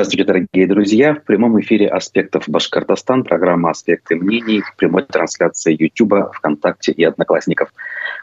Здравствуйте, 0.00 0.24
дорогие 0.24 0.66
друзья. 0.66 1.14
В 1.14 1.24
прямом 1.24 1.60
эфире 1.60 1.86
«Аспектов 1.86 2.48
Башкортостан» 2.48 3.22
программа 3.22 3.68
«Аспекты 3.68 4.16
мнений» 4.16 4.62
в 4.62 4.74
прямой 4.76 5.04
трансляции 5.04 5.76
YouTube, 5.78 6.32
ВКонтакте 6.32 6.92
и 6.92 7.04
Одноклассников. 7.04 7.68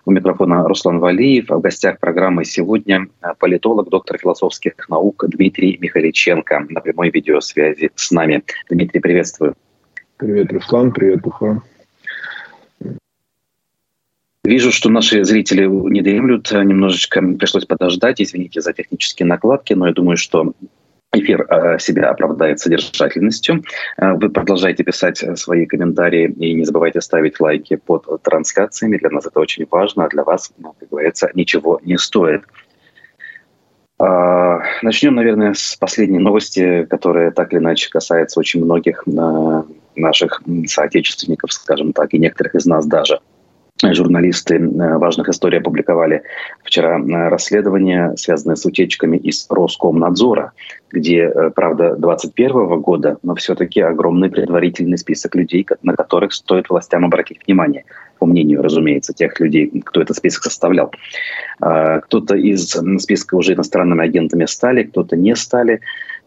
У 0.04 0.10
микрофона 0.10 0.68
Руслан 0.68 0.98
Валиев. 0.98 1.50
В 1.50 1.60
гостях 1.60 2.00
программы 2.00 2.46
сегодня 2.46 3.10
политолог, 3.38 3.90
доктор 3.90 4.18
философских 4.18 4.74
наук 4.90 5.24
Дмитрий 5.28 5.78
Михаличенко 5.80 6.66
на 6.68 6.82
прямой 6.82 7.12
видеосвязи 7.12 7.92
с 7.94 8.10
нами. 8.10 8.44
Дмитрий, 8.72 9.00
приветствую. 9.00 9.54
Привет, 10.18 10.52
Руслан. 10.52 10.92
Привет, 10.92 11.28
Уфа. 11.28 11.62
Вижу, 14.44 14.72
что 14.72 14.90
наши 14.90 15.24
зрители 15.24 15.68
не 15.68 16.02
дремлют, 16.02 16.52
немножечко 16.52 17.22
пришлось 17.22 17.66
подождать, 17.66 18.20
извините 18.20 18.62
за 18.62 18.74
технические 18.74 19.28
накладки, 19.28 19.74
но 19.74 19.86
я 19.86 19.94
думаю, 19.94 20.18
что 20.18 20.54
эфир 21.14 21.46
э, 21.50 21.80
себя 21.80 22.10
оправдает 22.10 22.60
содержательностью. 22.60 23.64
Э, 23.98 24.14
вы 24.14 24.30
продолжайте 24.30 24.84
писать 24.84 25.24
свои 25.40 25.66
комментарии 25.66 26.30
и 26.32 26.54
не 26.54 26.66
забывайте 26.66 27.02
ставить 27.02 27.40
лайки 27.40 27.76
под 27.76 28.06
трансляциями. 28.24 28.98
Для 28.98 29.10
нас 29.10 29.26
это 29.26 29.40
очень 29.40 29.66
важно, 29.70 30.06
а 30.06 30.10
для 30.10 30.24
вас, 30.24 30.52
ну, 30.58 30.74
как 30.80 30.90
говорится, 30.90 31.30
ничего 31.34 31.80
не 31.84 31.98
стоит. 31.98 32.44
А, 34.00 34.62
начнем, 34.84 35.16
наверное, 35.16 35.54
с 35.54 35.76
последней 35.76 36.20
новости, 36.20 36.86
которая 36.86 37.32
так 37.32 37.52
или 37.52 37.60
иначе 37.60 37.90
касается 37.90 38.40
очень 38.40 38.64
многих 38.64 39.04
э, 39.08 39.64
наших 39.96 40.42
соотечественников, 40.68 41.52
скажем 41.52 41.94
так, 41.94 42.14
и 42.14 42.20
некоторых 42.20 42.56
из 42.56 42.66
нас 42.66 42.86
даже– 42.86 43.20
журналисты 43.84 44.56
э, 44.56 44.98
важных 44.98 45.30
историй 45.30 45.60
опубликовали 45.60 46.24
вчера 46.64 47.00
э, 47.00 47.30
расследование, 47.30 48.14
связанное 48.18 48.56
с 48.56 48.66
утечками 48.66 49.18
из 49.18 49.46
Роскомнадзора, 49.50 50.54
где, 50.92 51.24
э, 51.24 51.52
правда, 51.52 51.96
2021 51.96 52.82
года, 52.82 53.18
но 53.24 53.36
все-таки 53.36 53.82
огромный 53.82 54.30
предварительный 54.30 54.98
список 54.98 55.36
людей, 55.36 55.68
на 55.84 55.96
которых 55.96 56.34
стоит 56.34 56.70
властям 56.70 57.06
обратить 57.06 57.46
внимание, 57.46 57.86
по 58.20 58.26
мнению, 58.26 58.64
разумеется, 58.64 59.14
тех 59.14 59.40
людей, 59.40 59.70
кто 59.86 60.02
этот 60.02 60.18
список 60.18 60.44
составлял. 60.44 60.92
А, 61.60 62.00
кто-то 62.00 62.36
из 62.36 62.76
списка 63.00 63.36
уже 63.36 63.54
иностранными 63.54 64.04
агентами 64.04 64.46
стали, 64.46 64.84
кто-то 64.84 65.16
не 65.16 65.36
стали. 65.36 65.82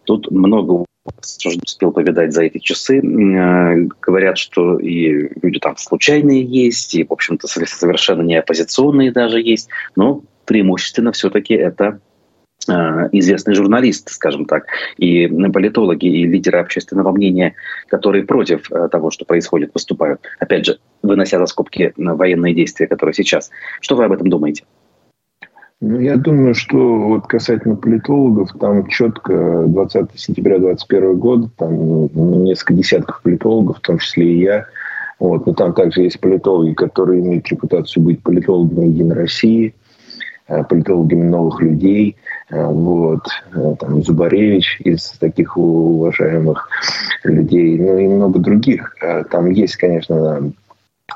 Тут 0.04 0.30
много 0.30 0.84
успел 1.04 1.92
повидать 1.92 2.32
за 2.32 2.44
эти 2.44 2.58
часы. 2.58 2.98
Э, 2.98 3.88
говорят, 4.00 4.38
что 4.38 4.78
и 4.78 5.30
люди 5.42 5.58
там 5.58 5.76
случайные 5.76 6.42
есть, 6.42 6.94
и, 6.94 7.04
в 7.04 7.12
общем-то, 7.12 7.46
совершенно 7.46 8.22
не 8.22 8.36
оппозиционные 8.36 9.12
даже 9.12 9.40
есть. 9.40 9.68
Но 9.96 10.22
преимущественно 10.44 11.12
все-таки 11.12 11.54
это 11.54 12.00
э, 12.68 12.72
известный 13.12 13.54
журналист, 13.54 14.10
скажем 14.10 14.44
так, 14.44 14.66
и 14.98 15.26
политологи, 15.28 16.06
и 16.06 16.26
лидеры 16.26 16.58
общественного 16.58 17.12
мнения, 17.12 17.54
которые 17.88 18.24
против 18.24 18.70
э, 18.70 18.88
того, 18.88 19.10
что 19.10 19.24
происходит, 19.24 19.70
выступают. 19.72 20.20
Опять 20.38 20.66
же, 20.66 20.78
вынося 21.02 21.38
за 21.38 21.46
скобки 21.46 21.92
военные 21.96 22.54
действия, 22.54 22.86
которые 22.86 23.14
сейчас. 23.14 23.50
Что 23.80 23.96
вы 23.96 24.04
об 24.04 24.12
этом 24.12 24.28
думаете? 24.28 24.64
Ну, 25.82 25.98
я 25.98 26.16
думаю, 26.16 26.54
что 26.54 26.76
вот 26.76 27.26
касательно 27.26 27.74
политологов, 27.74 28.50
там 28.60 28.86
четко 28.88 29.64
20 29.66 30.10
сентября 30.14 30.58
2021 30.58 31.18
года, 31.18 31.48
там 31.56 31.74
ну, 31.74 32.44
несколько 32.44 32.74
десятков 32.74 33.22
политологов, 33.22 33.78
в 33.78 33.80
том 33.80 33.98
числе 33.98 34.30
и 34.30 34.40
я, 34.40 34.66
вот, 35.18 35.46
но 35.46 35.54
там 35.54 35.72
также 35.72 36.02
есть 36.02 36.20
политологи, 36.20 36.74
которые 36.74 37.20
имеют 37.20 37.48
репутацию 37.48 38.02
быть 38.02 38.22
политологами 38.22 38.88
Единой 38.88 39.16
России, 39.16 39.74
э, 40.48 40.64
политологами 40.64 41.22
новых 41.22 41.62
людей, 41.62 42.16
э, 42.50 42.62
вот, 42.62 43.26
э, 43.54 43.74
там 43.80 44.02
Зубаревич 44.02 44.82
из 44.84 45.12
таких 45.12 45.56
уважаемых 45.56 46.68
людей, 47.24 47.78
ну 47.78 47.96
и 47.96 48.06
много 48.06 48.38
других. 48.38 48.94
Там 49.30 49.50
есть, 49.50 49.76
конечно, 49.76 50.52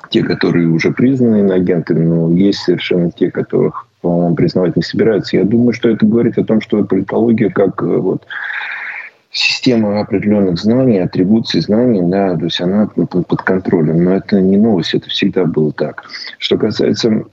те, 0.08 0.22
которые 0.22 0.68
уже 0.68 0.90
признаны 0.90 1.40
иноагентами, 1.40 2.02
но 2.02 2.30
есть 2.30 2.60
совершенно 2.60 3.10
те, 3.10 3.30
которых 3.30 3.88
по-моему, 4.04 4.34
признавать 4.34 4.76
не 4.76 4.82
собираются. 4.82 5.38
Я 5.38 5.44
думаю, 5.44 5.72
что 5.72 5.88
это 5.88 6.04
говорит 6.04 6.36
о 6.36 6.44
том, 6.44 6.60
что 6.60 6.84
политология 6.84 7.48
как 7.48 7.82
э, 7.82 7.86
вот, 7.86 8.26
система 9.30 9.98
определенных 9.98 10.58
знаний, 10.58 10.98
атрибуций 10.98 11.62
знаний, 11.62 12.02
да, 12.02 12.36
то 12.36 12.44
есть 12.44 12.60
она 12.60 12.86
под 12.86 13.42
контролем. 13.42 14.04
Но 14.04 14.14
это 14.14 14.42
не 14.42 14.58
новость, 14.58 14.92
это 14.92 15.08
всегда 15.08 15.46
было 15.46 15.72
так. 15.72 16.04
Что 16.38 16.58
касается 16.58 17.24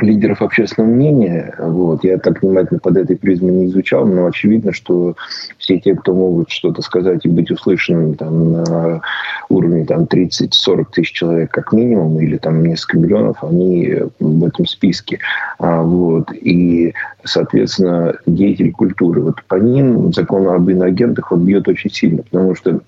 лидеров 0.00 0.40
общественного 0.40 0.90
мнения. 0.90 1.54
Вот. 1.58 2.02
Я 2.04 2.18
так 2.18 2.42
внимательно 2.42 2.80
под 2.80 2.96
этой 2.96 3.16
призмой 3.16 3.52
не 3.52 3.66
изучал, 3.66 4.06
но 4.06 4.26
очевидно, 4.26 4.72
что 4.72 5.16
все 5.58 5.78
те, 5.78 5.94
кто 5.94 6.14
могут 6.14 6.50
что-то 6.50 6.82
сказать 6.82 7.24
и 7.24 7.28
быть 7.28 7.50
услышанными 7.50 8.14
там, 8.14 8.52
на 8.52 9.02
уровне 9.48 9.84
там, 9.84 10.04
30-40 10.04 10.86
тысяч 10.92 11.12
человек 11.12 11.50
как 11.50 11.72
минимум, 11.72 12.18
или 12.20 12.38
там 12.38 12.64
несколько 12.64 12.98
миллионов, 12.98 13.44
они 13.44 13.98
в 14.18 14.44
этом 14.44 14.66
списке. 14.66 15.18
А, 15.58 15.82
вот. 15.82 16.32
И, 16.32 16.94
соответственно, 17.24 18.16
деятели 18.26 18.70
культуры. 18.70 19.20
Вот 19.20 19.42
по 19.46 19.56
ним 19.56 20.12
закон 20.12 20.48
об 20.48 20.68
иноагентах 20.70 21.32
он 21.32 21.44
бьет 21.44 21.68
очень 21.68 21.90
сильно, 21.90 22.22
потому 22.22 22.54
что 22.54 22.80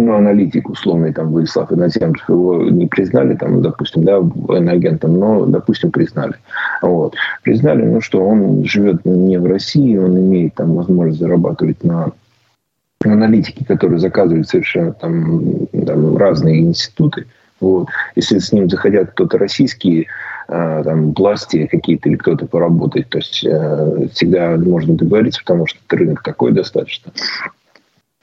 ну, 0.00 0.14
аналитик 0.14 0.68
условный, 0.68 1.12
там, 1.12 1.28
Владислав 1.30 1.72
Иноземцев, 1.72 2.28
его 2.28 2.62
не 2.62 2.86
признали, 2.86 3.34
там, 3.34 3.62
допустим, 3.62 4.04
да, 4.04 4.20
военноагентом, 4.20 5.18
но, 5.18 5.46
допустим, 5.46 5.90
признали. 5.90 6.34
Вот. 6.82 7.14
Признали, 7.42 7.84
ну, 7.84 8.00
что 8.00 8.24
он 8.24 8.64
живет 8.64 9.04
не 9.04 9.38
в 9.38 9.46
России, 9.46 9.96
он 9.96 10.18
имеет 10.18 10.54
там 10.54 10.74
возможность 10.74 11.20
зарабатывать 11.20 11.84
на 11.84 12.12
аналитики, 13.04 13.64
которые 13.64 13.98
заказывают 13.98 14.48
совершенно 14.48 14.92
там, 14.92 15.66
там 15.86 16.16
разные 16.16 16.60
институты. 16.60 17.26
Вот. 17.60 17.88
Если 18.16 18.38
с 18.38 18.52
ним 18.52 18.68
заходят 18.68 19.10
кто-то 19.10 19.38
российские, 19.38 20.06
э, 20.48 20.82
там, 20.84 21.12
власти 21.12 21.66
какие-то 21.66 22.08
или 22.08 22.16
кто-то 22.16 22.46
поработать, 22.46 23.08
то 23.08 23.18
есть 23.18 23.44
э, 23.44 24.08
всегда 24.12 24.56
можно 24.56 24.94
договориться, 24.94 25.40
потому 25.40 25.66
что 25.66 25.78
рынок 25.90 26.22
такой 26.22 26.52
достаточно 26.52 27.12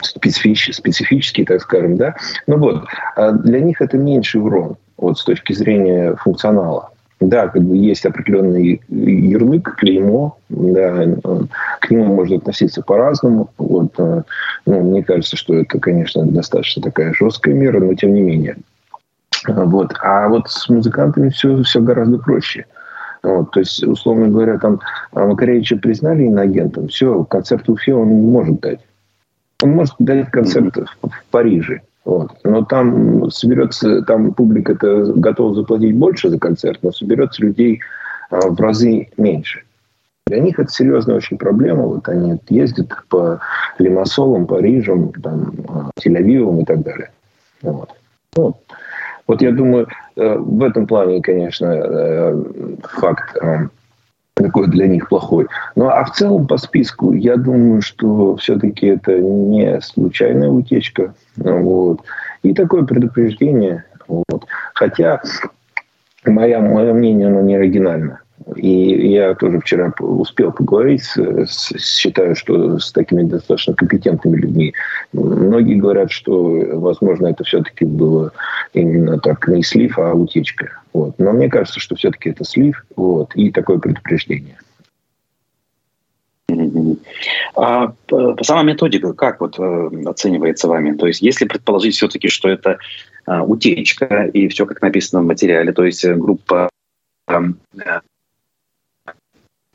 специфический, 0.02 0.72
специфический, 0.72 1.44
так 1.44 1.60
скажем, 1.62 1.96
да. 1.96 2.16
Ну 2.46 2.58
вот, 2.58 2.84
а 3.16 3.32
для 3.32 3.60
них 3.60 3.80
это 3.80 3.96
меньший 3.96 4.40
урон, 4.40 4.76
вот 4.96 5.18
с 5.18 5.24
точки 5.24 5.52
зрения 5.52 6.14
функционала. 6.16 6.90
Да, 7.18 7.48
как 7.48 7.62
бы 7.62 7.78
есть 7.78 8.04
определенный 8.04 8.82
ярлык, 8.88 9.76
клеймо, 9.76 10.36
да, 10.50 11.06
к 11.80 11.90
нему 11.90 12.04
можно 12.14 12.36
относиться 12.36 12.82
по-разному. 12.82 13.48
Вот, 13.56 13.94
э, 13.96 14.22
ну, 14.66 14.82
мне 14.82 15.02
кажется, 15.02 15.34
что 15.34 15.54
это, 15.54 15.78
конечно, 15.78 16.26
достаточно 16.26 16.82
такая 16.82 17.14
жесткая 17.14 17.54
мера, 17.54 17.80
но 17.80 17.94
тем 17.94 18.12
не 18.12 18.20
менее. 18.20 18.58
Вот. 19.48 19.94
А 20.02 20.28
вот 20.28 20.50
с 20.50 20.68
музыкантами 20.68 21.30
все, 21.30 21.62
все 21.62 21.80
гораздо 21.80 22.18
проще. 22.18 22.66
Вот, 23.22 23.50
то 23.50 23.60
есть, 23.60 23.82
условно 23.82 24.28
говоря, 24.28 24.58
там 24.58 24.80
Макаревича 25.12 25.78
признали 25.78 26.24
иноагентом, 26.24 26.88
все, 26.88 27.24
концерт 27.24 27.66
в 27.66 27.72
Уфе 27.72 27.94
он 27.94 28.20
не 28.20 28.26
может 28.26 28.60
дать. 28.60 28.80
Он 29.62 29.70
может 29.70 29.94
дать 29.98 30.30
концерт 30.30 30.76
в, 30.76 31.08
в 31.08 31.24
Париже. 31.30 31.82
Вот. 32.04 32.32
Но 32.44 32.64
там 32.64 33.30
соберется, 33.30 34.02
там 34.02 34.32
публика 34.32 34.72
это 34.72 35.12
готова 35.14 35.54
заплатить 35.54 35.96
больше 35.96 36.30
за 36.30 36.38
концерт, 36.38 36.78
но 36.82 36.92
соберется 36.92 37.42
людей 37.42 37.80
а, 38.30 38.48
в 38.48 38.60
разы 38.60 39.08
меньше. 39.16 39.62
Для 40.26 40.40
них 40.40 40.58
это 40.58 40.70
серьезная 40.70 41.16
очень 41.16 41.38
проблема. 41.38 41.82
Вот 41.82 42.08
они 42.08 42.38
ездят 42.48 42.88
по 43.08 43.40
Лимассолам, 43.78 44.46
Парижам, 44.46 45.12
там, 45.12 45.52
а, 45.68 45.90
Тель-Авивам 46.00 46.62
и 46.62 46.64
так 46.64 46.82
далее. 46.82 47.10
Вот. 47.62 47.90
Вот. 48.36 48.56
вот 49.26 49.42
я 49.42 49.50
думаю, 49.50 49.88
э, 50.16 50.36
в 50.36 50.62
этом 50.62 50.86
плане, 50.86 51.22
конечно, 51.22 51.66
э, 51.66 52.44
факт 52.82 53.36
э, 53.40 53.68
такой 54.36 54.68
для 54.68 54.86
них 54.86 55.08
плохой. 55.08 55.46
Ну 55.74 55.88
а 55.88 56.04
в 56.04 56.12
целом 56.12 56.46
по 56.46 56.58
списку 56.58 57.12
я 57.12 57.36
думаю, 57.36 57.82
что 57.82 58.36
все-таки 58.36 58.86
это 58.86 59.18
не 59.18 59.80
случайная 59.80 60.48
утечка. 60.48 61.14
Вот. 61.36 62.02
И 62.42 62.54
такое 62.54 62.84
предупреждение. 62.84 63.84
Вот. 64.06 64.46
Хотя 64.74 65.22
моя, 66.24 66.60
мое 66.60 66.92
мнение, 66.92 67.28
оно 67.28 67.40
не 67.40 67.56
оригинально. 67.56 68.20
И 68.56 69.10
я 69.12 69.34
тоже 69.34 69.60
вчера 69.60 69.92
успел 69.98 70.52
поговорить, 70.52 71.04
с, 71.04 71.72
считаю, 71.78 72.36
что 72.36 72.78
с 72.78 72.92
такими 72.92 73.22
достаточно 73.22 73.74
компетентными 73.74 74.36
людьми. 74.36 74.74
Многие 75.12 75.76
говорят, 75.76 76.10
что, 76.10 76.42
возможно, 76.74 77.28
это 77.28 77.44
все-таки 77.44 77.84
было 77.84 78.32
именно 78.72 79.18
так 79.18 79.48
не 79.48 79.62
слив, 79.62 79.98
а 79.98 80.12
утечка. 80.12 80.80
Вот. 80.92 81.14
Но 81.18 81.32
мне 81.32 81.48
кажется, 81.48 81.80
что 81.80 81.96
все-таки 81.96 82.30
это 82.30 82.44
слив 82.44 82.84
вот, 82.94 83.34
и 83.34 83.50
такое 83.50 83.78
предупреждение. 83.78 84.58
А 87.54 87.92
сама 88.42 88.62
методика 88.62 89.12
как 89.12 89.40
вот 89.40 89.58
э, 89.58 89.90
оценивается 90.06 90.68
вами? 90.68 90.96
То 90.96 91.06
есть 91.06 91.20
если 91.22 91.46
предположить 91.46 91.94
все-таки, 91.94 92.28
что 92.28 92.48
это 92.48 92.78
а, 93.24 93.42
утечка 93.42 94.26
и 94.32 94.46
все 94.48 94.66
как 94.66 94.80
написано 94.80 95.22
в 95.22 95.26
материале, 95.26 95.72
то 95.72 95.84
есть 95.84 96.06
группа 96.06 96.68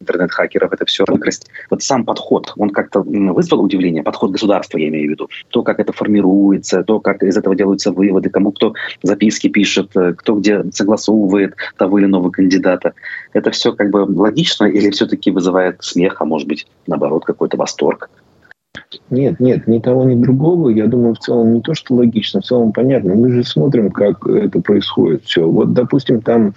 интернет-хакеров 0.02 0.74
это 0.74 0.86
все 0.86 1.06
выкрасть. 1.08 1.48
Вот 1.70 1.82
сам 1.84 2.06
подход, 2.06 2.54
он 2.58 2.70
как-то 2.70 3.02
вызвал 3.02 3.64
удивление, 3.64 4.04
подход 4.04 4.32
государства, 4.32 4.78
я 4.78 4.90
имею 4.90 5.08
в 5.08 5.12
виду. 5.12 5.30
То, 5.50 5.64
как 5.64 5.80
это 5.80 5.94
формируется, 5.94 6.84
то, 6.84 7.00
как 7.00 7.24
из 7.24 7.38
этого 7.38 7.56
делаются 7.56 7.92
выводы, 7.92 8.30
кому 8.30 8.52
кто 8.52 8.74
записки 9.04 9.48
пишет, 9.48 9.96
э, 9.96 10.14
кто 10.14 10.36
где 10.36 10.64
согласовывает 10.72 11.56
того 11.78 12.00
или 12.00 12.06
иного 12.06 12.30
кандидата. 12.30 12.94
Это 13.34 13.52
все 13.52 13.74
как 13.74 13.90
бы 13.90 14.00
логично 14.00 14.66
или 14.66 14.90
все-таки 14.90 15.32
вызывает 15.32 15.84
смех, 15.84 16.22
а 16.22 16.26
может 16.26 16.48
быть, 16.48 16.68
наоборот, 16.88 17.26
какой-то 17.26 17.58
восторг? 17.58 18.10
Нет, 19.10 19.40
нет, 19.40 19.68
ни 19.68 19.80
того, 19.80 20.04
ни 20.04 20.22
другого. 20.22 20.70
Я 20.70 20.88
думаю, 20.88 21.16
в 21.16 21.20
целом 21.20 21.54
не 21.54 21.62
то, 21.62 21.74
что 21.74 21.96
логично, 21.96 22.42
в 22.42 22.46
целом 22.46 22.72
понятно. 22.72 23.16
Мы 23.16 23.32
же 23.32 23.44
смотрим, 23.44 23.92
как 23.92 24.26
это 24.28 24.62
происходит. 24.62 25.24
Все. 25.26 25.48
Вот, 25.48 25.74
допустим, 25.74 26.22
там 26.22 26.54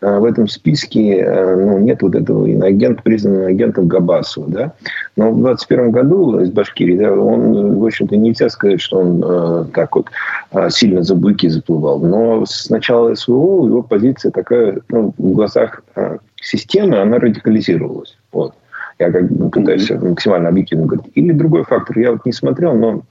в 0.00 0.24
этом 0.24 0.48
списке 0.48 1.24
а, 1.24 1.56
ну, 1.56 1.78
нет 1.78 2.02
вот 2.02 2.14
этого 2.14 2.46
иноагента, 2.46 3.02
признанного 3.02 3.48
агентом 3.48 3.88
Габасова. 3.88 4.48
Да? 4.48 4.72
Но 5.16 5.30
в 5.30 5.42
2021 5.42 5.90
году 5.90 6.40
из 6.40 6.50
Башкирии, 6.50 6.98
да, 6.98 7.12
он, 7.12 7.78
в 7.78 7.84
общем-то, 7.84 8.16
нельзя 8.16 8.48
сказать, 8.48 8.80
что 8.80 8.98
он 8.98 9.22
э, 9.24 9.64
так 9.72 9.96
вот 9.96 10.08
э, 10.52 10.70
сильно 10.70 11.02
за 11.02 11.14
буйки 11.14 11.48
заплывал. 11.48 12.00
Но 12.00 12.44
с 12.44 12.68
начала 12.68 13.14
СВО 13.14 13.66
его 13.66 13.82
позиция 13.82 14.30
такая, 14.30 14.80
ну, 14.88 15.14
в 15.16 15.32
глазах 15.32 15.82
э, 15.94 16.18
системы, 16.40 16.98
она 16.98 17.18
радикализировалась. 17.18 18.16
Вот. 18.32 18.54
Я 18.98 19.10
как 19.10 19.30
бы 19.30 19.50
пытаюсь 19.50 19.90
максимально 19.90 20.48
объективно 20.48 20.86
говорить. 20.86 21.12
Или 21.14 21.32
другой 21.32 21.64
фактор, 21.64 21.98
я 21.98 22.12
вот 22.12 22.24
не 22.24 22.32
смотрел, 22.32 22.74
но 22.74 23.02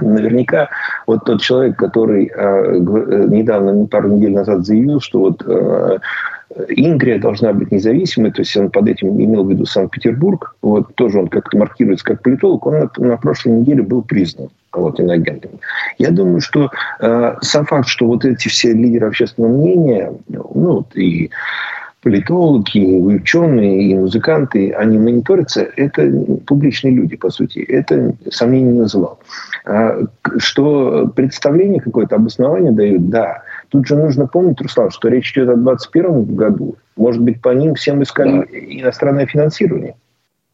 Наверняка 0.00 0.68
вот 1.06 1.24
тот 1.24 1.40
человек, 1.40 1.76
который 1.76 2.26
э, 2.26 2.78
недавно, 2.78 3.86
пару 3.86 4.08
недель 4.08 4.32
назад 4.32 4.66
заявил, 4.66 5.00
что 5.00 5.20
вот 5.20 5.42
э, 5.46 5.98
Ингрия 6.68 7.18
должна 7.18 7.52
быть 7.52 7.70
независимой, 7.70 8.32
то 8.32 8.40
есть 8.42 8.56
он 8.56 8.70
под 8.70 8.88
этим 8.88 9.10
имел 9.10 9.44
в 9.44 9.50
виду 9.50 9.64
Санкт-Петербург, 9.64 10.56
вот 10.62 10.94
тоже 10.94 11.20
он 11.20 11.28
как-то 11.28 11.56
маркируется 11.58 12.04
как 12.04 12.22
политолог, 12.22 12.66
он 12.66 12.78
на, 12.80 12.90
на 12.98 13.16
прошлой 13.16 13.60
неделе 13.60 13.82
был 13.82 14.02
признан 14.02 14.48
вот, 14.72 14.98
иноагентом. 14.98 15.52
Я 15.98 16.10
думаю, 16.10 16.40
что 16.40 16.70
э, 17.00 17.36
сам 17.42 17.66
факт, 17.66 17.88
что 17.88 18.06
вот 18.06 18.24
эти 18.24 18.48
все 18.48 18.72
лидеры 18.72 19.08
общественного 19.08 19.52
мнения, 19.52 20.12
ну, 20.28 20.84
и 20.94 21.30
политологи, 22.02 23.00
ученые, 23.00 23.90
и 23.90 23.94
музыканты, 23.94 24.72
они 24.72 24.98
мониторятся, 24.98 25.68
это 25.76 26.08
публичные 26.46 26.94
люди, 26.94 27.16
по 27.16 27.30
сути. 27.30 27.58
Это 27.60 28.14
сомнений 28.30 28.72
не 28.72 28.80
называл. 28.80 29.18
А, 29.64 29.98
что 30.38 31.08
представление 31.14 31.80
какое-то, 31.80 32.16
обоснование 32.16 32.72
дают, 32.72 33.08
да. 33.08 33.42
Тут 33.70 33.86
же 33.86 33.96
нужно 33.96 34.26
помнить, 34.26 34.60
Руслан, 34.60 34.90
что 34.90 35.08
речь 35.08 35.32
идет 35.32 35.48
о 35.48 35.56
2021 35.56 36.36
году. 36.36 36.76
Может 36.96 37.22
быть, 37.22 37.40
по 37.40 37.50
ним 37.50 37.74
всем 37.74 38.02
искали 38.02 38.38
да. 38.38 38.46
иностранное 38.52 39.26
финансирование. 39.26 39.96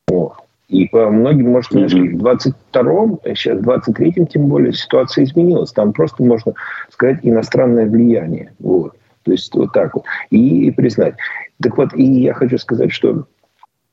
Вот. 0.08 0.34
И 0.68 0.88
по 0.88 1.10
многим, 1.10 1.50
может, 1.50 1.72
не 1.72 1.82
нашли. 1.82 2.08
В 2.08 2.24
22-м, 2.24 3.20
сейчас 3.34 3.58
в 3.58 3.68
23-м, 3.68 4.26
тем 4.26 4.46
более, 4.46 4.72
ситуация 4.72 5.24
изменилась. 5.24 5.70
Там 5.72 5.92
просто, 5.92 6.22
можно 6.22 6.54
сказать, 6.88 7.18
иностранное 7.22 7.84
влияние. 7.84 8.52
Вот. 8.58 8.94
То 9.24 9.32
есть 9.32 9.54
вот 9.54 9.72
так 9.72 9.94
вот. 9.94 10.04
И 10.30 10.70
признать. 10.70 11.14
Так 11.62 11.76
вот, 11.76 11.94
и 11.94 12.02
я 12.02 12.34
хочу 12.34 12.58
сказать, 12.58 12.92
что 12.92 13.26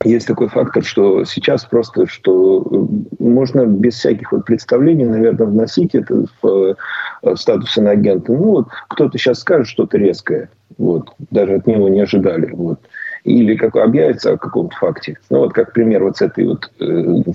есть 0.04 0.26
такой 0.26 0.48
фактор, 0.48 0.82
что 0.82 1.24
сейчас 1.24 1.64
просто, 1.66 2.06
что 2.06 2.62
э, 2.62 3.22
можно 3.22 3.66
без 3.66 3.94
всяких 3.94 4.32
вот 4.32 4.46
представлений, 4.46 5.04
наверное, 5.04 5.46
вносить 5.46 5.94
это 5.94 6.24
в, 6.40 6.74
э, 7.22 7.36
статус 7.36 7.76
иноагента. 7.76 8.32
Ну 8.32 8.44
вот 8.44 8.68
кто-то 8.88 9.18
сейчас 9.18 9.40
скажет 9.40 9.66
что-то 9.66 9.98
резкое, 9.98 10.48
вот, 10.78 11.12
даже 11.30 11.56
от 11.56 11.66
него 11.66 11.90
не 11.90 12.00
ожидали, 12.00 12.50
вот 12.52 12.80
или 13.24 13.54
как 13.54 13.76
объявится 13.76 14.32
о 14.32 14.38
каком-то 14.38 14.74
факте. 14.76 15.18
Ну, 15.28 15.40
вот 15.40 15.52
как 15.52 15.74
пример 15.74 16.02
вот 16.02 16.16
с 16.16 16.22
этой 16.22 16.46
вот 16.46 16.70
э, 16.80 16.84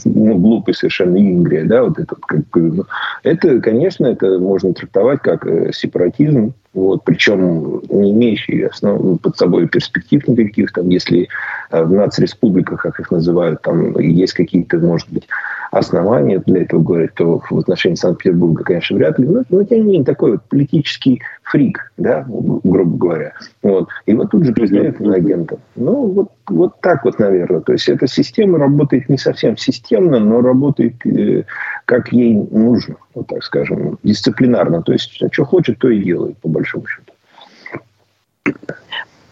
ну, 0.06 0.36
глупой 0.40 0.74
совершенно 0.74 1.18
Ингрия, 1.18 1.64
да, 1.66 1.84
вот 1.84 2.00
этот, 2.00 2.18
как, 2.22 2.42
ну, 2.56 2.86
это, 3.22 3.62
конечно, 3.62 4.08
это 4.08 4.40
можно 4.40 4.74
трактовать 4.74 5.20
как 5.22 5.48
сепаратизм, 5.72 6.56
вот, 6.76 7.04
причем 7.06 7.82
не 7.90 8.12
имеющий 8.12 8.64
основ, 8.64 9.20
под 9.22 9.38
собой 9.38 9.68
перспектив 9.68 10.28
никаких, 10.28 10.74
там, 10.74 10.90
если 10.90 11.30
э, 11.72 11.84
в 11.84 11.92
нацреспубликах, 11.92 12.82
как 12.82 13.00
их 13.00 13.12
называют, 13.12 13.62
там 13.62 13.98
есть 13.98 14.34
какие-то, 14.34 14.78
может 14.80 15.10
быть, 15.10 15.28
основания 15.72 16.40
для 16.46 16.64
этого 16.64 16.82
говорить, 16.84 17.14
то 17.16 17.42
в 17.50 17.58
отношении 17.58 17.96
Санкт-Петербурга, 17.96 18.64
конечно, 18.64 18.98
вряд 18.98 19.18
ли. 19.20 19.26
Но, 19.26 19.44
но 19.50 19.64
тем 19.64 19.80
не 19.80 19.84
менее, 19.86 20.04
такой 20.04 20.34
вот 20.34 20.44
политический 20.50 21.22
фрик, 21.44 21.92
да, 21.98 22.26
грубо 22.28 22.98
говоря. 22.98 23.34
Вот. 23.64 23.90
И 24.06 24.14
вот 24.14 24.32
тут 24.32 24.46
же 24.46 24.54
признают 24.54 25.00
агентом. 25.00 25.60
Ну, 25.76 26.08
вот, 26.08 26.30
вот 26.48 26.82
так 26.82 27.06
вот, 27.06 27.20
наверное. 27.20 27.62
То 27.62 27.74
есть 27.74 27.88
эта 27.88 28.08
система 28.08 28.58
работает 28.58 29.10
не 29.10 29.18
совсем 29.18 29.58
системно, 29.58 30.20
но 30.20 30.42
работает 30.42 30.96
э, 31.06 31.44
как 31.86 32.12
ей 32.12 32.36
нужно, 32.36 32.96
вот 33.16 33.28
так 33.28 33.44
скажем, 33.44 33.98
дисциплинарно. 34.04 34.84
То 34.84 34.94
есть, 34.94 35.20
что 35.32 35.46
хочет, 35.46 35.80
то 35.80 35.90
и 35.90 36.04
делает, 36.04 36.38
по 36.38 36.50
большому 36.50 36.86
счету. 36.88 37.14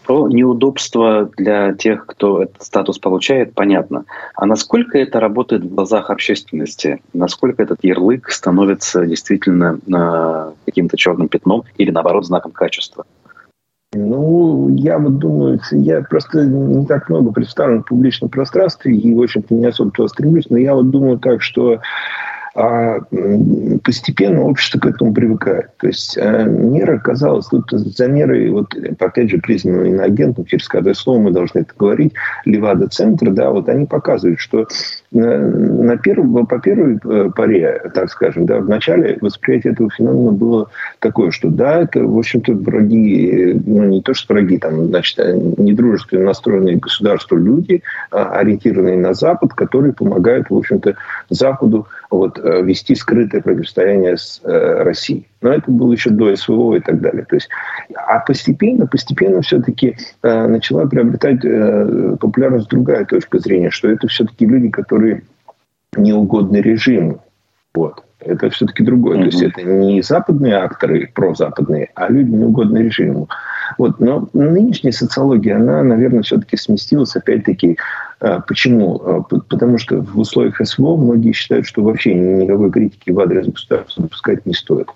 Про 0.06 0.28
неудобства 0.28 1.30
для 1.38 1.72
тех, 1.72 2.04
кто 2.04 2.42
этот 2.42 2.62
статус 2.62 2.98
получает, 2.98 3.54
понятно. 3.54 4.04
А 4.34 4.44
насколько 4.44 4.98
это 4.98 5.18
работает 5.18 5.62
в 5.62 5.74
глазах 5.74 6.10
общественности? 6.10 7.00
Насколько 7.14 7.62
этот 7.62 7.78
ярлык 7.82 8.30
становится 8.30 9.06
действительно 9.06 9.78
э, 9.86 10.52
каким-то 10.66 10.98
черным 10.98 11.28
пятном 11.28 11.64
или, 11.78 11.90
наоборот, 11.90 12.26
знаком 12.26 12.52
качества? 12.52 13.06
Ну, 13.94 14.68
я 14.68 14.98
вот 14.98 15.18
думаю, 15.18 15.60
я 15.70 16.02
просто 16.02 16.44
не 16.44 16.84
так 16.84 17.08
много 17.08 17.32
представлен 17.32 17.82
в 17.82 17.86
публичном 17.86 18.28
пространстве 18.28 18.94
и, 18.94 19.14
в 19.14 19.22
общем-то, 19.22 19.54
не 19.54 19.66
особо 19.66 19.90
туда 19.90 20.08
стремлюсь, 20.08 20.50
но 20.50 20.58
я 20.58 20.74
вот 20.74 20.90
думаю 20.90 21.18
так, 21.18 21.40
что 21.40 21.74
а 21.74 21.80
постепенно 22.54 24.42
общество 24.42 24.78
к 24.78 24.86
этому 24.86 25.12
привыкает. 25.12 25.76
То 25.78 25.88
есть 25.88 26.16
э, 26.16 26.44
мера 26.44 26.96
оказалась, 26.96 27.46
тут 27.46 27.68
за 27.70 28.06
мерой, 28.06 28.48
вот, 28.50 28.74
опять 29.00 29.30
же, 29.30 29.38
признанного 29.38 29.86
иноагентом, 29.86 30.44
через 30.44 30.68
каждое 30.68 30.94
слово 30.94 31.18
мы 31.18 31.30
должны 31.32 31.60
это 31.60 31.72
говорить, 31.76 32.12
Левада-центр, 32.44 33.30
да, 33.30 33.50
вот 33.50 33.68
они 33.68 33.86
показывают, 33.86 34.38
что 34.38 34.68
на, 35.14 35.96
первом, 35.96 36.46
по 36.46 36.58
первой 36.58 36.98
э, 37.02 37.30
паре, 37.34 37.80
так 37.94 38.10
скажем, 38.10 38.46
да, 38.46 38.58
в 38.58 38.68
начале 38.68 39.16
восприятие 39.20 39.72
этого 39.72 39.88
феномена 39.90 40.32
было 40.32 40.68
такое, 40.98 41.30
что 41.30 41.50
да, 41.50 41.82
это, 41.82 42.00
в 42.04 42.18
общем-то, 42.18 42.52
враги, 42.52 43.60
ну, 43.64 43.84
не 43.84 44.02
то, 44.02 44.12
что 44.12 44.34
враги, 44.34 44.58
там, 44.58 44.86
значит, 44.86 45.18
э, 45.20 45.36
недружественно 45.56 46.24
настроенные 46.24 46.76
государства 46.76 47.36
люди, 47.36 47.82
а 48.10 48.32
ориентированные 48.38 48.98
на 48.98 49.14
Запад, 49.14 49.54
которые 49.54 49.92
помогают, 49.92 50.50
в 50.50 50.56
общем-то, 50.56 50.96
Западу 51.30 51.86
вот, 52.10 52.38
э, 52.38 52.62
вести 52.62 52.94
скрытое 52.94 53.40
противостояние 53.40 54.16
с 54.16 54.40
Россией. 54.44 55.28
Но 55.44 55.52
это 55.52 55.70
было 55.70 55.92
еще 55.92 56.08
до 56.08 56.34
СВО 56.34 56.76
и 56.76 56.80
так 56.80 57.02
далее. 57.02 57.26
То 57.26 57.36
есть, 57.36 57.50
а 57.94 58.18
постепенно, 58.20 58.86
постепенно 58.86 59.42
все-таки 59.42 59.94
э, 60.22 60.46
начала 60.46 60.86
приобретать 60.86 61.44
э, 61.44 62.16
популярность 62.18 62.70
другая 62.70 63.04
точка 63.04 63.38
зрения, 63.40 63.70
что 63.70 63.90
это 63.90 64.08
все-таки 64.08 64.46
люди, 64.46 64.70
которые 64.70 65.22
неугодны 65.98 66.56
режиму. 66.56 67.22
Вот. 67.74 68.02
Это 68.20 68.48
все-таки 68.48 68.82
другое. 68.82 69.18
Mm-hmm. 69.18 69.20
То 69.20 69.26
есть 69.26 69.42
это 69.42 69.62
не 69.62 70.00
западные 70.00 70.54
акторы 70.54 71.10
прозападные, 71.14 71.90
а 71.94 72.08
люди 72.08 72.30
неугодные 72.30 72.84
режиму. 72.84 73.28
Вот. 73.76 74.00
Но 74.00 74.26
нынешняя 74.32 74.92
социология, 74.92 75.56
она, 75.56 75.82
наверное, 75.82 76.22
все-таки 76.22 76.56
сместилась 76.56 77.16
опять-таки 77.16 77.76
почему? 78.18 79.00
А, 79.04 79.22
потому 79.22 79.78
что 79.78 80.00
в 80.00 80.18
условиях 80.18 80.60
СВО 80.64 80.96
многие 80.96 81.32
считают, 81.32 81.66
что 81.66 81.82
вообще 81.82 82.14
никакой 82.14 82.70
критики 82.70 83.10
в 83.10 83.20
адрес 83.20 83.46
государства 83.46 84.02
допускать 84.02 84.46
не 84.46 84.54
стоит. 84.54 84.88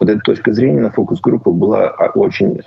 Вот 0.00 0.08
эта 0.08 0.20
точка 0.20 0.52
зрения 0.52 0.80
на 0.80 0.90
фокус-группах 0.90 1.54
была 1.54 1.88
а, 1.88 2.10
очень 2.10 2.60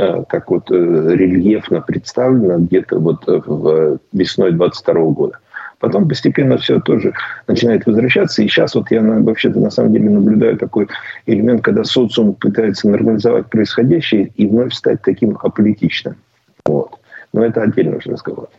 вот 0.47 0.71
э, 0.71 0.75
рельефно 1.15 1.81
представлена 1.81 2.57
где-то 2.57 2.99
вот 2.99 3.23
в 3.25 3.99
весной 4.11 4.51
22 4.51 4.93
года. 5.11 5.39
Потом 5.79 6.07
постепенно 6.07 6.57
все 6.57 6.79
тоже 6.79 7.13
начинает 7.47 7.85
возвращаться. 7.85 8.41
И 8.41 8.47
сейчас 8.47 8.73
вот 8.73 8.89
я 8.89 9.01
вообще-то 9.01 9.59
на 9.59 9.69
самом 9.69 9.93
деле 9.93 10.09
наблюдаю 10.09 10.57
такой 10.57 10.87
элемент, 11.25 11.61
когда 11.61 11.83
социум 11.83 12.33
пытается 12.33 12.89
нормализовать 12.89 13.47
происходящее 13.47 14.31
и 14.35 14.47
вновь 14.47 14.73
стать 14.73 15.01
таким 15.03 15.37
аполитичным. 15.41 16.15
Вот. 16.65 16.95
Но 17.33 17.45
это 17.45 17.61
отдельный 17.61 17.97
уже 17.97 18.11
разговор. 18.11 18.49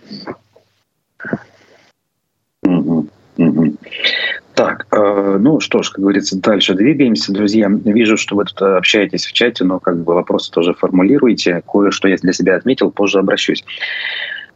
Так, 4.54 4.87
э, 4.90 5.37
ну 5.38 5.60
что 5.60 5.82
ж, 5.82 5.90
как 5.90 6.00
говорится, 6.00 6.37
дальше 6.40 6.75
двигаемся, 6.75 7.32
друзья. 7.32 7.68
Вижу, 7.68 8.16
что 8.16 8.34
вы 8.34 8.44
тут 8.44 8.60
общаетесь 8.60 9.25
в 9.25 9.32
чате, 9.32 9.64
но 9.64 9.78
как 9.78 9.98
бы 9.98 10.14
вопросы 10.14 10.50
тоже 10.50 10.75
формулируете. 10.75 11.62
Кое-что 11.70 12.08
я 12.08 12.16
для 12.16 12.32
себя 12.32 12.56
отметил, 12.56 12.90
позже 12.90 13.20
обращусь. 13.20 13.64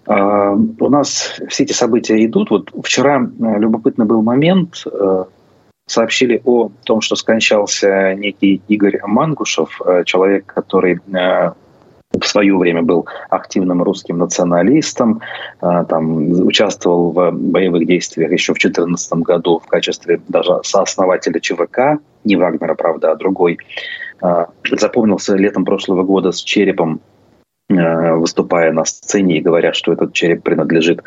Э, 0.09 0.57
у 0.57 0.89
нас 0.89 1.41
все 1.49 1.63
эти 1.63 1.73
события 1.73 2.25
идут. 2.25 2.51
Вот 2.51 2.71
вчера 2.83 3.23
э, 3.23 3.59
любопытный 3.61 4.05
был 4.05 4.23
момент. 4.23 4.83
Э, 4.87 5.25
сообщили 5.87 6.41
о 6.45 6.71
том, 6.85 7.01
что 7.01 7.17
скончался 7.17 8.15
некий 8.15 8.63
Игорь 8.69 9.01
Мангушев, 9.05 9.81
э, 9.85 10.03
человек, 10.05 10.47
который 10.47 11.01
э, 11.13 11.53
в 12.21 12.27
свое 12.27 12.57
время 12.57 12.83
был 12.83 13.07
активным 13.31 13.83
русским 13.83 14.19
националистом, 14.19 15.21
а, 15.61 15.85
там, 15.85 16.47
участвовал 16.47 17.11
в 17.13 17.31
боевых 17.33 17.87
действиях 17.87 18.33
еще 18.33 18.53
в 18.53 18.59
2014 18.59 19.13
году 19.23 19.59
в 19.59 19.67
качестве 19.67 20.21
даже 20.29 20.61
сооснователя 20.63 21.41
ЧВК, 21.41 22.01
не 22.25 22.37
Вагнера, 22.37 22.75
правда, 22.75 23.13
а 23.13 23.17
другой. 23.17 23.59
А, 24.21 24.49
запомнился 24.71 25.37
летом 25.37 25.65
прошлого 25.65 26.03
года 26.03 26.33
с 26.33 26.43
черепом 26.43 27.01
Э, 27.12 27.12
выступая 27.77 28.73
на 28.73 28.85
сцене 28.85 29.39
и 29.39 29.41
говоря, 29.41 29.73
что 29.73 29.93
этот 29.93 30.13
череп 30.13 30.43
принадлежит 30.43 31.03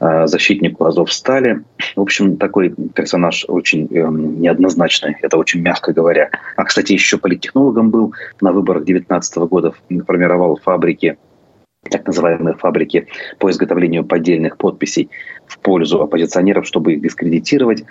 э, 0.00 0.26
защитнику 0.26 0.84
Азовстали. 0.84 1.62
В 1.96 2.00
общем, 2.00 2.36
такой 2.36 2.74
персонаж 2.94 3.44
очень 3.48 3.88
эм, 3.94 4.40
неоднозначный, 4.40 5.16
это 5.22 5.36
очень 5.36 5.60
мягко 5.60 5.92
говоря. 5.92 6.30
А, 6.56 6.64
кстати, 6.64 6.92
еще 6.92 7.18
политтехнологом 7.18 7.90
был 7.90 8.14
на 8.40 8.52
выборах 8.52 8.84
2019 8.84 9.36
года, 9.48 9.72
формировал 10.06 10.58
фабрики 10.62 11.16
так 11.90 12.06
называемые 12.06 12.56
фабрики 12.56 13.08
по 13.38 13.50
изготовлению 13.50 14.04
поддельных 14.04 14.56
подписей 14.56 15.10
в 15.46 15.58
пользу 15.58 16.00
оппозиционеров, 16.00 16.66
чтобы 16.66 16.94
их 16.94 17.02
дискредитировать. 17.02 17.84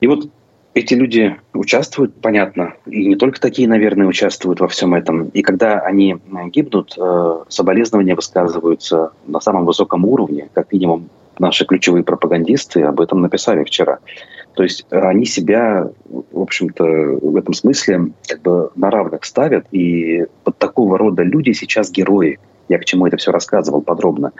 И 0.00 0.06
вот 0.06 0.30
эти 0.74 0.94
люди 0.94 1.36
участвуют, 1.52 2.20
понятно, 2.20 2.74
и 2.86 3.06
не 3.06 3.16
только 3.16 3.40
такие, 3.40 3.68
наверное, 3.68 4.06
участвуют 4.06 4.60
во 4.60 4.68
всем 4.68 4.94
этом. 4.94 5.28
И 5.28 5.42
когда 5.42 5.80
они 5.80 6.18
гибнут, 6.46 6.94
э, 6.98 7.44
соболезнования 7.48 8.14
высказываются 8.14 9.12
на 9.26 9.40
самом 9.40 9.66
высоком 9.66 10.04
уровне, 10.06 10.48
как 10.54 10.72
минимум 10.72 11.10
наши 11.38 11.66
ключевые 11.66 12.04
пропагандисты 12.04 12.82
об 12.82 13.00
этом 13.00 13.20
написали 13.20 13.64
вчера. 13.64 13.98
То 14.54 14.62
есть 14.62 14.86
они 14.90 15.24
себя, 15.24 15.90
в 16.04 16.40
общем-то, 16.40 16.84
в 16.84 17.36
этом 17.36 17.54
смысле 17.54 18.12
как 18.26 18.42
бы 18.42 18.70
на 18.74 18.90
равных 18.90 19.24
ставят, 19.24 19.66
и 19.72 20.26
вот 20.44 20.58
такого 20.58 20.98
рода 20.98 21.22
люди 21.22 21.52
сейчас 21.52 21.90
герои. 21.90 22.38
Я 22.68 22.78
к 22.78 22.84
чему 22.84 23.06
это 23.06 23.16
все 23.16 23.32
рассказывал 23.32 23.82
подробно. 23.82 24.32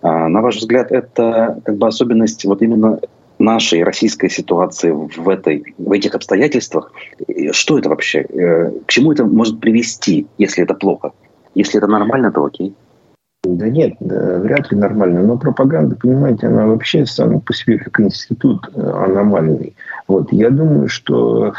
А, 0.00 0.28
на 0.28 0.42
ваш 0.42 0.56
взгляд, 0.56 0.92
это 0.92 1.60
как 1.64 1.76
бы 1.76 1.86
особенность 1.86 2.44
вот 2.44 2.62
именно 2.62 3.00
нашей 3.38 3.84
российской 3.84 4.28
ситуации 4.30 4.90
в, 4.90 5.28
этой, 5.28 5.74
в 5.78 5.92
этих 5.92 6.14
обстоятельствах, 6.14 6.92
что 7.52 7.78
это 7.78 7.88
вообще? 7.88 8.20
Э, 8.20 8.70
к 8.86 8.88
чему 8.88 9.12
это 9.12 9.24
может 9.24 9.60
привести, 9.60 10.26
если 10.38 10.64
это 10.64 10.74
плохо? 10.74 11.12
Если 11.54 11.78
это 11.78 11.86
нормально, 11.86 12.32
то 12.32 12.44
окей. 12.44 12.74
Да 13.44 13.68
нет, 13.68 13.94
да, 14.00 14.40
вряд 14.40 14.72
ли 14.72 14.76
нормально. 14.78 15.22
Но 15.22 15.38
пропаганда, 15.38 15.94
понимаете, 15.94 16.48
она 16.48 16.66
вообще 16.66 17.06
сама 17.06 17.38
по 17.38 17.54
себе 17.54 17.78
как 17.78 18.00
институт 18.00 18.68
э, 18.74 18.80
аномальный. 18.80 19.76
Вот. 20.08 20.32
Я 20.32 20.50
думаю, 20.50 20.88
что 20.88 21.52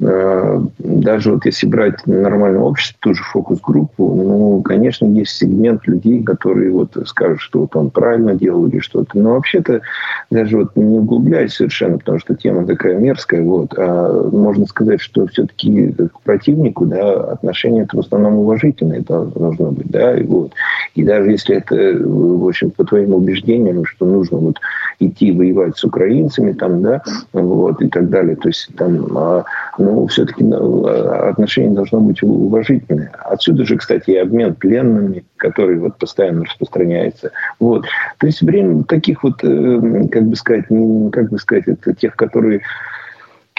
э, 0.00 0.60
даже 0.78 1.32
вот 1.32 1.44
если 1.44 1.66
брать 1.66 2.06
нормальное 2.06 2.60
общество, 2.60 2.98
ту 3.00 3.14
же 3.14 3.22
фокус-группу, 3.24 4.14
ну, 4.14 4.62
конечно, 4.62 5.04
есть 5.04 5.32
сегмент 5.32 5.86
людей, 5.86 6.22
которые 6.22 6.70
вот 6.70 6.96
скажут, 7.04 7.40
что 7.40 7.60
вот 7.60 7.76
он 7.76 7.90
правильно 7.90 8.34
делал 8.34 8.66
или 8.66 8.78
что-то. 8.78 9.18
Но 9.18 9.32
вообще-то 9.34 9.82
даже 10.30 10.56
вот 10.56 10.76
не 10.76 10.98
углубляясь 10.98 11.52
совершенно, 11.52 11.98
потому 11.98 12.20
что 12.20 12.36
тема 12.36 12.64
такая 12.66 12.96
мерзкая, 12.96 13.42
вот, 13.42 13.74
а 13.76 14.30
можно 14.30 14.64
сказать, 14.64 15.02
что 15.02 15.26
все-таки 15.26 15.92
к 15.92 16.20
противнику 16.22 16.86
да, 16.86 17.32
отношение 17.32 17.82
это 17.82 17.98
в 17.98 18.00
основном 18.00 18.38
уважительное 18.38 19.02
должно 19.02 19.72
быть. 19.72 19.90
Да, 19.90 20.16
и, 20.16 20.22
вот. 20.22 20.52
и 20.94 21.02
даже 21.18 21.32
если 21.32 21.56
это, 21.56 21.74
в 21.74 22.46
общем, 22.46 22.70
по 22.70 22.84
твоим 22.84 23.12
убеждениям, 23.12 23.84
что 23.84 24.06
нужно 24.06 24.38
вот 24.38 24.56
идти 25.00 25.32
воевать 25.32 25.76
с 25.76 25.84
украинцами, 25.84 26.52
там, 26.52 26.80
да, 26.82 27.02
вот, 27.32 27.82
и 27.82 27.88
так 27.88 28.08
далее. 28.08 28.36
То 28.36 28.48
есть 28.48 28.68
там, 28.76 29.16
а, 29.16 29.44
ну, 29.78 30.06
все-таки 30.06 30.44
а, 30.44 31.30
отношение 31.30 31.74
должно 31.74 32.00
быть 32.00 32.22
уважительное. 32.22 33.10
Отсюда 33.24 33.64
же, 33.64 33.76
кстати, 33.76 34.10
и 34.10 34.16
обмен 34.16 34.54
пленными, 34.54 35.24
который 35.36 35.78
вот 35.78 35.98
постоянно 35.98 36.44
распространяется. 36.44 37.32
Вот. 37.58 37.84
То 38.18 38.26
есть 38.26 38.40
время 38.42 38.84
таких 38.84 39.24
вот, 39.24 39.42
э, 39.42 40.08
как 40.10 40.24
бы 40.24 40.36
сказать, 40.36 40.66
как 41.12 41.30
бы 41.30 41.38
сказать, 41.38 41.64
это 41.66 41.94
тех, 41.94 42.14
которые 42.14 42.62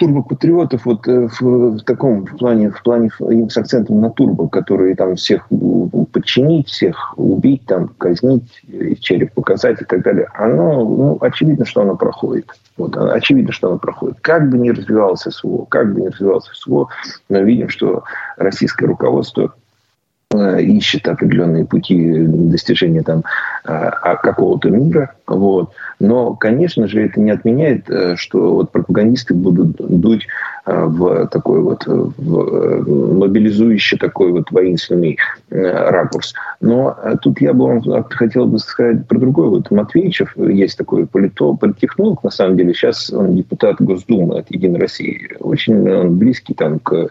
турбопатриотов 0.00 0.86
вот 0.86 1.06
э, 1.06 1.28
в, 1.28 1.42
в 1.42 1.80
таком 1.82 2.24
в 2.24 2.38
плане, 2.38 2.70
в 2.70 2.82
плане 2.82 3.10
с 3.50 3.56
акцентом 3.58 4.00
на 4.00 4.08
турбо, 4.10 4.48
которые 4.48 4.96
там 4.96 5.16
всех 5.16 5.46
подчинить, 6.12 6.68
всех 6.68 7.12
убить, 7.18 7.66
там, 7.66 7.88
казнить, 7.98 8.62
череп 9.00 9.34
показать 9.34 9.82
и 9.82 9.84
так 9.84 10.02
далее, 10.02 10.28
оно, 10.32 10.84
ну, 10.84 11.18
очевидно, 11.20 11.66
что 11.66 11.82
оно 11.82 11.96
проходит. 11.96 12.46
Вот, 12.78 12.96
очевидно, 12.96 13.52
что 13.52 13.68
оно 13.68 13.78
проходит. 13.78 14.20
Как 14.22 14.48
бы 14.48 14.56
ни 14.56 14.70
развивался 14.70 15.30
СВО, 15.30 15.66
как 15.66 15.92
бы 15.92 16.00
ни 16.00 16.06
развивался 16.06 16.50
СВО, 16.54 16.88
мы 17.28 17.42
видим, 17.42 17.68
что 17.68 18.04
российское 18.38 18.86
руководство 18.86 19.52
ищет 20.32 21.08
определенные 21.08 21.64
пути 21.64 22.24
достижения 22.24 23.02
там 23.02 23.20
э, 23.20 23.22
а, 23.64 24.16
какого-то 24.16 24.70
мира, 24.70 25.14
вот. 25.26 25.72
Но, 25.98 26.34
конечно 26.34 26.86
же, 26.86 27.04
это 27.04 27.20
не 27.20 27.32
отменяет, 27.32 27.90
э, 27.90 28.14
что 28.16 28.54
вот 28.54 28.70
пропагандисты 28.70 29.34
будут 29.34 29.76
дуть 29.78 30.22
э, 30.22 30.26
в 30.66 31.26
такой 31.28 31.60
вот 31.60 31.86
в 31.86 32.38
э, 32.38 32.82
мобилизующий 32.82 33.98
такой 33.98 34.32
вот 34.32 34.50
воинственный 34.50 35.18
ракурс. 35.50 36.34
Но 36.60 36.96
тут 37.22 37.40
я 37.40 37.52
бы 37.52 37.66
вам 37.66 38.04
хотел 38.10 38.46
бы 38.46 38.58
сказать 38.58 39.06
про 39.06 39.18
другой. 39.18 39.48
Вот 39.48 39.70
Матвеичев, 39.70 40.36
есть 40.36 40.78
такой 40.78 41.06
полито, 41.06 41.54
политтехнолог, 41.54 42.22
на 42.22 42.30
самом 42.30 42.56
деле, 42.56 42.74
сейчас 42.74 43.10
он 43.12 43.34
депутат 43.34 43.76
Госдумы 43.80 44.38
от 44.38 44.50
Единой 44.50 44.80
России. 44.80 45.30
Очень 45.40 45.90
он 45.90 46.18
близкий 46.18 46.54
там 46.54 46.78
к 46.78 47.08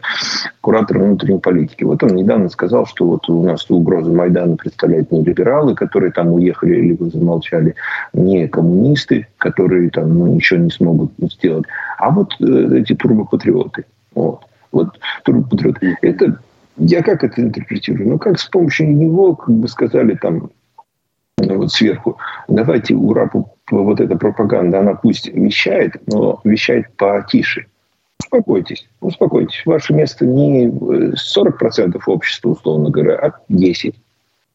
куратору 0.62 1.03
внутренней 1.03 1.39
политики. 1.39 1.84
Вот 1.84 2.03
он 2.03 2.15
недавно 2.15 2.50
сказал, 2.50 2.86
что 2.86 3.06
вот 3.06 3.29
у 3.29 3.44
нас 3.44 3.70
угрозу 3.70 4.13
Майдана 4.13 4.56
представляют 4.56 5.12
не 5.12 5.24
либералы, 5.24 5.75
которые 5.75 6.12
там 6.12 6.34
уехали 6.34 6.75
либо 6.75 7.10
замолчали, 7.10 7.75
не 8.13 8.48
коммунисты, 8.48 9.27
которые 9.38 9.89
там 9.89 10.18
ну, 10.18 10.27
ничего 10.27 10.60
не 10.60 10.70
смогут 10.70 11.12
сделать, 11.20 11.65
а 11.98 12.12
вот 12.12 12.34
э, 12.39 12.79
эти 12.79 12.96
турбопатриоты. 12.96 13.38
Вот. 14.13 14.46
Вот 14.72 15.00
турбопатриоты. 15.24 15.98
Это 16.01 16.39
я 16.77 17.01
как 17.03 17.24
это 17.24 17.41
интерпретирую? 17.41 18.10
Ну, 18.10 18.17
как 18.17 18.39
с 18.39 18.46
помощью 18.46 18.96
него, 18.96 19.36
как 19.36 19.53
бы 19.53 19.67
сказали 19.67 20.15
там 20.15 20.51
ну, 21.38 21.58
вот 21.58 21.72
сверху, 21.72 22.17
давайте 22.48 22.96
ура, 22.96 23.29
вот 23.72 24.00
эта 24.00 24.17
пропаганда, 24.17 24.79
она 24.79 24.93
пусть 24.96 25.27
вещает, 25.27 25.96
но 26.08 26.41
вещает 26.43 26.93
потише. 26.96 27.67
Успокойтесь, 28.19 28.88
успокойтесь. 29.00 29.62
Ваше 29.65 29.93
место 29.93 30.25
не 30.25 30.67
40% 30.67 32.00
общества, 32.08 32.50
условно 32.50 32.89
говоря, 32.89 33.15
а 33.15 33.39
10%. 33.51 33.96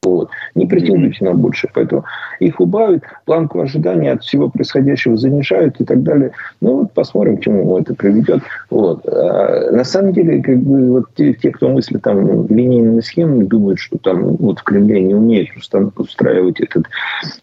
Вот. 0.04 0.30
Не 0.54 0.66
претендуйте 0.66 1.24
на 1.24 1.34
больше. 1.34 1.68
Поэтому 1.72 2.04
их 2.38 2.60
убавят, 2.60 3.02
планку 3.24 3.60
ожидания 3.60 4.12
от 4.12 4.22
всего 4.22 4.48
происходящего 4.50 5.16
занижают 5.16 5.80
и 5.80 5.84
так 5.84 6.02
далее. 6.02 6.32
Ну 6.60 6.80
вот 6.80 6.92
посмотрим, 6.92 7.38
к 7.38 7.40
чему 7.40 7.78
это 7.78 7.94
приведет. 7.94 8.42
Вот. 8.70 9.06
А 9.06 9.70
на 9.72 9.84
самом 9.84 10.12
деле, 10.12 10.42
как 10.42 10.58
бы 10.58 10.92
вот 10.92 11.06
те, 11.16 11.32
те 11.32 11.50
кто 11.50 11.68
мыслят 11.70 12.02
там 12.02 12.46
линейными 12.48 13.00
схемами, 13.00 13.44
думают, 13.44 13.78
что 13.78 13.98
там 13.98 14.36
вот 14.36 14.60
в 14.60 14.62
Кремле 14.62 15.00
не 15.00 15.14
умеют 15.14 15.48
устраивать 15.96 16.60
этот 16.60 16.86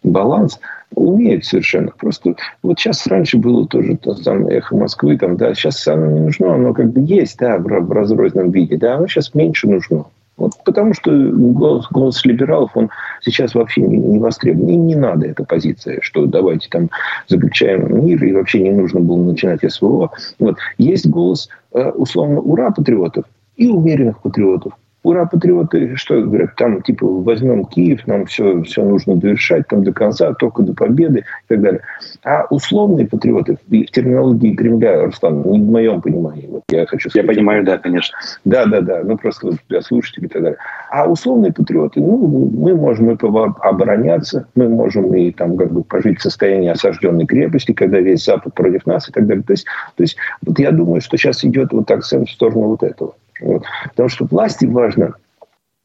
баланс, 0.04 0.60
умеют 0.94 1.44
совершенно. 1.44 1.90
Просто 1.98 2.34
вот 2.62 2.78
сейчас 2.78 3.06
раньше 3.06 3.38
было 3.38 3.66
тоже 3.66 3.96
то 3.96 4.14
самое 4.14 4.58
эхо 4.58 4.76
Москвы, 4.76 5.18
там, 5.18 5.36
да, 5.36 5.54
сейчас 5.54 5.86
оно 5.88 6.06
не 6.10 6.20
нужно, 6.20 6.54
оно 6.54 6.74
как 6.74 6.92
бы 6.92 7.00
есть, 7.00 7.38
да, 7.38 7.58
в, 7.58 7.62
в 7.64 7.92
разрозненном 7.92 8.50
виде, 8.50 8.76
да, 8.76 8.96
оно 8.96 9.06
сейчас 9.06 9.34
меньше 9.34 9.68
нужно. 9.68 10.04
Вот 10.36 10.52
потому 10.64 10.94
что 10.94 11.10
голос, 11.10 11.86
голос 11.90 12.24
либералов, 12.24 12.70
он 12.74 12.90
сейчас 13.20 13.54
вообще 13.54 13.82
не, 13.82 13.98
не 13.98 14.18
востребован. 14.18 14.68
И 14.68 14.76
не 14.76 14.94
надо 14.94 15.26
эта 15.26 15.44
позиция, 15.44 16.00
что 16.00 16.26
давайте 16.26 16.68
там 16.68 16.88
заключаем 17.28 18.04
мир, 18.04 18.24
и 18.24 18.32
вообще 18.32 18.60
не 18.60 18.70
нужно 18.70 19.00
было 19.00 19.22
начинать 19.22 19.60
СВО. 19.70 20.10
Вот. 20.38 20.56
Есть 20.78 21.06
голос, 21.06 21.48
э, 21.72 21.90
условно, 21.90 22.40
ура 22.40 22.70
патриотов 22.70 23.24
и 23.56 23.68
умеренных 23.68 24.20
патриотов 24.20 24.72
ура, 25.02 25.26
патриоты, 25.26 25.96
что 25.96 26.20
говорят, 26.22 26.54
там 26.56 26.82
типа 26.82 27.06
возьмем 27.06 27.64
Киев, 27.64 28.06
нам 28.06 28.26
все, 28.26 28.62
все 28.62 28.84
нужно 28.84 29.16
довершать 29.16 29.66
там 29.68 29.84
до 29.84 29.92
конца, 29.92 30.32
только 30.34 30.62
до 30.62 30.74
победы 30.74 31.20
и 31.20 31.48
так 31.48 31.60
далее. 31.60 31.80
А 32.24 32.46
условные 32.50 33.06
патриоты 33.06 33.58
в 33.66 33.84
терминологии 33.86 34.54
Кремля, 34.54 35.04
Руслан, 35.04 35.42
не 35.42 35.60
в 35.60 35.70
моем 35.70 36.00
понимании, 36.00 36.46
вот 36.46 36.62
я 36.70 36.86
хочу 36.86 37.10
сказать. 37.10 37.26
Я 37.26 37.34
понимаю, 37.34 37.64
да, 37.64 37.78
конечно. 37.78 38.16
Да, 38.44 38.66
да, 38.66 38.80
да, 38.80 39.02
ну 39.04 39.16
просто 39.16 39.48
вот 39.48 39.56
для 39.68 39.82
слушателей 39.82 40.26
и 40.26 40.30
так 40.30 40.42
далее. 40.42 40.58
А 40.90 41.08
условные 41.08 41.52
патриоты, 41.52 42.00
ну, 42.00 42.50
мы 42.54 42.74
можем 42.74 43.10
и 43.10 43.16
обороняться, 43.60 44.46
мы 44.54 44.68
можем 44.68 45.14
и 45.14 45.30
там 45.32 45.56
как 45.56 45.72
бы 45.72 45.82
пожить 45.82 46.18
в 46.18 46.22
состоянии 46.22 46.68
осажденной 46.68 47.26
крепости, 47.26 47.72
когда 47.72 47.98
весь 47.98 48.24
Запад 48.24 48.54
против 48.54 48.86
нас 48.86 49.08
и 49.08 49.12
так 49.12 49.26
далее. 49.26 49.42
То 49.42 49.52
есть, 49.52 49.66
то 49.96 50.02
есть 50.02 50.16
вот 50.46 50.58
я 50.58 50.70
думаю, 50.70 51.00
что 51.00 51.16
сейчас 51.16 51.44
идет 51.44 51.72
вот 51.72 51.90
акцент 51.90 52.28
в 52.28 52.32
сторону 52.32 52.68
вот 52.68 52.82
этого. 52.82 53.14
Вот. 53.42 53.64
Потому 53.90 54.08
что 54.08 54.26
власти 54.26 54.66
важно, 54.66 55.14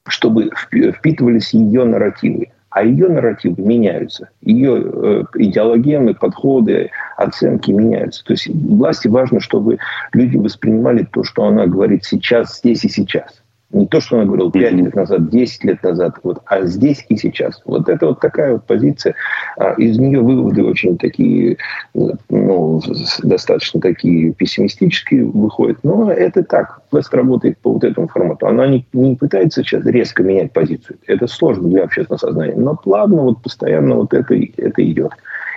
чтобы 0.08 0.52
впитывались 0.56 1.54
ее 1.54 1.84
нарративы. 1.84 2.52
А 2.70 2.84
ее 2.84 3.08
нарративы 3.08 3.62
меняются. 3.64 4.30
Ее 4.42 4.84
э, 4.84 5.24
идеологемы, 5.36 6.14
подходы, 6.14 6.92
оценки 7.16 7.72
меняются. 7.72 8.24
То 8.24 8.34
есть 8.34 8.48
власти 8.48 9.08
важно, 9.08 9.40
чтобы 9.40 9.80
люди 10.14 10.38
воспринимали 10.38 11.08
то, 11.12 11.24
что 11.24 11.46
она 11.46 11.66
говорит 11.66 12.04
сейчас, 12.04 12.60
здесь 12.60 12.84
и 12.84 12.90
сейчас. 12.90 13.42
Не 13.70 13.86
то, 13.86 14.00
что 14.00 14.18
он 14.18 14.28
говорил 14.28 14.50
5 14.50 14.74
лет 14.74 14.96
назад, 14.96 15.30
10 15.30 15.64
лет 15.66 15.84
назад, 15.84 16.16
вот, 16.24 16.42
а 16.46 16.62
здесь 16.66 17.06
и 17.10 17.18
сейчас. 17.18 17.62
Вот 17.66 17.90
это 17.90 18.08
вот 18.08 18.22
такая 18.22 18.54
вот 18.54 18.64
позиция. 18.66 19.14
А 19.58 19.74
из 19.74 20.00
нее 20.00 20.22
выводы 20.22 20.64
очень 20.64 20.98
такие, 20.98 21.58
ну, 21.94 22.82
достаточно 23.24 23.82
такие 23.82 24.34
пессимистические 24.34 25.26
выходят. 25.26 25.80
Но 25.84 26.10
это 26.10 26.44
так. 26.44 26.82
Власть 26.92 27.14
работает 27.14 27.58
по 27.58 27.74
вот 27.74 27.84
этому 27.84 28.08
формату. 28.08 28.48
Она 28.48 28.68
не, 28.68 28.86
не 28.94 29.16
пытается 29.16 29.64
сейчас 29.64 29.86
резко 29.86 30.24
менять 30.24 30.54
позицию. 30.54 30.98
Это 31.06 31.28
сложно 31.28 31.68
для 31.68 31.84
общественного 31.84 32.20
сознания. 32.20 32.56
Но 32.56 32.76
плавно, 32.76 33.24
вот 33.24 33.42
постоянно 33.42 33.96
вот 33.96 34.14
это, 34.14 34.34
это 34.34 34.92
идет. 34.92 35.12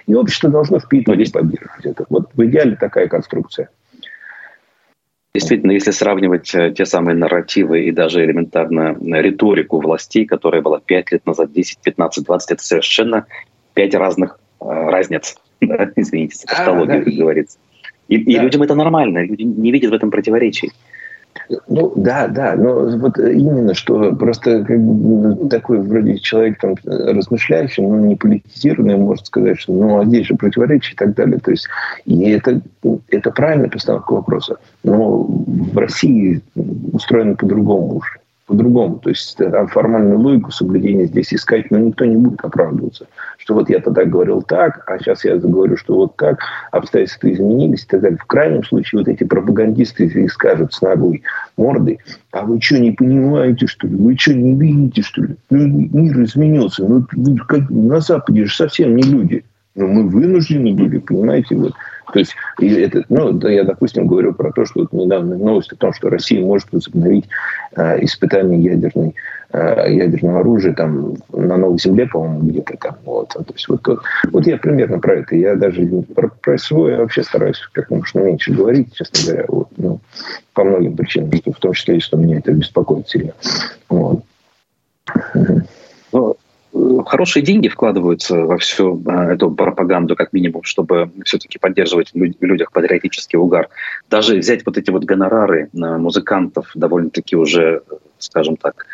И 0.08 0.14
общество 0.16 0.50
должно 0.50 0.80
впитывать 0.80 1.28
и 1.28 1.30
поддерживать 1.30 1.86
это. 1.86 2.06
Вот 2.08 2.30
в 2.34 2.44
идеале 2.44 2.74
такая 2.74 3.06
конструкция. 3.06 3.68
Действительно, 5.32 5.70
если 5.72 5.92
сравнивать 5.92 6.52
э, 6.54 6.72
те 6.76 6.84
самые 6.84 7.16
нарративы 7.16 7.84
и 7.84 7.92
даже 7.92 8.24
элементарно 8.24 8.96
риторику 9.20 9.80
властей, 9.80 10.26
которая 10.26 10.60
была 10.60 10.80
5 10.80 11.12
лет 11.12 11.26
назад, 11.26 11.52
10, 11.52 11.78
15, 11.78 12.24
20, 12.24 12.50
это 12.50 12.62
совершенно 12.62 13.26
5 13.74 13.94
разных 13.94 14.40
э, 14.60 14.64
разниц. 14.64 15.36
Извините 15.96 16.36
за 16.36 16.46
тавтологию, 16.46 16.96
а, 16.96 16.98
да. 16.98 17.04
как 17.04 17.14
говорится. 17.14 17.58
И, 18.08 18.18
да. 18.18 18.32
и 18.32 18.38
людям 18.38 18.62
это 18.62 18.74
нормально, 18.74 19.24
люди 19.24 19.42
не 19.42 19.70
видят 19.70 19.92
в 19.92 19.94
этом 19.94 20.10
противоречий. 20.10 20.72
Ну 21.68 21.92
да, 21.96 22.28
да, 22.28 22.54
но 22.56 22.86
вот 22.98 23.18
именно 23.18 23.74
что 23.74 24.14
просто 24.14 24.64
как 24.64 24.80
бы, 24.80 25.48
такой 25.48 25.80
вроде 25.80 26.18
человек 26.18 26.60
там 26.60 26.74
размышляющий, 26.84 27.84
но 27.84 27.98
не 27.98 28.16
политизированный, 28.16 28.96
может 28.96 29.26
сказать, 29.26 29.58
что 29.58 29.72
ну 29.72 30.00
а 30.00 30.04
здесь 30.04 30.26
же 30.26 30.36
противоречия 30.36 30.92
и 30.92 30.96
так 30.96 31.14
далее. 31.14 31.38
То 31.38 31.50
есть 31.50 31.66
и 32.04 32.30
это, 32.30 32.60
это 33.08 33.30
правильная 33.30 33.68
постановка 33.68 34.12
вопроса. 34.12 34.58
Но 34.84 35.22
в 35.24 35.76
России 35.76 36.40
устроено 36.92 37.34
по-другому 37.34 37.96
уже 37.96 38.20
по-другому. 38.50 38.98
То 38.98 39.10
есть 39.10 39.36
там 39.36 39.68
формальную 39.68 40.18
логику 40.18 40.50
соблюдения 40.50 41.06
здесь 41.06 41.32
искать, 41.32 41.70
но 41.70 41.78
никто 41.78 42.04
не 42.04 42.16
будет 42.16 42.40
оправдываться. 42.40 43.06
Что 43.38 43.54
вот 43.54 43.70
я 43.70 43.78
тогда 43.78 44.04
говорил 44.04 44.42
так, 44.42 44.82
а 44.86 44.98
сейчас 44.98 45.24
я 45.24 45.36
говорю, 45.36 45.76
что 45.76 45.94
вот 45.94 46.16
так, 46.16 46.40
обстоятельства 46.72 47.32
изменились 47.32 47.84
и 47.84 47.86
так 47.86 48.00
далее. 48.00 48.18
В 48.18 48.26
крайнем 48.26 48.64
случае 48.64 49.00
вот 49.00 49.08
эти 49.08 49.22
пропагандисты 49.22 50.06
и 50.06 50.28
скажут 50.28 50.74
с 50.74 50.82
наглой 50.82 51.22
мордой, 51.56 52.00
а 52.32 52.44
вы 52.44 52.60
что, 52.60 52.80
не 52.80 52.90
понимаете, 52.90 53.68
что 53.68 53.86
ли? 53.86 53.94
Вы 53.94 54.16
что, 54.18 54.34
не 54.34 54.54
видите, 54.54 55.02
что 55.02 55.22
ли? 55.22 55.36
Ну, 55.50 55.88
мир 55.92 56.20
изменился. 56.24 56.84
Ну, 56.84 57.06
как, 57.46 57.70
на 57.70 58.00
Западе 58.00 58.46
же 58.46 58.54
совсем 58.54 58.96
не 58.96 59.04
люди. 59.04 59.44
Но 59.76 59.86
мы 59.86 60.08
вынуждены 60.08 60.74
были, 60.74 60.98
понимаете, 60.98 61.54
вот. 61.54 61.72
То 62.12 62.18
есть, 62.18 62.34
это, 62.60 63.04
ну, 63.08 63.32
да, 63.32 63.50
я, 63.50 63.64
допустим, 63.64 64.06
говорю 64.06 64.32
про 64.32 64.52
то, 64.52 64.64
что 64.64 64.80
вот 64.80 64.92
недавно 64.92 65.36
новость 65.36 65.72
о 65.72 65.76
том, 65.76 65.92
что 65.92 66.10
Россия 66.10 66.44
может 66.44 66.72
возобновить 66.72 67.28
э, 67.76 68.04
испытание 68.04 68.62
ядерной, 68.62 69.14
э, 69.52 69.92
ядерного 69.92 70.40
оружия 70.40 70.74
там 70.74 71.14
на 71.32 71.56
Новой 71.56 71.78
Земле, 71.78 72.06
по-моему, 72.06 72.40
где-то 72.48 72.76
там. 72.76 72.96
Вот. 73.04 73.28
То 73.28 73.44
есть, 73.52 73.68
вот, 73.68 73.86
вот, 73.86 74.00
вот 74.32 74.46
я 74.46 74.56
примерно 74.56 74.98
про 74.98 75.16
это. 75.16 75.36
Я 75.36 75.54
даже 75.56 75.86
про, 76.14 76.28
про 76.28 76.58
свой 76.58 76.96
вообще 76.96 77.22
стараюсь 77.22 77.60
как 77.72 77.90
можно 77.90 78.20
меньше 78.20 78.52
говорить, 78.52 78.94
честно 78.94 79.26
говоря, 79.26 79.44
вот, 79.48 79.68
ну, 79.76 80.00
по 80.54 80.64
многим 80.64 80.96
причинам, 80.96 81.30
в 81.30 81.60
том 81.60 81.72
числе 81.72 81.96
и 81.96 82.00
что 82.00 82.16
меня 82.16 82.38
это 82.38 82.52
беспокоит 82.52 83.08
сильно. 83.08 83.32
Вот. 83.88 84.22
Хорошие 87.10 87.42
деньги 87.42 87.66
вкладываются 87.66 88.36
во 88.36 88.56
всю 88.56 89.02
а, 89.04 89.32
эту 89.32 89.50
пропаганду, 89.50 90.14
как 90.14 90.32
минимум, 90.32 90.62
чтобы 90.62 91.10
все-таки 91.24 91.58
поддерживать 91.58 92.12
в 92.14 92.44
людях 92.44 92.70
патриотический 92.70 93.36
угар. 93.36 93.68
Даже 94.08 94.36
взять 94.36 94.64
вот 94.64 94.78
эти 94.78 94.92
вот 94.92 95.02
гонорары 95.02 95.68
музыкантов, 95.72 96.70
довольно-таки 96.76 97.34
уже, 97.34 97.82
скажем 98.18 98.56
так, 98.56 98.86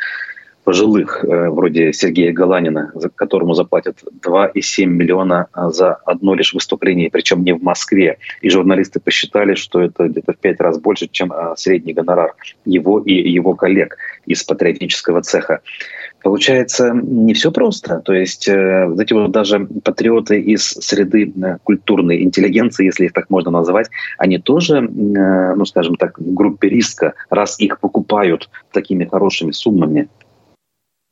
пожилых, 0.67 1.25
э, 1.25 1.49
вроде 1.49 1.93
Сергея 1.93 2.33
Галанина, 2.33 2.93
которому 3.15 3.55
заплатят 3.55 4.03
2,7 4.21 4.87
миллиона 4.87 5.47
а, 5.53 5.71
за 5.71 5.95
одно 5.95 6.35
лишь 6.35 6.55
выступление, 6.55 7.09
причем 7.09 7.45
не 7.45 7.53
в 7.55 7.63
Москве. 7.63 8.19
И 8.43 8.51
журналисты 8.51 8.99
посчитали, 8.99 9.55
что 9.55 9.81
это 9.81 10.09
где-то 10.09 10.33
в 10.33 10.39
пять 10.39 10.61
раз 10.61 10.81
больше, 10.81 11.07
чем 11.07 11.33
а, 11.33 11.55
средний 11.57 11.93
гонорар 11.93 12.35
его 12.65 12.99
и 12.99 13.13
его 13.13 13.55
коллег 13.55 13.97
из 14.27 14.43
патриотического 14.43 15.23
цеха. 15.23 15.61
Получается, 16.25 16.93
не 16.93 17.33
все 17.35 17.53
просто. 17.53 18.01
То 18.01 18.13
есть 18.13 18.49
э, 18.49 18.87
вот 18.87 19.13
вот 19.13 19.31
даже 19.31 19.69
патриоты 19.85 20.41
из 20.41 20.65
среды 20.65 21.33
э, 21.33 21.59
культурной 21.63 22.25
интеллигенции, 22.25 22.87
если 22.87 23.05
их 23.05 23.13
так 23.13 23.31
можно 23.31 23.53
назвать, 23.53 23.89
они 24.19 24.39
тоже, 24.39 24.81
ну 24.81 25.65
скажем 25.65 25.95
так, 25.95 26.15
группе 26.19 26.69
риска, 26.69 27.15
раз 27.31 27.61
их 27.61 27.79
покупают 27.79 28.51
такими 28.73 29.05
хорошими 29.05 29.53
суммами, 29.53 30.09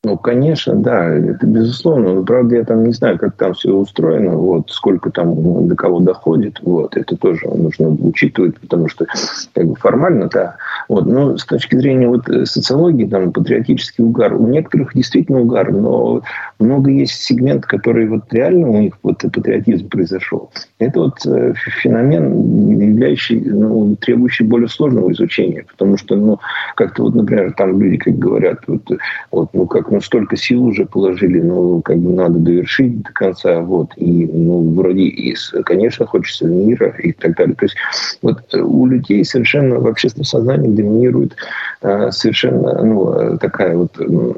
ну, 0.04 0.18
конечно, 0.18 0.74
да, 0.76 1.06
это 1.08 1.46
безусловно. 1.46 2.12
Но, 2.12 2.22
правда, 2.22 2.56
я 2.56 2.64
там 2.64 2.84
не 2.84 2.92
знаю, 2.92 3.18
как 3.18 3.36
там 3.36 3.54
все 3.54 3.72
устроено, 3.72 4.36
вот, 4.36 4.70
сколько 4.70 5.10
там 5.10 5.34
ну, 5.34 5.66
до 5.66 5.74
кого 5.74 6.00
доходит, 6.00 6.58
вот, 6.60 6.96
это 6.96 7.16
тоже 7.16 7.48
нужно 7.48 7.88
учитывать, 7.88 8.58
потому 8.60 8.88
что 8.88 9.06
как 9.54 9.66
бы 9.66 9.74
формально, 9.76 10.28
да. 10.28 10.56
Вот, 10.88 11.06
но 11.06 11.38
с 11.38 11.46
точки 11.46 11.76
зрения 11.76 12.06
вот 12.06 12.28
э, 12.28 12.44
социологии, 12.44 13.06
там, 13.06 13.32
патриотический 13.32 14.04
угар, 14.04 14.34
у 14.34 14.46
некоторых 14.46 14.94
действительно 14.94 15.40
угар, 15.40 15.72
но 15.72 16.22
много 16.58 16.90
есть 16.90 17.22
сегмент, 17.22 17.64
который 17.64 18.06
вот 18.06 18.32
реально 18.32 18.68
у 18.68 18.80
них 18.80 18.94
вот 19.02 19.22
патриотизм 19.22 19.88
произошел. 19.88 20.50
Это 20.78 21.00
вот 21.00 21.24
э, 21.26 21.54
феномен, 21.82 22.78
являющий, 22.78 23.40
ну, 23.40 23.96
требующий 23.96 24.44
более 24.44 24.68
сложного 24.68 25.10
изучения, 25.12 25.64
потому 25.70 25.96
что, 25.96 26.14
ну, 26.14 26.38
как-то 26.76 27.04
вот, 27.04 27.14
например, 27.14 27.54
там 27.54 27.80
люди, 27.80 27.96
как 27.96 28.18
говорят, 28.18 28.58
вот, 28.66 28.82
вот 29.30 29.48
ну, 29.54 29.66
как 29.66 29.90
ну, 29.94 30.00
столько 30.00 30.36
сил 30.36 30.64
уже 30.64 30.86
положили, 30.86 31.40
ну, 31.40 31.80
как 31.80 31.98
бы 31.98 32.12
надо 32.12 32.40
довершить 32.40 33.02
до 33.02 33.12
конца, 33.12 33.60
вот, 33.60 33.92
и, 33.96 34.26
ну, 34.26 34.74
вроде, 34.74 35.02
и, 35.02 35.36
конечно, 35.64 36.04
хочется 36.04 36.46
мира 36.46 36.88
и 36.98 37.12
так 37.12 37.36
далее. 37.36 37.54
То 37.54 37.66
есть 37.66 37.76
вот 38.20 38.52
у 38.54 38.86
людей 38.86 39.24
совершенно 39.24 39.78
в 39.78 39.86
общественном 39.86 40.24
сознании 40.24 40.74
доминирует 40.74 41.36
э, 41.82 42.10
совершенно, 42.10 42.82
ну, 42.82 43.38
такая 43.38 43.76
вот 43.76 43.96
э, 44.00 44.32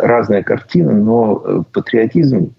разная 0.00 0.42
картина, 0.42 0.92
но 0.92 1.64
патриотизм 1.72 2.52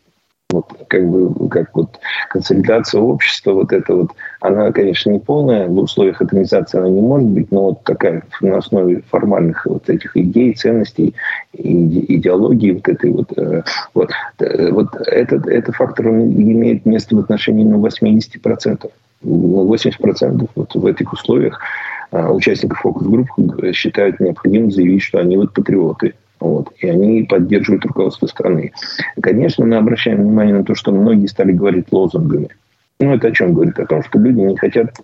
вот, 0.51 0.65
как 0.87 1.07
бы, 1.07 1.47
как 1.49 1.69
вот 1.75 1.99
консолидация 2.29 3.01
общества, 3.01 3.53
вот 3.53 3.71
это 3.71 3.93
вот, 3.93 4.11
она, 4.41 4.71
конечно, 4.71 5.11
не 5.11 5.19
полная, 5.19 5.67
в 5.67 5.77
условиях 5.77 6.21
атомизации 6.21 6.79
она 6.79 6.89
не 6.89 7.01
может 7.01 7.29
быть, 7.29 7.51
но 7.51 7.65
вот 7.65 7.83
такая 7.83 8.23
на 8.41 8.57
основе 8.57 9.03
формальных 9.09 9.65
вот 9.67 9.87
этих 9.89 10.17
идей, 10.17 10.53
ценностей, 10.55 11.13
и 11.53 12.15
идеологии 12.15 12.71
вот 12.71 12.87
этой 12.87 13.11
вот, 13.11 13.37
э, 13.37 13.61
вот, 13.93 14.09
э, 14.39 14.71
вот 14.71 14.87
этот, 15.05 15.45
этот 15.45 15.75
фактор 15.75 16.07
он 16.07 16.21
имеет 16.21 16.85
место 16.85 17.15
в 17.15 17.19
отношении 17.19 17.63
ну, 17.63 17.79
80%. 17.85 18.89
80% 19.21 20.49
вот 20.55 20.75
в 20.75 20.85
этих 20.85 21.11
условиях 21.11 21.59
а, 22.11 22.31
участников 22.31 22.79
фокус-групп 22.79 23.27
считают 23.73 24.19
необходимым 24.21 24.71
заявить, 24.71 25.03
что 25.03 25.19
они 25.19 25.35
вот 25.35 25.53
патриоты, 25.53 26.13
вот, 26.39 26.71
и 26.79 26.87
они 26.87 27.23
поддерживают 27.23 27.85
руководство 27.85 28.27
страны. 28.27 28.71
Конечно, 29.21 29.65
мы 29.65 29.75
обращаем 29.75 30.21
внимание 30.21 30.55
на 30.55 30.63
то, 30.63 30.75
что 30.75 30.91
многие 30.91 31.27
стали 31.27 31.51
говорить 31.51 31.91
лозунгами. 31.91 32.49
Ну, 32.99 33.13
это 33.13 33.27
о 33.27 33.31
чем 33.31 33.53
говорит? 33.53 33.79
О 33.79 33.85
том, 33.85 34.03
что 34.03 34.19
люди 34.19 34.39
не 34.39 34.57
хотят 34.57 34.95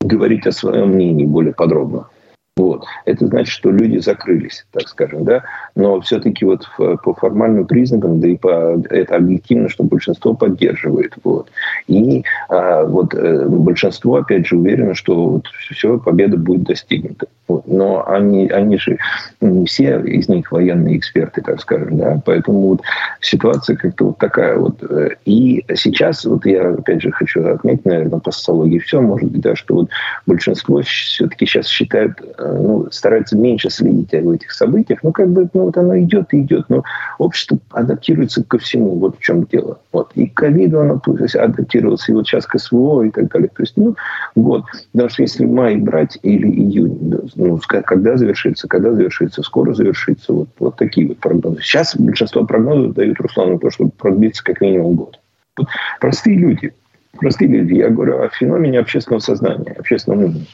говорить 0.00 0.46
о 0.46 0.52
своем 0.52 0.90
мнении 0.90 1.26
более 1.26 1.52
подробно. 1.52 2.08
Вот. 2.56 2.84
Это 3.04 3.26
значит, 3.26 3.52
что 3.52 3.70
люди 3.70 3.98
закрылись, 3.98 4.66
так 4.72 4.88
скажем, 4.88 5.24
да. 5.24 5.42
Но 5.74 6.00
все-таки 6.00 6.44
вот 6.44 6.68
по 6.76 7.14
формальным 7.14 7.66
признакам, 7.66 8.20
да 8.20 8.28
и 8.28 8.36
по 8.36 8.82
это 8.90 9.16
объективно, 9.16 9.68
что 9.68 9.84
большинство 9.84 10.34
поддерживает. 10.34 11.14
Вот. 11.24 11.50
И 11.86 12.24
а, 12.48 12.84
вот 12.84 13.14
э, 13.14 13.46
большинство, 13.46 14.16
опять 14.16 14.46
же, 14.46 14.56
уверено, 14.56 14.94
что 14.94 15.28
вот 15.28 15.46
все, 15.70 15.98
победа 15.98 16.36
будет 16.36 16.64
достигнута. 16.64 17.26
Вот. 17.48 17.66
Но 17.66 18.06
они, 18.06 18.48
они 18.48 18.78
же 18.78 18.98
не 19.40 19.64
все 19.66 20.00
из 20.00 20.28
них 20.28 20.52
военные 20.52 20.98
эксперты, 20.98 21.40
так 21.40 21.60
скажем, 21.60 21.96
да. 21.96 22.20
Поэтому 22.26 22.60
вот 22.68 22.82
ситуация 23.20 23.76
как-то 23.76 24.06
вот 24.06 24.18
такая 24.18 24.58
вот. 24.58 24.82
И 25.24 25.64
сейчас, 25.74 26.24
вот 26.24 26.44
я 26.44 26.70
опять 26.70 27.00
же 27.00 27.10
хочу 27.10 27.46
отметить, 27.46 27.86
наверное, 27.86 28.20
по 28.20 28.30
социологии 28.30 28.78
все, 28.80 29.00
может 29.00 29.30
быть, 29.30 29.40
да, 29.40 29.56
что 29.56 29.74
вот 29.76 29.90
большинство 30.26 30.82
все-таки 30.82 31.46
сейчас 31.46 31.66
считают 31.66 32.20
э, 32.20 32.49
ну, 32.52 32.88
стараются 32.90 33.36
меньше 33.36 33.70
следить 33.70 34.14
об 34.14 34.30
этих 34.30 34.52
событиях. 34.52 35.00
Ну, 35.02 35.12
как 35.12 35.28
бы, 35.30 35.48
ну, 35.52 35.64
вот 35.64 35.76
оно 35.76 35.98
идет 35.98 36.32
и 36.32 36.40
идет, 36.40 36.66
но 36.68 36.82
общество 37.18 37.58
адаптируется 37.70 38.44
ко 38.44 38.58
всему. 38.58 38.98
Вот 38.98 39.18
в 39.18 39.20
чем 39.20 39.44
дело. 39.44 39.78
Вот. 39.92 40.12
И 40.14 40.26
к 40.26 40.34
ковиду 40.34 40.80
оно 40.80 40.98
то 40.98 41.16
есть, 41.16 41.36
адаптировалось, 41.36 42.08
и 42.08 42.12
вот 42.12 42.26
сейчас 42.26 42.46
к 42.46 42.58
СВО 42.58 43.02
и 43.02 43.10
так 43.10 43.30
далее. 43.30 43.48
То 43.48 43.62
есть, 43.62 43.76
ну, 43.76 43.96
год. 44.34 44.64
Что 44.94 45.22
если 45.22 45.44
май 45.44 45.76
брать 45.76 46.18
или 46.22 46.46
июнь, 46.46 47.14
ну, 47.34 47.60
когда 47.66 48.16
завершится, 48.16 48.68
когда 48.68 48.92
завершится, 48.92 49.42
скоро 49.42 49.74
завершится. 49.74 50.32
Вот, 50.32 50.48
вот 50.58 50.76
такие 50.76 51.08
вот 51.08 51.18
прогнозы. 51.18 51.60
Сейчас 51.62 51.96
большинство 51.96 52.44
прогнозов 52.44 52.94
дают 52.94 53.20
Руслану 53.20 53.58
то, 53.58 53.70
что 53.70 53.88
продлится 53.88 54.44
как 54.44 54.60
минимум 54.60 54.94
год. 54.94 55.18
Вот. 55.56 55.68
Простые 56.00 56.36
люди. 56.36 56.72
Простые 57.18 57.48
люди. 57.48 57.74
Я 57.74 57.88
говорю 57.90 58.22
о 58.22 58.28
феномене 58.28 58.78
общественного 58.78 59.20
сознания, 59.20 59.74
общественного 59.78 60.20
мнения. 60.20 60.46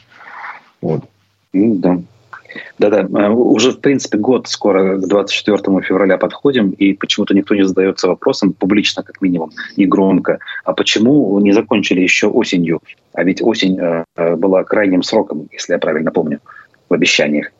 Вот. 0.81 1.03
Ну 1.53 1.75
да. 1.75 1.99
Да-да, 2.79 3.01
э, 3.01 3.29
уже, 3.29 3.71
в 3.71 3.79
принципе, 3.79 4.17
год 4.17 4.47
скоро 4.47 4.97
к 4.97 5.07
24 5.07 5.81
февраля 5.81 6.17
подходим, 6.17 6.71
и 6.71 6.93
почему-то 6.93 7.33
никто 7.33 7.55
не 7.55 7.63
задается 7.63 8.07
вопросом, 8.07 8.53
публично 8.53 9.03
как 9.03 9.21
минимум, 9.21 9.51
и 9.75 9.85
громко, 9.85 10.39
а 10.63 10.73
почему 10.73 11.39
не 11.39 11.51
закончили 11.51 12.01
еще 12.01 12.27
осенью? 12.27 12.81
А 13.13 13.23
ведь 13.23 13.41
осень 13.41 13.79
э, 13.79 14.03
э, 14.15 14.35
была 14.35 14.63
крайним 14.63 15.03
сроком, 15.03 15.47
если 15.51 15.73
я 15.73 15.79
правильно 15.79 16.11
помню, 16.11 16.39
в 16.89 16.93
обещаниях. 16.93 17.51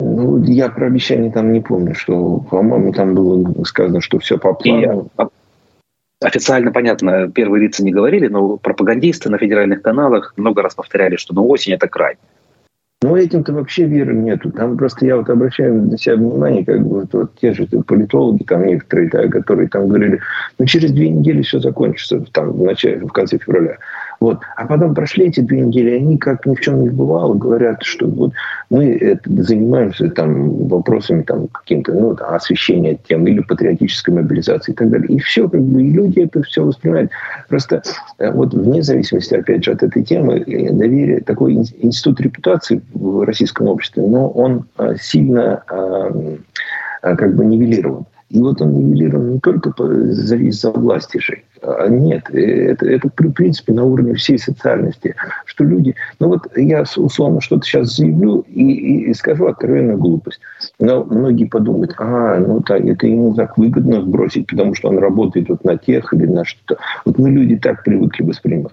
Ну, 0.00 0.42
я 0.44 0.68
про 0.68 0.86
обещания 0.86 1.30
там 1.30 1.52
не 1.52 1.60
помню, 1.60 1.94
что, 1.94 2.38
по-моему, 2.50 2.92
там 2.92 3.14
было 3.14 3.64
сказано, 3.64 4.00
что 4.00 4.18
все 4.18 4.36
по 4.36 4.52
плану. 4.52 5.08
И, 5.18 5.22
официально, 6.20 6.72
понятно, 6.72 7.30
первые 7.30 7.62
лица 7.62 7.84
не 7.84 7.92
говорили, 7.92 8.26
но 8.28 8.56
пропагандисты 8.56 9.30
на 9.30 9.38
федеральных 9.38 9.82
каналах 9.82 10.34
много 10.36 10.62
раз 10.62 10.74
повторяли, 10.74 11.16
что 11.16 11.34
ну, 11.34 11.48
осень– 11.48 11.72
это 11.74 11.88
край. 11.88 12.16
Ну, 13.02 13.16
этим-то 13.16 13.52
вообще 13.52 13.84
веры 13.84 14.14
нету. 14.14 14.52
Там 14.52 14.76
просто 14.76 15.04
я 15.04 15.16
вот 15.16 15.28
обращаю 15.28 15.82
на 15.82 15.98
себя 15.98 16.14
внимание, 16.14 16.64
как 16.64 16.80
бы 16.82 17.00
вот, 17.00 17.12
вот 17.12 17.32
те 17.40 17.52
же 17.52 17.66
политологи, 17.66 18.44
там 18.44 18.64
некоторые, 18.64 19.10
да, 19.10 19.26
которые 19.26 19.68
там 19.68 19.88
говорили, 19.88 20.20
ну, 20.58 20.66
через 20.66 20.92
две 20.92 21.08
недели 21.08 21.42
все 21.42 21.58
закончится, 21.58 22.24
там, 22.32 22.52
в, 22.52 22.62
начале, 22.62 23.00
в 23.00 23.12
конце 23.12 23.38
февраля. 23.38 23.78
Вот. 24.22 24.38
А 24.54 24.66
потом 24.66 24.94
прошли 24.94 25.26
эти 25.26 25.40
две 25.40 25.62
недели, 25.62 25.96
они 25.96 26.16
как 26.16 26.46
ни 26.46 26.54
в 26.54 26.60
чем 26.60 26.84
не 26.84 26.90
бывало, 26.90 27.34
говорят, 27.34 27.82
что 27.82 28.06
вот 28.06 28.32
мы 28.70 28.92
это, 28.92 29.28
занимаемся 29.42 30.10
там 30.10 30.68
вопросами 30.68 31.22
там 31.22 31.48
каким-то, 31.48 31.92
ну, 31.92 32.14
там, 32.14 32.32
освещения 32.32 32.96
тем 33.08 33.26
или 33.26 33.40
патриотической 33.40 34.14
мобилизации 34.14 34.70
и 34.70 34.74
так 34.76 34.90
далее. 34.90 35.08
И 35.08 35.18
все, 35.18 35.48
как 35.48 35.60
бы, 35.60 35.82
люди 35.82 36.20
это 36.20 36.40
все 36.44 36.64
воспринимают. 36.64 37.10
Просто 37.48 37.82
э, 38.18 38.30
вот 38.30 38.54
вне 38.54 38.84
зависимости, 38.84 39.34
опять 39.34 39.64
же, 39.64 39.72
от 39.72 39.82
этой 39.82 40.04
темы, 40.04 40.38
э, 40.38 40.72
доверие, 40.72 41.20
такой 41.20 41.54
институт 41.54 42.20
репутации 42.20 42.80
в 42.94 43.26
российском 43.26 43.66
обществе, 43.66 44.04
но 44.06 44.28
он 44.28 44.66
э, 44.78 44.94
сильно 45.00 45.64
как 47.00 47.34
бы 47.34 47.44
нивелирован. 47.44 48.06
И 48.32 48.38
вот 48.38 48.62
он 48.62 48.72
нивелирован 48.74 49.34
не 49.34 49.40
только 49.40 49.70
из-за 49.70 50.70
власти 50.70 51.18
же. 51.18 51.42
А 51.60 51.86
нет, 51.86 52.30
это, 52.30 52.86
это 52.86 53.08
в 53.08 53.32
принципе 53.34 53.74
на 53.74 53.84
уровне 53.84 54.14
всей 54.14 54.38
социальности. 54.38 55.14
Что 55.44 55.64
люди... 55.64 55.94
Ну 56.18 56.28
вот 56.28 56.48
я 56.56 56.84
условно 56.96 57.42
что-то 57.42 57.66
сейчас 57.66 57.94
заявлю 57.94 58.40
и, 58.48 58.72
и, 58.72 59.10
и 59.10 59.14
скажу 59.14 59.46
откровенную 59.46 59.98
глупость. 59.98 60.40
Но 60.80 61.04
многие 61.04 61.44
подумают, 61.44 61.94
а, 61.98 62.38
ну 62.38 62.62
так, 62.62 62.82
это 62.86 63.06
ему 63.06 63.34
так 63.34 63.58
выгодно 63.58 64.00
сбросить, 64.00 64.46
потому 64.46 64.74
что 64.74 64.88
он 64.88 64.98
работает 64.98 65.50
вот 65.50 65.62
на 65.64 65.76
тех 65.76 66.14
или 66.14 66.24
на 66.24 66.46
что-то. 66.46 66.80
Вот 67.04 67.18
мы 67.18 67.30
люди 67.30 67.56
так 67.58 67.84
привыкли 67.84 68.24
воспринимать. 68.24 68.72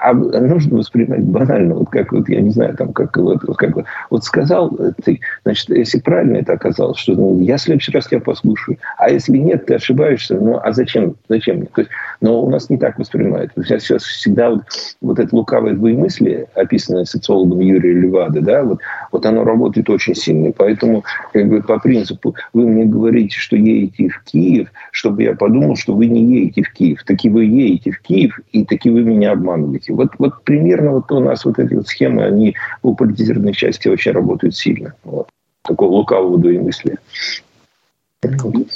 А 0.00 0.12
нужно 0.12 0.78
воспринимать 0.78 1.24
банально, 1.24 1.74
вот 1.74 1.90
как 1.90 2.12
вот, 2.12 2.28
я 2.28 2.40
не 2.40 2.50
знаю, 2.50 2.76
там, 2.76 2.92
как 2.92 3.16
вот, 3.16 3.40
как 3.56 3.74
вот, 3.74 3.84
вот 4.10 4.24
сказал 4.24 4.76
ты, 5.04 5.20
значит, 5.44 5.68
если 5.70 5.98
правильно 5.98 6.36
это 6.36 6.52
оказалось, 6.52 6.98
что 6.98 7.14
ну, 7.14 7.40
я 7.40 7.56
в 7.56 7.60
следующий 7.60 7.92
раз 7.92 8.06
тебя 8.06 8.20
послушаю, 8.20 8.78
а 8.96 9.10
если 9.10 9.36
нет, 9.36 9.66
ты 9.66 9.74
ошибаешься, 9.74 10.36
ну, 10.36 10.60
а 10.62 10.72
зачем, 10.72 11.16
зачем 11.28 11.56
мне? 11.56 11.66
То 11.74 11.80
есть, 11.80 11.90
но 12.20 12.42
у 12.42 12.50
нас 12.50 12.70
не 12.70 12.78
так 12.78 12.98
воспринимают. 12.98 13.52
Сейчас 13.56 14.04
всегда 14.04 14.50
вот, 14.50 14.62
вот 15.00 15.18
это 15.18 15.34
лукавое 15.34 15.74
двоемыслие, 15.74 16.46
описанное 16.54 17.04
социологом 17.04 17.60
Юрием 17.60 18.02
Левада, 18.02 18.40
да, 18.40 18.62
вот, 18.62 18.78
вот 19.10 19.26
оно 19.26 19.42
работает 19.44 19.90
очень 19.90 20.14
сильно, 20.14 20.52
поэтому, 20.52 21.02
как 21.32 21.48
бы, 21.48 21.60
по 21.60 21.80
принципу, 21.80 22.36
вы 22.52 22.68
мне 22.68 22.84
говорите, 22.84 23.36
что 23.36 23.56
едете 23.56 24.10
в 24.10 24.22
Киев, 24.24 24.68
чтобы 24.92 25.24
я 25.24 25.34
подумал, 25.34 25.76
что 25.76 25.94
вы 25.94 26.06
не 26.06 26.22
едете 26.22 26.62
в 26.62 26.72
Киев. 26.72 27.02
Таки 27.04 27.28
вы 27.28 27.44
едете 27.44 27.90
в 27.90 28.00
Киев, 28.00 28.38
и 28.52 28.64
таки 28.64 28.90
вы 28.90 29.02
меня 29.02 29.32
обманываете 29.32 29.87
политики. 29.88 29.92
Вот, 29.92 30.10
вот 30.18 30.44
примерно 30.44 30.92
вот 30.92 31.10
у 31.10 31.20
нас 31.20 31.44
вот 31.44 31.58
эти 31.58 31.74
вот 31.74 31.86
схемы, 31.86 32.24
они 32.24 32.56
у 32.82 32.94
политизированной 32.94 33.52
части 33.52 33.88
очень 33.88 34.12
работают 34.12 34.56
сильно. 34.56 34.94
Вот. 35.04 35.28
Такого 35.62 35.90
лукавого 35.90 36.38
двоемыслия. 36.38 36.98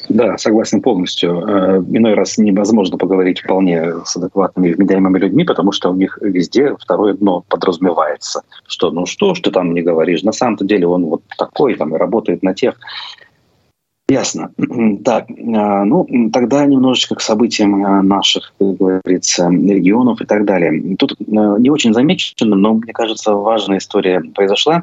Да, 0.08 0.38
согласен 0.38 0.82
полностью. 0.82 1.40
Э, 1.40 1.78
иной 1.78 2.14
раз 2.14 2.38
невозможно 2.38 2.96
поговорить 2.96 3.40
вполне 3.40 3.92
с 4.04 4.16
адекватными, 4.16 4.72
вменяемыми 4.72 5.18
людьми, 5.18 5.44
потому 5.44 5.72
что 5.72 5.90
у 5.90 5.94
них 5.94 6.16
везде 6.20 6.76
второе 6.78 7.14
дно 7.14 7.44
подразумевается. 7.48 8.42
Что, 8.68 8.92
ну 8.92 9.04
что 9.04 9.34
ты 9.34 9.50
там 9.50 9.74
не 9.74 9.82
говоришь? 9.82 10.22
На 10.22 10.32
самом-то 10.32 10.64
деле 10.64 10.86
он 10.86 11.06
вот 11.06 11.22
такой, 11.36 11.74
там, 11.74 11.94
и 11.94 11.98
работает 11.98 12.44
на 12.44 12.54
тех. 12.54 12.76
Ясно. 14.12 14.50
Так, 15.04 15.24
а, 15.30 15.84
ну 15.84 16.06
тогда 16.30 16.66
немножечко 16.66 17.14
к 17.14 17.22
событиям 17.22 17.82
а, 17.82 18.02
наших, 18.02 18.52
как 18.58 18.76
говорится, 18.76 19.48
регионов 19.48 20.20
и 20.20 20.26
так 20.26 20.44
далее. 20.44 20.96
Тут 20.96 21.12
а, 21.18 21.56
не 21.58 21.70
очень 21.70 21.94
замечено, 21.94 22.54
но 22.54 22.74
мне 22.74 22.92
кажется, 22.92 23.32
важная 23.32 23.78
история 23.78 24.20
произошла. 24.20 24.82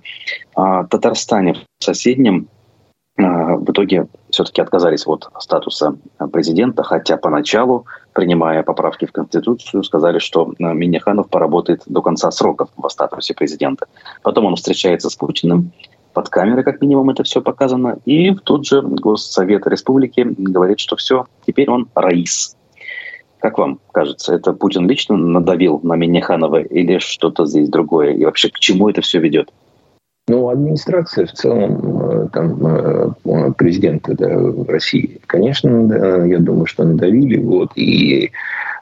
В 0.56 0.88
Татарстане, 0.90 1.54
в 1.80 1.84
соседнем, 1.84 2.48
в 3.18 3.72
итоге 3.72 4.08
все-таки 4.32 4.62
отказались 4.62 5.06
от 5.06 5.30
статуса 5.40 5.98
президента, 6.32 6.84
хотя 6.84 7.18
поначалу, 7.18 7.86
принимая 8.14 8.64
поправки 8.64 9.06
в 9.06 9.12
Конституцию, 9.12 9.84
сказали, 9.84 10.20
что 10.20 10.54
Миниханов 10.58 11.30
поработает 11.30 11.84
до 11.86 12.02
конца 12.02 12.32
сроков 12.32 12.70
в 12.76 12.90
статусе 12.90 13.34
президента. 13.36 13.86
Потом 14.24 14.46
он 14.46 14.56
встречается 14.56 15.10
с 15.10 15.16
Путиным, 15.16 15.72
под 16.20 16.28
камерой, 16.28 16.66
как 16.66 16.82
минимум, 16.82 17.12
это 17.12 17.24
все 17.24 17.42
показано. 17.42 18.00
И 18.04 18.36
тут 18.36 18.68
же 18.68 18.82
Госсовет 18.82 19.66
Республики 19.68 20.28
говорит, 20.38 20.82
что 20.82 20.98
все, 20.98 21.26
теперь 21.48 21.70
он 21.70 21.88
Раис. 21.96 22.58
Как 23.40 23.58
вам 23.58 23.80
кажется, 23.94 24.36
это 24.36 24.52
Путин 24.52 24.86
лично 24.86 25.16
надавил 25.16 25.80
на 25.82 25.96
Миниханова 25.96 26.62
или 26.62 27.00
что-то 27.00 27.46
здесь 27.46 27.70
другое? 27.70 28.12
И 28.12 28.26
вообще 28.26 28.50
к 28.50 28.60
чему 28.60 28.90
это 28.90 29.00
все 29.00 29.20
ведет? 29.22 29.54
Ну, 30.28 30.50
администрация 30.50 31.26
в 31.26 31.32
целом, 31.32 32.02
э, 32.02 32.28
там, 32.34 32.68
э, 32.68 33.54
президента 33.58 34.14
да, 34.14 34.28
России, 34.68 35.22
конечно, 35.26 35.88
да, 35.88 36.26
я 36.26 36.40
думаю, 36.40 36.66
что 36.66 36.84
надавили. 36.84 37.38
Вот, 37.38 37.72
и, 37.78 38.32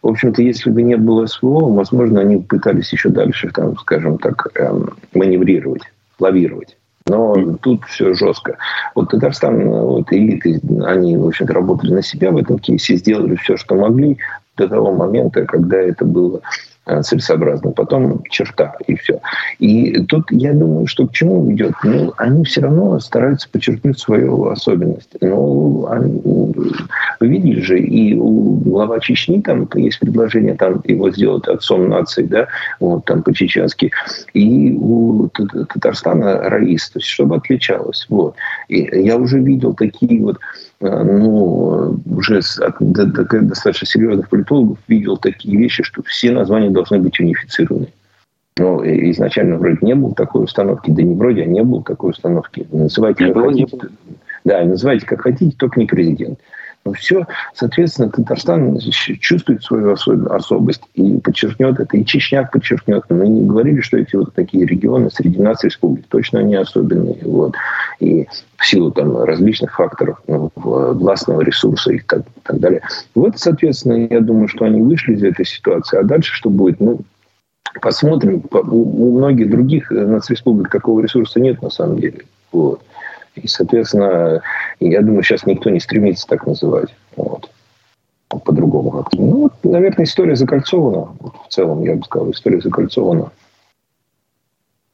в 0.02 0.08
общем-то, 0.08 0.41
если 0.41 0.71
бы 0.71 0.82
не 0.82 0.97
было 0.97 1.28
СВО, 1.28 1.71
возможно, 1.71 2.19
они 2.19 2.38
пытались 2.38 2.91
еще 2.91 3.10
дальше, 3.10 3.52
там, 3.54 3.78
скажем 3.78 4.17
так, 4.17 4.47
эм, 4.56 4.97
маневрировать, 5.13 5.84
лавировать. 6.19 6.78
Но 7.08 7.56
тут 7.62 7.84
все 7.86 8.13
жестко. 8.13 8.58
Вот 8.96 9.10
Татарстан, 9.10 9.70
вот 9.70 10.12
элиты, 10.12 10.60
они, 10.86 11.17
в 11.17 11.28
общем-то, 11.28 11.54
работали 11.54 11.93
на 11.93 12.02
себя 12.02 12.32
в 12.32 12.38
этом 12.38 12.60
кейсе, 12.60 12.98
сделали 12.98 13.36
все, 13.36 13.58
что 13.58 13.76
могли 13.76 14.17
до 14.58 14.67
того 14.67 14.91
момента, 14.93 15.46
когда 15.46 15.78
это 15.78 16.04
было 16.04 16.41
целесообразно, 17.04 17.71
потом 17.71 18.23
черта 18.30 18.76
и 18.88 18.95
все. 18.95 19.19
И 19.60 20.04
тут 20.04 20.32
я 20.32 20.54
думаю, 20.54 20.88
что 20.88 21.08
к 21.08 21.13
чему 21.13 21.52
идет? 21.52 21.73
Ну, 21.84 22.13
они 22.17 22.43
все 22.45 22.62
равно 22.62 23.00
стараются 23.00 23.50
подчеркнуть 23.50 24.00
свою 24.00 24.45
особенность. 24.45 25.10
Ну, 25.21 25.88
они, 25.88 26.54
видели 27.19 27.62
же, 27.62 27.80
и 27.80 28.15
у 28.15 28.56
глава 28.58 29.00
Чечни 29.00 29.41
там 29.41 29.67
есть 29.76 30.00
предложение 30.00 30.56
там 30.56 30.82
его 30.86 31.12
сделать 31.12 31.47
отцом 31.47 31.89
нации, 31.89 32.23
да, 32.23 32.47
вот 32.80 33.06
там 33.06 33.23
по-чеченски, 33.23 33.91
и 34.34 34.73
у 34.73 35.30
Татарстана 35.30 36.50
Раис, 36.50 36.89
то 36.89 37.00
есть 37.00 37.10
чтобы 37.10 37.36
отличалось. 37.36 38.06
Вот. 38.10 38.36
И 38.67 38.82
я 39.02 39.17
уже 39.17 39.39
видел 39.39 39.73
такие 39.73 40.21
вот 40.21 40.38
Э, 40.38 40.66
ну, 40.80 42.00
уже 42.06 42.42
достаточно 42.62 43.88
серьезных 43.88 44.30
политологов 44.30 44.78
видел 44.88 45.18
такие 45.18 45.58
вещи, 45.58 45.84
что 45.84 46.04
все 46.04 46.32
названия 46.32 46.70
должны 46.70 47.00
быть 47.00 47.20
унифицированы. 47.20 47.88
Но 48.60 48.84
изначально 48.84 49.58
вроде 49.58 49.80
не 49.82 49.96
было 49.96 50.13
такой 50.13 50.44
установки, 50.44 50.92
да 50.92 51.02
не 51.02 51.16
вроде, 51.16 51.44
а 51.44 51.46
не 51.46 51.63
было 51.63 51.84
такой 51.84 52.12
установки. 52.12 52.68
Называйте 52.72 53.26
не 53.26 53.32
как 53.32 53.42
было, 53.42 53.52
хотите. 53.52 53.76
Не 53.76 53.80
было. 53.80 53.92
Да, 54.46 54.63
называйте 54.63 55.06
как 55.06 55.22
хотите, 55.22 55.56
только 55.58 55.80
не 55.80 55.86
президент. 55.86 56.40
Все, 56.93 57.26
соответственно, 57.54 58.10
Татарстан 58.10 58.78
чувствует 59.19 59.63
свою 59.63 59.93
особость 60.30 60.84
и 60.93 61.19
подчеркнет 61.19 61.80
это, 61.80 61.97
и 61.97 62.06
Чечня 62.06 62.47
подчеркнет. 62.52 63.04
Мы 63.10 63.28
не 63.28 63.45
говорили, 63.47 63.82
что 63.82 63.97
эти 63.97 64.15
вот 64.15 64.34
такие 64.34 64.65
регионы 64.65 65.10
среди 65.12 65.39
нас 65.39 65.63
республик, 65.63 66.06
точно 66.08 66.39
они 66.39 66.56
особенные. 66.56 67.17
Вот. 67.23 67.56
И 68.00 68.28
в 68.58 68.65
силу 68.65 68.91
там, 68.91 69.23
различных 69.23 69.76
факторов 69.76 70.21
ну, 70.28 70.52
властного 70.56 71.41
ресурса 71.41 71.91
и 71.91 72.00
так, 72.00 72.23
так 72.43 72.60
далее. 72.60 72.82
Вот, 73.15 73.38
соответственно, 73.38 74.08
я 74.10 74.19
думаю, 74.19 74.47
что 74.47 74.65
они 74.65 74.82
вышли 74.82 75.13
из 75.13 75.23
этой 75.23 75.45
ситуации. 75.45 76.00
А 76.00 76.04
дальше 76.04 76.34
что 76.34 76.50
будет? 76.50 76.80
Ну, 76.80 77.02
посмотрим. 77.82 78.43
У 78.52 79.17
многих 79.17 79.50
других 79.50 79.91
нацреспублик 79.91 80.69
такого 80.69 81.02
ресурса 81.02 81.39
нет 81.39 81.62
на 81.62 81.69
самом 81.69 82.00
деле. 82.00 82.21
Вот. 82.52 82.82
И, 83.38 83.47
соответственно, 83.47 84.41
я 84.80 85.02
думаю, 85.02 85.23
сейчас 85.23 85.45
никто 85.45 85.69
не 85.69 85.80
стремится 85.80 86.28
так 86.28 86.45
называть. 86.45 86.93
Вот. 87.15 87.50
По-другому 88.28 88.91
как-то. 88.91 89.17
Ну, 89.17 89.41
вот, 89.43 89.54
наверное, 89.63 90.06
история 90.06 90.36
закольцована. 90.36 91.15
В 91.19 91.47
целом, 91.50 91.84
я 91.84 91.95
бы 91.95 92.04
сказал, 92.04 92.30
история 92.32 92.62
закольцована. 92.62 93.32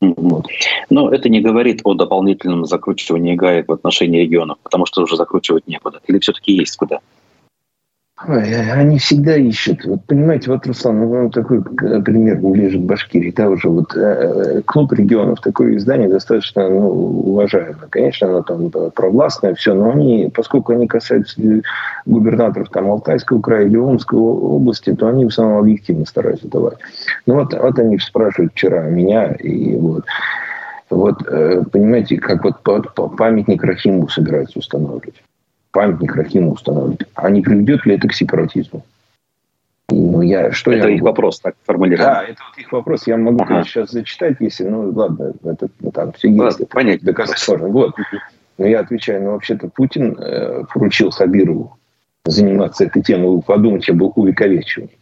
Вот. 0.01 0.47
Но 0.89 1.10
это 1.10 1.29
не 1.29 1.41
говорит 1.41 1.82
о 1.84 1.93
дополнительном 1.93 2.65
закручивании 2.65 3.36
гаек 3.36 3.69
в 3.69 3.71
отношении 3.71 4.21
регионов, 4.21 4.58
потому 4.62 4.86
что 4.86 5.01
уже 5.01 5.15
закручивать 5.15 5.67
некуда. 5.67 6.01
Или 6.08 6.19
все-таки 6.19 6.53
есть 6.53 6.75
куда? 6.77 6.99
Ой, 8.25 8.71
они 8.71 8.99
всегда 8.99 9.36
ищут. 9.36 9.83
Вот 9.86 10.05
понимаете, 10.05 10.49
вот, 10.49 10.65
Руслан, 10.65 10.99
ну, 10.99 11.29
такой 11.29 11.62
пример 11.62 12.38
ближе 12.38 12.77
к 12.77 12.81
Башкирии. 12.81 13.33
Да, 13.36 13.49
уже 13.49 13.67
вот 13.67 13.95
э, 13.97 14.62
клуб 14.65 14.93
регионов, 14.93 15.41
такое 15.41 15.75
издание 15.75 16.07
достаточно 16.07 16.69
ну, 16.69 16.88
уважаемое. 16.88 17.88
Конечно, 17.89 18.29
оно 18.29 18.43
там 18.43 18.69
провластное, 18.91 19.55
все, 19.55 19.73
но 19.73 19.91
они, 19.91 20.31
поскольку 20.33 20.71
они 20.71 20.88
касаются 20.88 21.41
губернаторов 22.05 22.69
там 22.69 22.89
Алтайского 22.91 23.41
края 23.41 23.65
или 23.65 23.75
Омской 23.75 24.19
области, 24.19 24.95
то 24.95 25.07
они 25.07 25.25
в 25.25 25.29
основном 25.29 25.59
объективно 25.59 26.05
стараются 26.05 26.47
давать. 26.47 26.77
Ну 27.25 27.36
вот, 27.36 27.53
вот 27.53 27.79
они 27.79 27.99
спрашивают 27.99 28.53
вчера 28.53 28.83
меня, 28.83 29.33
и 29.33 29.75
вот 29.75 30.05
вот, 30.89 31.27
э, 31.27 31.63
понимаете, 31.71 32.17
как 32.17 32.43
вот 32.43 32.62
памятник 33.17 33.63
Рахиму 33.63 34.07
собираются 34.07 34.59
устанавливать 34.59 35.23
памятник 35.73 36.15
Рахиму 36.15 36.53
устанавливать. 36.53 37.01
А 37.15 37.29
не 37.29 37.41
приведет 37.41 37.86
ли 37.86 37.95
это 37.95 38.07
к 38.07 38.13
сепаратизму? 38.13 38.86
Ну, 39.89 40.21
я, 40.21 40.51
что 40.53 40.71
это 40.71 40.88
я 40.88 40.95
их 40.95 41.01
могу... 41.01 41.12
вопрос, 41.12 41.39
так 41.41 41.55
формулирован. 41.65 42.13
Да, 42.13 42.23
это 42.23 42.39
вот 42.49 42.57
их 42.57 42.71
вопрос. 42.71 43.05
Я 43.05 43.17
могу 43.17 43.43
ага. 43.43 43.63
сейчас 43.63 43.91
зачитать, 43.91 44.38
если, 44.39 44.63
ну, 44.63 44.91
ладно, 44.91 45.33
это 45.43 45.67
ну, 45.81 45.91
там 45.91 46.13
все 46.13 46.29
есть. 46.29 46.39
Ладно, 46.39 46.65
понять. 46.67 47.01
Доказать 47.03 47.38
сложно. 47.38 47.67
Вот. 47.67 47.93
Но 48.57 48.65
я 48.65 48.79
отвечаю, 48.79 49.23
ну, 49.23 49.31
вообще-то 49.31 49.67
Путин 49.67 50.15
э, 50.17 50.63
поручил 50.73 51.09
Хабирову 51.09 51.77
заниматься 52.25 52.86
этой 52.86 53.01
темой, 53.01 53.41
подумать 53.41 53.89
об 53.89 54.01
увековечивании 54.01 54.97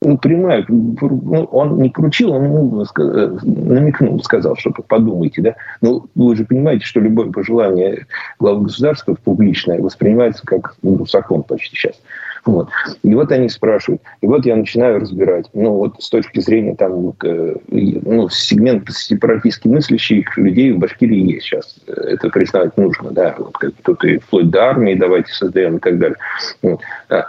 прямая, 0.00 0.64
ну, 0.68 1.48
он 1.52 1.78
не 1.78 1.90
поручил, 1.90 2.32
он 2.32 2.44
ему 2.44 2.82
э, 2.82 3.38
намекнул, 3.42 4.22
сказал, 4.22 4.56
что 4.56 4.70
подумайте, 4.70 5.42
да. 5.42 5.56
Но 5.82 6.06
вы 6.14 6.36
же 6.36 6.44
понимаете, 6.44 6.86
что 6.86 7.00
любое 7.00 7.30
пожелание 7.30 8.06
главы 8.38 8.62
государства 8.62 9.14
публичное 9.14 9.80
воспринимается 9.80 10.42
как 10.46 10.74
ну, 10.82 11.04
закон 11.06 11.42
почти 11.42 11.76
сейчас. 11.76 12.00
Вот. 12.44 12.68
И 13.02 13.14
вот 13.14 13.30
они 13.32 13.48
спрашивают. 13.48 14.02
И 14.20 14.26
вот 14.26 14.46
я 14.46 14.56
начинаю 14.56 15.00
разбирать. 15.00 15.46
Ну, 15.52 15.74
вот 15.74 16.02
с 16.02 16.08
точки 16.08 16.40
зрения 16.40 16.74
там, 16.74 17.14
ну, 17.22 18.28
сегмента 18.30 18.92
сепаратистски 18.92 19.68
мыслящих 19.68 20.36
людей 20.38 20.72
в 20.72 20.78
Башкирии 20.78 21.32
есть 21.32 21.46
сейчас. 21.46 21.76
Это 21.86 22.30
признать 22.30 22.76
нужно, 22.76 23.10
да. 23.10 23.34
Вот 23.38 23.58
как 23.58 23.72
тут 23.82 24.04
и 24.04 24.18
вплоть 24.18 24.50
до 24.50 24.64
армии 24.64 24.94
давайте 24.94 25.32
создаем 25.32 25.76
и 25.76 25.80
так 25.80 25.98
далее. 25.98 26.16
Вот. 26.62 26.80
А, 27.08 27.26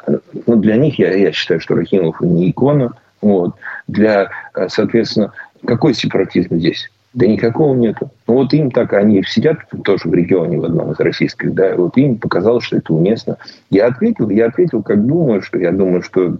ну, 0.48 0.56
для 0.56 0.78
них 0.78 0.98
я, 0.98 1.14
я 1.14 1.32
считаю, 1.32 1.60
что 1.60 1.76
Рахимов 1.76 2.22
не 2.22 2.50
икона. 2.50 2.94
Вот. 3.22 3.56
Для, 3.88 4.30
соответственно, 4.68 5.34
какой 5.66 5.94
сепаратизм 5.94 6.58
здесь? 6.58 6.90
Да 7.14 7.28
никакого 7.28 7.76
нету. 7.76 8.10
Ну 8.28 8.36
вот 8.36 8.54
им 8.54 8.72
так, 8.72 8.94
они 8.94 9.22
сидят 9.24 9.58
тоже 9.84 10.08
в 10.08 10.14
регионе 10.14 10.60
в 10.60 10.66
одном 10.66 10.92
из 10.94 11.00
российских, 11.00 11.54
да, 11.54 11.76
вот 11.76 11.98
им 11.98 12.18
показалось, 12.18 12.64
что 12.64 12.78
это 12.78 12.94
уместно. 12.94 13.38
Я 13.70 13.88
ответил, 13.88 14.30
я 14.30 14.48
ответил, 14.48 14.82
как 14.82 15.06
думаю, 15.06 15.42
что 15.42 15.60
я 15.60 15.72
думаю, 15.72 16.04
что 16.04 16.38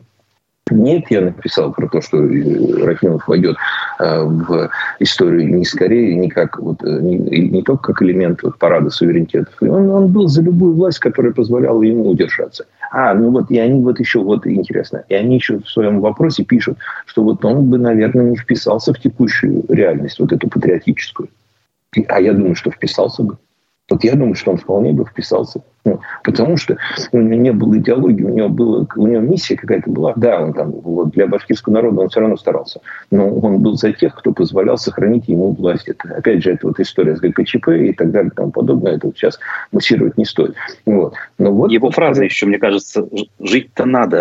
нет, 0.72 1.06
я 1.10 1.22
написал 1.22 1.72
про 1.72 1.88
то, 1.88 2.02
что 2.02 2.18
э, 2.18 2.84
Рахимов 2.84 3.28
войдет 3.28 3.58
э, 4.00 4.24
в 4.24 4.70
историю 5.00 5.56
не 5.56 5.66
скорее, 5.66 6.16
не, 6.16 6.30
как, 6.30 6.60
вот, 6.60 6.84
э, 6.84 7.00
не, 7.02 7.18
не 7.18 7.62
только 7.62 7.94
как 7.94 8.02
элемент 8.02 8.44
вот, 8.44 8.58
парада 8.58 8.90
суверенитетов. 8.90 9.54
И 9.62 9.68
он, 9.68 9.90
он 9.90 10.12
был 10.12 10.28
за 10.28 10.42
любую 10.42 10.76
власть, 10.76 11.00
которая 11.00 11.34
позволяла 11.34 11.82
ему 11.84 12.10
удержаться. 12.10 12.66
А, 12.92 13.14
ну 13.14 13.32
вот, 13.32 13.50
и 13.52 13.58
они 13.58 13.82
вот 13.82 14.00
еще, 14.00 14.20
вот 14.20 14.46
интересно, 14.48 15.04
и 15.08 15.14
они 15.14 15.36
еще 15.36 15.60
в 15.60 15.70
своем 15.70 16.02
вопросе 16.02 16.44
пишут, 16.44 16.78
что 17.06 17.24
вот 17.24 17.44
он 17.46 17.70
бы, 17.70 17.78
наверное, 17.78 18.32
не 18.32 18.36
вписался 18.36 18.94
в 18.94 19.00
текущую 19.00 19.64
реальность, 19.70 20.20
вот 20.20 20.32
эту 20.32 20.50
патриотическую. 20.50 21.30
А 22.08 22.22
я 22.22 22.34
думаю, 22.34 22.56
что 22.56 22.72
вписался 22.72 23.24
бы. 23.24 23.38
Вот 23.92 24.06
я 24.06 24.16
думаю, 24.16 24.36
что 24.36 24.52
он 24.52 24.58
вполне 24.58 24.94
бы 24.94 25.04
вписался. 25.04 25.62
Ну, 25.84 26.00
потому 26.24 26.56
что 26.56 26.78
у 27.12 27.18
него 27.18 27.42
не 27.42 27.52
было 27.52 27.78
идеологии, 27.78 28.24
у 28.24 28.30
него, 28.30 28.50
было, 28.50 28.88
у 28.96 29.08
него 29.08 29.22
миссия 29.22 29.58
какая-то 29.58 29.90
была. 29.90 30.14
Да, 30.16 30.42
он 30.42 30.54
там 30.54 30.72
вот, 30.72 31.10
для 31.10 31.28
башкирского 31.28 31.74
народа 31.74 32.02
он 32.02 32.10
все 32.10 32.22
равно 32.22 32.38
старался. 32.38 32.80
Но 33.10 33.28
он 33.28 33.60
был 33.60 33.74
за 33.74 33.92
тех, 33.92 34.16
кто 34.16 34.32
позволял 34.32 34.78
сохранить 34.78 35.28
ему 35.28 35.52
власть. 35.52 35.90
Это, 35.90 36.08
опять 36.16 36.42
же, 36.42 36.52
это 36.52 36.68
вот 36.68 36.80
история 36.80 37.18
с 37.18 37.20
ГКЧП 37.20 37.70
и 37.70 37.94
так 37.94 38.12
далее 38.12 38.32
и 38.32 38.36
тому 38.36 38.52
подобное. 38.52 38.94
Это 38.94 39.08
вот 39.08 39.18
сейчас 39.18 39.40
муссировать 39.74 40.18
не 40.18 40.26
стоит. 40.26 40.56
Вот. 40.86 41.16
Но 41.38 41.52
вот, 41.52 41.72
его 41.72 41.92
фраза 41.92 42.24
еще, 42.24 42.46
мне 42.46 42.60
кажется, 42.60 43.06
жить-то 43.40 43.86
надо. 43.86 44.18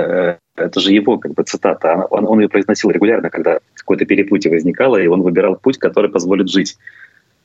Э, 0.56 0.64
это 0.64 0.80
же 0.80 0.92
его 0.92 1.18
как 1.18 1.34
бы 1.34 1.44
цитата. 1.44 2.06
Он, 2.10 2.26
он 2.26 2.40
ее 2.40 2.48
произносил 2.48 2.90
регулярно, 2.90 3.30
когда 3.30 3.58
какое-то 3.74 4.04
перепутье 4.04 4.50
возникало, 4.50 4.96
и 4.96 5.06
он 5.06 5.22
выбирал 5.22 5.54
путь, 5.54 5.78
который 5.78 6.10
позволит 6.10 6.48
жить. 6.48 6.76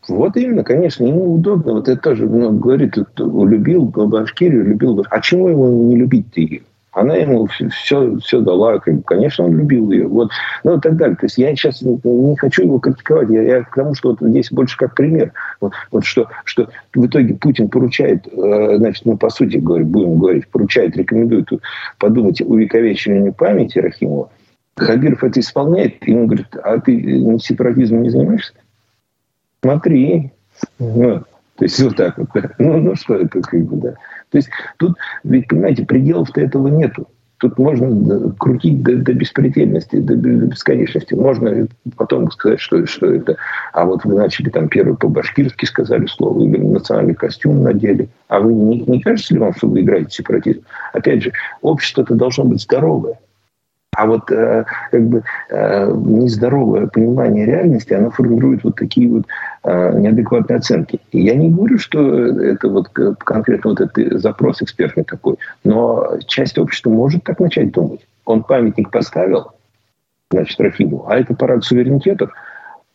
Вот 0.07 0.37
именно, 0.37 0.63
конечно, 0.63 1.03
ему 1.05 1.35
удобно. 1.35 1.73
Вот 1.73 1.87
это 1.87 2.01
тоже 2.01 2.27
ну, 2.27 2.51
говорит, 2.51 2.95
любил 3.17 3.85
Башкирию, 3.85 4.65
любил 4.65 5.05
А 5.09 5.19
чему 5.21 5.49
ему 5.49 5.83
не 5.85 5.95
любить-то 5.95 6.41
ее? 6.41 6.61
Она 6.95 7.15
ему 7.15 7.45
все, 7.47 8.17
все 8.19 8.39
дала, 8.39 8.79
конечно, 8.79 9.43
он 9.43 9.57
любил 9.57 9.91
ее. 9.91 10.07
Вот, 10.07 10.31
ну 10.63 10.77
и 10.77 10.79
так 10.79 10.95
далее. 10.95 11.17
То 11.17 11.25
есть 11.25 11.37
я 11.37 11.53
сейчас 11.53 11.81
не 11.81 12.37
хочу 12.37 12.63
его 12.63 12.79
критиковать. 12.79 13.29
Я, 13.29 13.41
я 13.41 13.63
к 13.63 13.75
тому, 13.75 13.93
что 13.95 14.11
вот 14.11 14.19
здесь 14.21 14.49
больше 14.49 14.77
как 14.77 14.95
пример. 14.95 15.33
Вот, 15.59 15.73
вот 15.91 16.05
что, 16.05 16.29
что 16.45 16.69
в 16.93 17.05
итоге 17.05 17.33
Путин 17.33 17.67
поручает, 17.67 18.25
э, 18.31 18.77
значит, 18.77 19.03
ну, 19.05 19.17
по 19.17 19.29
сути, 19.29 19.57
говорю, 19.57 19.85
будем 19.85 20.19
говорить, 20.19 20.47
поручает, 20.47 20.95
рекомендует 20.95 21.49
подумать 21.99 22.41
о 22.41 22.45
увековечивании 22.45 23.31
памяти 23.31 23.79
Рахимова. 23.79 24.29
Хабиров 24.77 25.21
это 25.21 25.41
исполняет, 25.41 25.95
и 26.07 26.11
ему 26.11 26.27
говорит, 26.27 26.47
а 26.63 26.79
ты 26.79 26.95
не 26.95 27.39
сепаратизмом 27.39 28.03
не 28.03 28.09
занимаешься? 28.09 28.53
Смотри. 29.65 30.31
Ну, 30.79 31.23
то 31.57 31.65
есть 31.65 31.81
вот 31.81 31.95
так 31.95 32.17
вот. 32.17 32.29
Ну, 32.59 32.77
ну 32.79 32.95
что 32.95 33.15
это 33.15 33.41
как 33.41 33.61
бы, 33.65 33.77
да. 33.77 33.91
То 34.29 34.37
есть 34.37 34.49
тут, 34.77 34.97
ведь, 35.23 35.47
понимаете, 35.47 35.85
пределов-то 35.85 36.41
этого 36.41 36.67
нету. 36.67 37.07
Тут 37.37 37.57
можно 37.57 38.31
крутить 38.39 38.81
до, 38.81 38.95
до 38.95 39.13
беспредельности, 39.13 39.97
до, 39.97 40.15
до 40.15 40.29
бесконечности. 40.29 41.13
Можно 41.15 41.67
потом 41.97 42.31
сказать, 42.31 42.61
что, 42.61 42.85
что 42.85 43.07
это... 43.07 43.35
А 43.73 43.85
вот 43.85 44.05
вы 44.05 44.15
начали 44.15 44.49
там 44.49 44.69
первый 44.69 44.95
по-башкирски 44.95 45.65
сказали 45.65 46.05
слово, 46.05 46.43
или 46.45 46.57
национальный 46.57 47.13
костюм 47.13 47.61
надели. 47.61 48.07
А 48.29 48.39
вы 48.39 48.53
не, 48.53 48.79
не 48.81 49.01
кажется 49.01 49.33
ли 49.33 49.39
вам, 49.41 49.53
что 49.53 49.67
вы 49.67 49.81
играете 49.81 50.11
сепаратизм? 50.11 50.61
Опять 50.93 51.23
же, 51.23 51.33
общество-то 51.61 52.15
должно 52.15 52.45
быть 52.45 52.61
здоровое. 52.61 53.19
А 53.95 54.05
вот 54.05 54.29
э, 54.29 54.65
как 54.91 55.07
бы 55.07 55.23
э, 55.49 55.91
нездоровое 55.95 56.87
понимание 56.87 57.45
реальности, 57.45 57.93
оно 57.93 58.11
формирует 58.11 58.63
вот 58.63 58.75
такие 58.75 59.09
вот 59.09 59.23
э, 59.63 59.99
неадекватные 59.99 60.57
оценки. 60.57 60.99
И 61.11 61.21
я 61.21 61.35
не 61.35 61.49
говорю, 61.49 61.77
что 61.77 62.25
это 62.25 62.67
вот 62.67 62.89
конкретно 62.89 63.71
вот 63.71 63.81
этот 63.81 64.21
запрос 64.21 64.61
экспертный 64.61 65.05
такой, 65.05 65.37
но 65.63 66.17
часть 66.27 66.57
общества 66.57 66.89
может 66.89 67.23
так 67.23 67.39
начать 67.39 67.71
думать. 67.71 68.05
Он 68.25 68.43
памятник 68.43 68.91
поставил, 68.91 69.51
значит, 70.29 70.59
Рахиму, 70.59 71.05
а 71.07 71.17
это 71.17 71.33
парад 71.33 71.63
суверенитетов, 71.63 72.31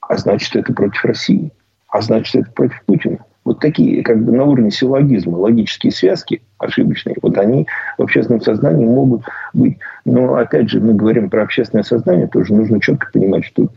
а 0.00 0.16
значит, 0.18 0.54
это 0.54 0.74
против 0.74 1.02
России, 1.04 1.50
а 1.88 2.02
значит, 2.02 2.34
это 2.34 2.52
против 2.52 2.82
Путина. 2.84 3.18
Вот 3.44 3.58
такие 3.60 4.02
как 4.02 4.22
бы 4.22 4.32
на 4.32 4.44
уровне 4.44 4.70
силлогизма 4.70 5.36
логические 5.36 5.92
связки 5.92 6.42
ошибочные, 6.58 7.16
вот 7.22 7.38
они 7.38 7.66
в 7.96 8.02
общественном 8.02 8.42
сознании 8.42 8.84
могут 8.84 9.22
быть. 9.54 9.78
Но 10.04 10.34
опять 10.34 10.68
же, 10.68 10.80
мы 10.80 10.94
говорим 10.94 11.30
про 11.30 11.42
общественное 11.42 11.84
сознание, 11.84 12.26
тоже 12.26 12.54
нужно 12.54 12.80
четко 12.80 13.10
понимать, 13.12 13.44
что 13.46 13.68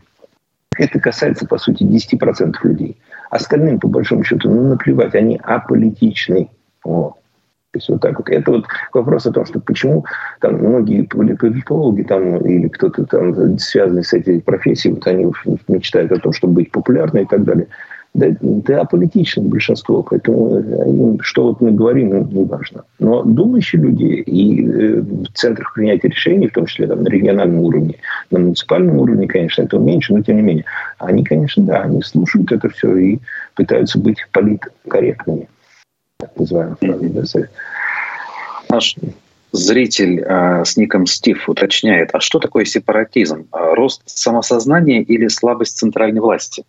это 0.76 1.00
касается, 1.00 1.46
по 1.46 1.58
сути, 1.58 1.84
10% 1.84 2.54
людей. 2.64 2.98
Остальным, 3.30 3.80
по 3.80 3.88
большому 3.88 4.22
счету, 4.24 4.50
ну, 4.50 4.68
наплевать, 4.68 5.14
они 5.14 5.40
аполитичны. 5.42 6.50
Вот. 6.84 7.14
То 7.74 7.78
есть 7.78 7.88
вот 7.88 8.00
так 8.00 8.18
вот. 8.18 8.28
Это 8.28 8.50
вот 8.52 8.66
вопрос 8.92 9.26
о 9.26 9.32
том, 9.32 9.46
что 9.46 9.60
почему 9.60 10.04
там 10.40 10.54
многие 10.58 11.02
политологи 11.02 12.02
там, 12.02 12.36
или 12.36 12.68
кто-то 12.68 13.04
там 13.06 13.58
связанный 13.58 14.04
с 14.04 14.12
этой 14.12 14.40
профессией, 14.40 14.94
вот 14.94 15.06
они 15.06 15.32
мечтают 15.66 16.12
о 16.12 16.20
том, 16.20 16.32
чтобы 16.32 16.54
быть 16.54 16.70
популярны 16.70 17.22
и 17.22 17.26
так 17.26 17.42
далее 17.44 17.66
да, 18.14 18.28
да 18.40 18.82
аполитично 18.82 19.42
большинство, 19.42 20.02
поэтому 20.02 20.54
э, 20.56 21.16
что 21.22 21.48
вот 21.48 21.60
мы 21.60 21.72
говорим, 21.72 22.14
им 22.14 22.28
не 22.28 22.44
важно. 22.44 22.84
Но 23.00 23.24
думающие 23.24 23.82
люди 23.82 24.04
и 24.04 24.64
э, 24.64 25.00
в 25.00 25.26
центрах 25.34 25.74
принятия 25.74 26.08
решений, 26.08 26.46
в 26.46 26.52
том 26.52 26.66
числе 26.66 26.86
там, 26.86 27.02
на 27.02 27.08
региональном 27.08 27.58
уровне, 27.58 27.96
на 28.30 28.38
муниципальном 28.38 28.98
уровне, 28.98 29.26
конечно, 29.26 29.62
этого 29.62 29.82
меньше, 29.82 30.14
но 30.14 30.22
тем 30.22 30.36
не 30.36 30.42
менее, 30.42 30.64
они, 30.98 31.24
конечно, 31.24 31.64
да, 31.64 31.82
они 31.82 32.02
слушают 32.02 32.52
это 32.52 32.68
все 32.68 32.96
и 32.96 33.18
пытаются 33.56 33.98
быть 33.98 34.18
политкорректными, 34.30 35.48
так 36.20 36.30
называемые 36.38 36.76
фразы. 36.76 37.48
Наш 38.70 38.94
зритель 39.50 40.20
э, 40.20 40.64
с 40.64 40.76
ником 40.76 41.06
Стив 41.06 41.48
уточняет, 41.48 42.10
а 42.12 42.20
что 42.20 42.38
такое 42.38 42.64
сепаратизм? 42.64 43.48
Рост 43.50 44.02
самосознания 44.06 45.02
или 45.02 45.26
слабость 45.26 45.78
центральной 45.78 46.20
власти? 46.20 46.64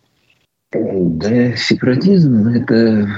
Да, 0.72 1.56
сепаратизм– 1.56 2.48
это 2.54 3.08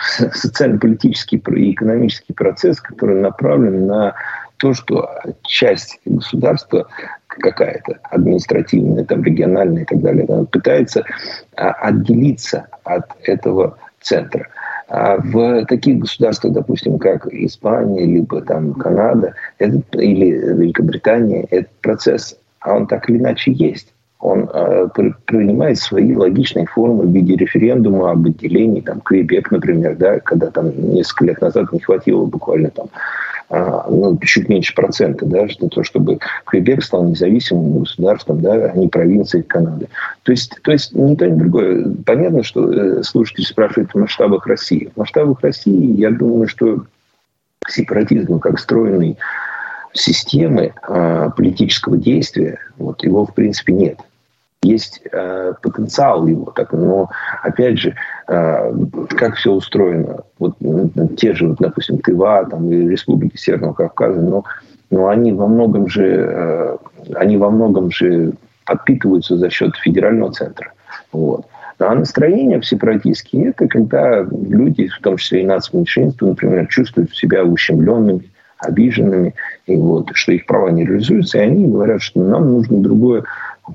социально-политический 0.00 1.42
и 1.56 1.72
экономический 1.72 2.34
процесс, 2.34 2.80
который 2.80 3.20
направлен 3.20 3.86
на 3.86 4.14
то, 4.58 4.74
что 4.74 5.08
часть 5.42 5.98
государства 6.04 6.86
какая-то 7.26 7.98
административная, 8.04 9.04
там, 9.04 9.24
региональная 9.24 9.82
и 9.82 9.86
так 9.86 10.00
далее, 10.02 10.46
пытается 10.52 11.04
а, 11.56 11.70
отделиться 11.72 12.66
от 12.84 13.06
этого 13.22 13.78
центра. 14.00 14.46
А 14.88 15.16
в 15.16 15.64
таких 15.64 16.00
государствах, 16.00 16.52
допустим, 16.52 16.98
как 16.98 17.26
Испания, 17.28 18.04
либо 18.04 18.42
там 18.42 18.74
Канада 18.74 19.34
этот, 19.58 19.86
или 19.96 20.32
Великобритания, 20.32 21.46
этот 21.50 21.72
процесс, 21.80 22.38
а 22.60 22.74
он 22.74 22.86
так 22.86 23.08
или 23.08 23.16
иначе 23.16 23.52
есть. 23.52 23.94
Он 24.22 24.48
э, 24.52 24.88
принимает 25.26 25.78
свои 25.78 26.14
логичные 26.14 26.66
формы 26.66 27.06
в 27.06 27.10
виде 27.10 27.34
референдума 27.34 28.12
об 28.12 28.24
отделении, 28.24 28.80
там, 28.80 29.00
Квебек, 29.00 29.50
например, 29.50 29.96
да, 29.96 30.20
когда 30.20 30.52
там 30.52 30.70
несколько 30.94 31.24
лет 31.24 31.40
назад 31.40 31.72
не 31.72 31.80
хватило 31.80 32.24
буквально 32.24 32.70
там 32.70 32.86
а, 33.50 33.84
ну, 33.90 34.16
чуть 34.22 34.48
меньше 34.48 34.76
процента, 34.76 35.26
да, 35.26 35.46
для 35.46 35.68
того, 35.68 35.82
чтобы 35.82 36.20
Квебек 36.46 36.84
стал 36.84 37.04
независимым 37.04 37.80
государством, 37.80 38.40
да, 38.40 38.52
а 38.66 38.76
не 38.76 38.86
провинцией 38.86 39.42
Канады. 39.42 39.88
То 40.22 40.30
есть, 40.30 40.56
то 40.62 40.70
есть 40.70 40.94
ни 40.94 41.16
то, 41.16 41.28
ни 41.28 41.36
другое. 41.36 41.92
Понятно, 42.06 42.44
что 42.44 42.72
э, 42.72 43.02
слушатель 43.02 43.44
спрашивает 43.44 43.90
в 43.90 43.98
масштабах 43.98 44.46
России. 44.46 44.88
В 44.94 45.00
масштабах 45.00 45.40
России, 45.40 46.00
я 46.00 46.12
думаю, 46.12 46.46
что 46.46 46.84
сепаратизм 47.66 48.38
как 48.38 48.60
стройный 48.60 49.18
системы 49.92 50.72
э, 50.88 51.30
политического 51.36 51.96
действия, 51.96 52.60
вот, 52.78 53.02
его 53.02 53.26
в 53.26 53.34
принципе 53.34 53.72
нет 53.72 53.98
есть 54.62 55.00
э, 55.10 55.54
потенциал 55.60 56.26
его, 56.26 56.52
так, 56.52 56.72
но 56.72 57.10
опять 57.42 57.78
же, 57.78 57.94
э, 58.28 58.72
как 59.08 59.34
все 59.34 59.52
устроено, 59.52 60.20
вот 60.38 60.56
те 61.16 61.34
же, 61.34 61.56
допустим, 61.58 61.98
Тыва, 61.98 62.46
там 62.48 62.70
и 62.70 62.88
республики 62.88 63.36
Северного 63.36 63.72
Кавказа, 63.72 64.20
но, 64.20 64.44
но 64.90 65.08
они 65.08 65.32
во 65.32 65.48
многом 65.48 65.88
же, 65.88 66.06
э, 66.06 66.76
они 67.14 67.36
во 67.36 67.50
многом 67.50 67.90
же 67.90 68.34
подпитываются 68.64 69.36
за 69.36 69.50
счет 69.50 69.74
федерального 69.76 70.32
центра, 70.32 70.72
вот. 71.12 71.46
А 71.78 71.94
настроение 71.96 72.60
в 72.60 72.66
сепаратистские– 72.66 73.48
это 73.48 73.66
когда 73.66 74.22
люди, 74.22 74.86
в 74.86 75.00
том 75.02 75.16
числе 75.16 75.42
и 75.42 75.46
нацменьшинства, 75.46 76.26
например, 76.26 76.68
чувствуют 76.68 77.12
себя 77.12 77.42
ущемленными, 77.42 78.30
обиженными, 78.58 79.34
и 79.66 79.74
вот, 79.74 80.10
что 80.14 80.30
их 80.32 80.46
права 80.46 80.68
не 80.68 80.84
реализуются, 80.84 81.38
и 81.38 81.42
они 81.42 81.66
говорят, 81.66 82.00
что 82.00 82.20
нам 82.20 82.52
нужно 82.52 82.80
другое 82.80 83.24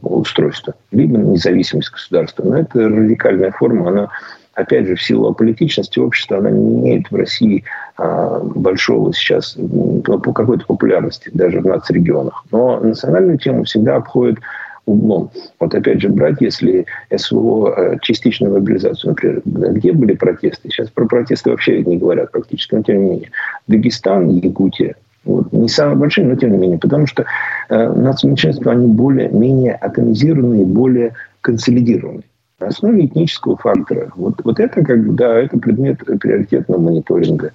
устройства, 0.02 0.76
либо 0.92 1.18
независимость 1.18 1.92
государства. 1.92 2.44
Но 2.44 2.58
это 2.58 2.88
радикальная 2.88 3.52
форма, 3.52 3.90
она 3.90 4.10
опять 4.58 4.88
же, 4.88 4.96
в 4.96 5.04
силу 5.04 5.30
аполитичности 5.30 6.00
общества, 6.00 6.40
она 6.40 6.50
не 6.50 6.74
имеет 6.80 7.12
в 7.12 7.16
России 7.16 7.64
а, 7.96 8.40
большого 8.40 9.14
сейчас 9.14 9.56
по 10.04 10.34
какой-то 10.34 10.66
популярности, 10.66 11.30
даже 11.32 11.62
в 11.62 11.66
нацрегионах. 11.66 12.44
Но 12.52 12.80
национальную 12.80 13.38
тему 13.38 13.66
всегда 13.66 13.98
обходит 13.98 14.40
углом. 14.88 15.30
Вот 15.60 15.76
опять 15.76 16.02
же 16.02 16.10
брать, 16.10 16.38
если 16.40 16.86
СВО 17.16 17.74
э, 17.78 17.98
частичную 18.02 18.54
мобилизацию, 18.54 19.12
например, 19.12 19.42
где 19.74 19.92
были 19.92 20.16
протесты? 20.16 20.70
Сейчас 20.70 20.90
про 20.90 21.06
протесты 21.06 21.52
вообще 21.52 21.84
не 21.84 21.98
говорят 21.98 22.32
практически, 22.32 22.74
но 22.74 22.84
тем 22.84 23.04
не 23.04 23.10
менее. 23.12 23.32
Дагестан, 23.68 24.30
Якутия, 24.30 24.96
вот. 25.28 25.54
Не 25.54 25.70
самые 25.70 25.98
большие, 25.98 26.26
но 26.26 26.36
тем 26.36 26.52
не 26.52 26.58
менее. 26.58 26.80
Потому 26.80 27.06
что 27.06 27.26
э, 27.70 27.94
нацменьшинства, 27.94 28.72
они 28.72 28.88
более-менее 28.88 29.76
атомизированные, 29.76 30.66
более 30.66 31.14
консолидированные. 31.42 32.24
На 32.60 32.68
основе 32.68 33.06
этнического 33.06 33.56
фактора. 33.58 34.12
Вот, 34.16 34.42
вот 34.44 34.60
это, 34.60 34.84
как 34.84 35.06
бы, 35.06 35.14
да, 35.14 35.38
это 35.38 35.60
предмет 35.60 36.00
приоритетного 36.20 36.82
мониторинга, 36.82 37.52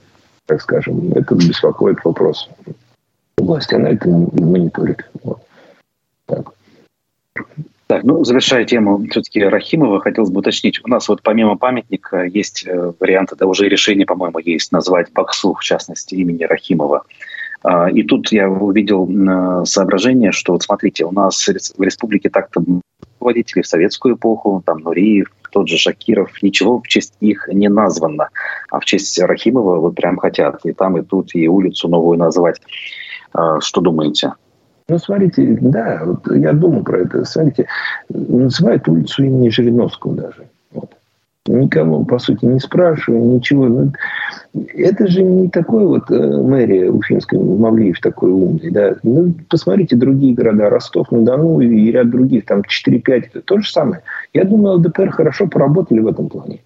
так 0.46 0.62
скажем. 0.62 1.12
Это 1.12 1.34
беспокоит 1.34 1.98
вопрос 2.04 2.48
власти. 3.42 3.74
Она 3.74 3.90
это 3.90 4.08
мониторит. 4.08 5.04
Вот. 5.22 5.40
Так. 6.26 6.52
Так, 7.86 8.04
ну, 8.04 8.24
завершая 8.24 8.64
тему 8.64 9.04
все-таки 9.10 9.42
Рахимова, 9.42 10.00
хотелось 10.00 10.30
бы 10.30 10.40
уточнить. 10.40 10.80
У 10.82 10.88
нас 10.88 11.08
вот 11.08 11.20
помимо 11.22 11.58
памятника 11.58 12.22
есть 12.24 12.64
э, 12.66 12.92
варианты, 12.98 13.36
да 13.36 13.46
уже 13.46 13.66
и 13.66 13.68
решение, 13.68 14.06
по-моему, 14.06 14.38
есть 14.38 14.72
назвать 14.72 15.12
Баксу, 15.12 15.52
в 15.52 15.62
частности, 15.62 16.14
имени 16.14 16.44
Рахимова. 16.44 17.04
А, 17.62 17.90
и 17.90 18.02
тут 18.02 18.32
я 18.32 18.48
увидел 18.48 19.64
соображение, 19.64 20.32
что 20.32 20.52
вот 20.52 20.62
смотрите, 20.62 21.04
у 21.04 21.12
нас 21.12 21.48
в 21.76 21.82
республике 21.82 22.28
так-то 22.28 22.62
водители 23.20 23.62
в 23.62 23.66
советскую 23.66 24.16
эпоху, 24.16 24.62
там 24.64 24.78
Нуриев, 24.78 25.28
тот 25.52 25.68
же 25.68 25.76
Шакиров, 25.76 26.42
ничего 26.42 26.80
в 26.80 26.88
честь 26.88 27.14
их 27.20 27.48
не 27.52 27.68
названо. 27.68 28.28
А 28.70 28.80
в 28.80 28.84
честь 28.84 29.20
Рахимова 29.20 29.78
вот 29.78 29.94
прям 29.94 30.18
хотят 30.18 30.64
и 30.64 30.72
там, 30.72 30.96
и 30.96 31.02
тут, 31.02 31.34
и 31.34 31.46
улицу 31.48 31.88
новую 31.88 32.18
назвать. 32.18 32.60
А, 33.32 33.60
что 33.60 33.80
думаете? 33.80 34.34
Ну, 34.88 34.98
смотрите, 34.98 35.58
да, 35.60 36.02
вот 36.04 36.26
я 36.34 36.52
думаю 36.52 36.82
про 36.82 37.00
это. 37.00 37.24
Смотрите, 37.24 37.68
называют 38.08 38.88
улицу 38.88 39.24
имени 39.24 39.48
Жириновского 39.48 40.14
даже. 40.14 40.48
Никого, 41.46 42.04
по 42.04 42.20
сути, 42.20 42.44
не 42.44 42.60
спрашивая, 42.60 43.20
ничего. 43.20 43.66
Ну, 43.66 43.92
это 44.74 45.08
же 45.08 45.24
не 45.24 45.48
такой 45.48 45.84
вот 45.86 46.08
э, 46.08 46.14
мэрия 46.40 46.88
Уфимская, 46.88 47.40
Мавлиев 47.40 48.00
такой 48.00 48.30
умный. 48.30 48.70
Да? 48.70 48.94
Ну, 49.02 49.34
посмотрите 49.48 49.96
другие 49.96 50.34
города, 50.34 50.70
Ростов-на-Дону 50.70 51.60
и 51.60 51.90
ряд 51.90 52.10
других, 52.10 52.46
там 52.46 52.60
4-5, 52.60 53.02
это 53.08 53.40
то 53.40 53.58
же 53.58 53.68
самое. 53.68 54.02
Я 54.32 54.44
думаю, 54.44 54.76
ЛДПР 54.76 55.10
хорошо 55.10 55.48
поработали 55.48 55.98
в 55.98 56.06
этом 56.06 56.28
плане. 56.28 56.60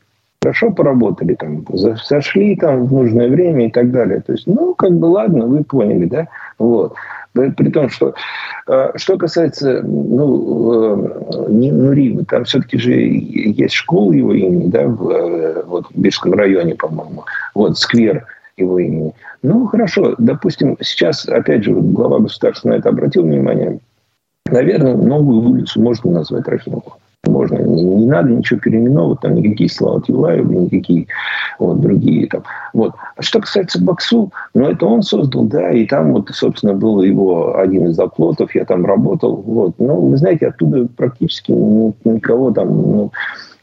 Хорошо 0.46 0.70
поработали, 0.70 1.34
там, 1.34 1.64
сошли 2.04 2.54
там 2.54 2.86
в 2.86 2.92
нужное 2.92 3.28
время 3.28 3.66
и 3.66 3.70
так 3.72 3.90
далее. 3.90 4.20
То 4.20 4.30
есть, 4.30 4.46
ну, 4.46 4.76
как 4.76 4.92
бы, 4.92 5.06
ладно, 5.06 5.44
вы 5.44 5.64
поняли, 5.64 6.04
да? 6.04 6.28
Вот. 6.56 6.94
При 7.32 7.68
том, 7.70 7.90
что 7.90 8.14
э, 8.68 8.92
что 8.94 9.18
касается 9.18 9.82
ну, 9.82 11.02
э, 11.02 11.48
Нуриева, 11.50 12.24
там 12.26 12.44
все-таки 12.44 12.78
же 12.78 12.92
есть 12.92 13.74
школа 13.74 14.12
его 14.12 14.34
имени, 14.34 14.68
да, 14.68 14.86
в, 14.86 15.10
э, 15.10 15.64
вот, 15.66 15.86
в 15.92 15.98
Бирском 15.98 16.34
районе, 16.34 16.76
по-моему, 16.76 17.24
вот 17.56 17.76
сквер 17.76 18.24
его 18.56 18.78
имени. 18.78 19.14
Ну, 19.42 19.66
хорошо, 19.66 20.14
допустим, 20.18 20.76
сейчас, 20.80 21.28
опять 21.28 21.64
же, 21.64 21.72
глава 21.72 22.20
государства 22.20 22.68
на 22.68 22.74
это 22.74 22.90
обратил 22.90 23.24
внимание, 23.24 23.80
наверное, 24.48 24.94
новую 24.94 25.50
улицу 25.50 25.82
можно 25.82 26.12
назвать 26.12 26.46
Рахимову 26.46 26.98
можно. 27.26 27.58
Не, 27.58 27.82
не 27.82 28.06
надо 28.06 28.30
ничего 28.30 28.60
переименовывать, 28.60 29.20
там 29.20 29.34
никакие 29.34 29.70
слова 29.70 30.02
Юлаева, 30.06 30.50
никакие 30.50 31.06
вот, 31.58 31.80
другие 31.80 32.26
там. 32.28 32.42
Вот. 32.72 32.94
А 33.16 33.22
что 33.22 33.40
касается 33.40 33.82
Баксу, 33.82 34.32
ну, 34.54 34.68
это 34.68 34.86
он 34.86 35.02
создал, 35.02 35.44
да, 35.44 35.70
и 35.70 35.86
там 35.86 36.12
вот, 36.12 36.28
собственно, 36.30 36.74
был 36.74 37.02
его 37.02 37.58
один 37.58 37.88
из 37.88 37.98
оплотов, 37.98 38.54
я 38.54 38.64
там 38.64 38.84
работал, 38.84 39.36
вот. 39.36 39.74
Но, 39.78 40.00
вы 40.00 40.16
знаете, 40.16 40.48
оттуда 40.48 40.86
практически 40.96 41.52
никого 41.52 42.50
там, 42.52 42.68
ну, 42.68 43.12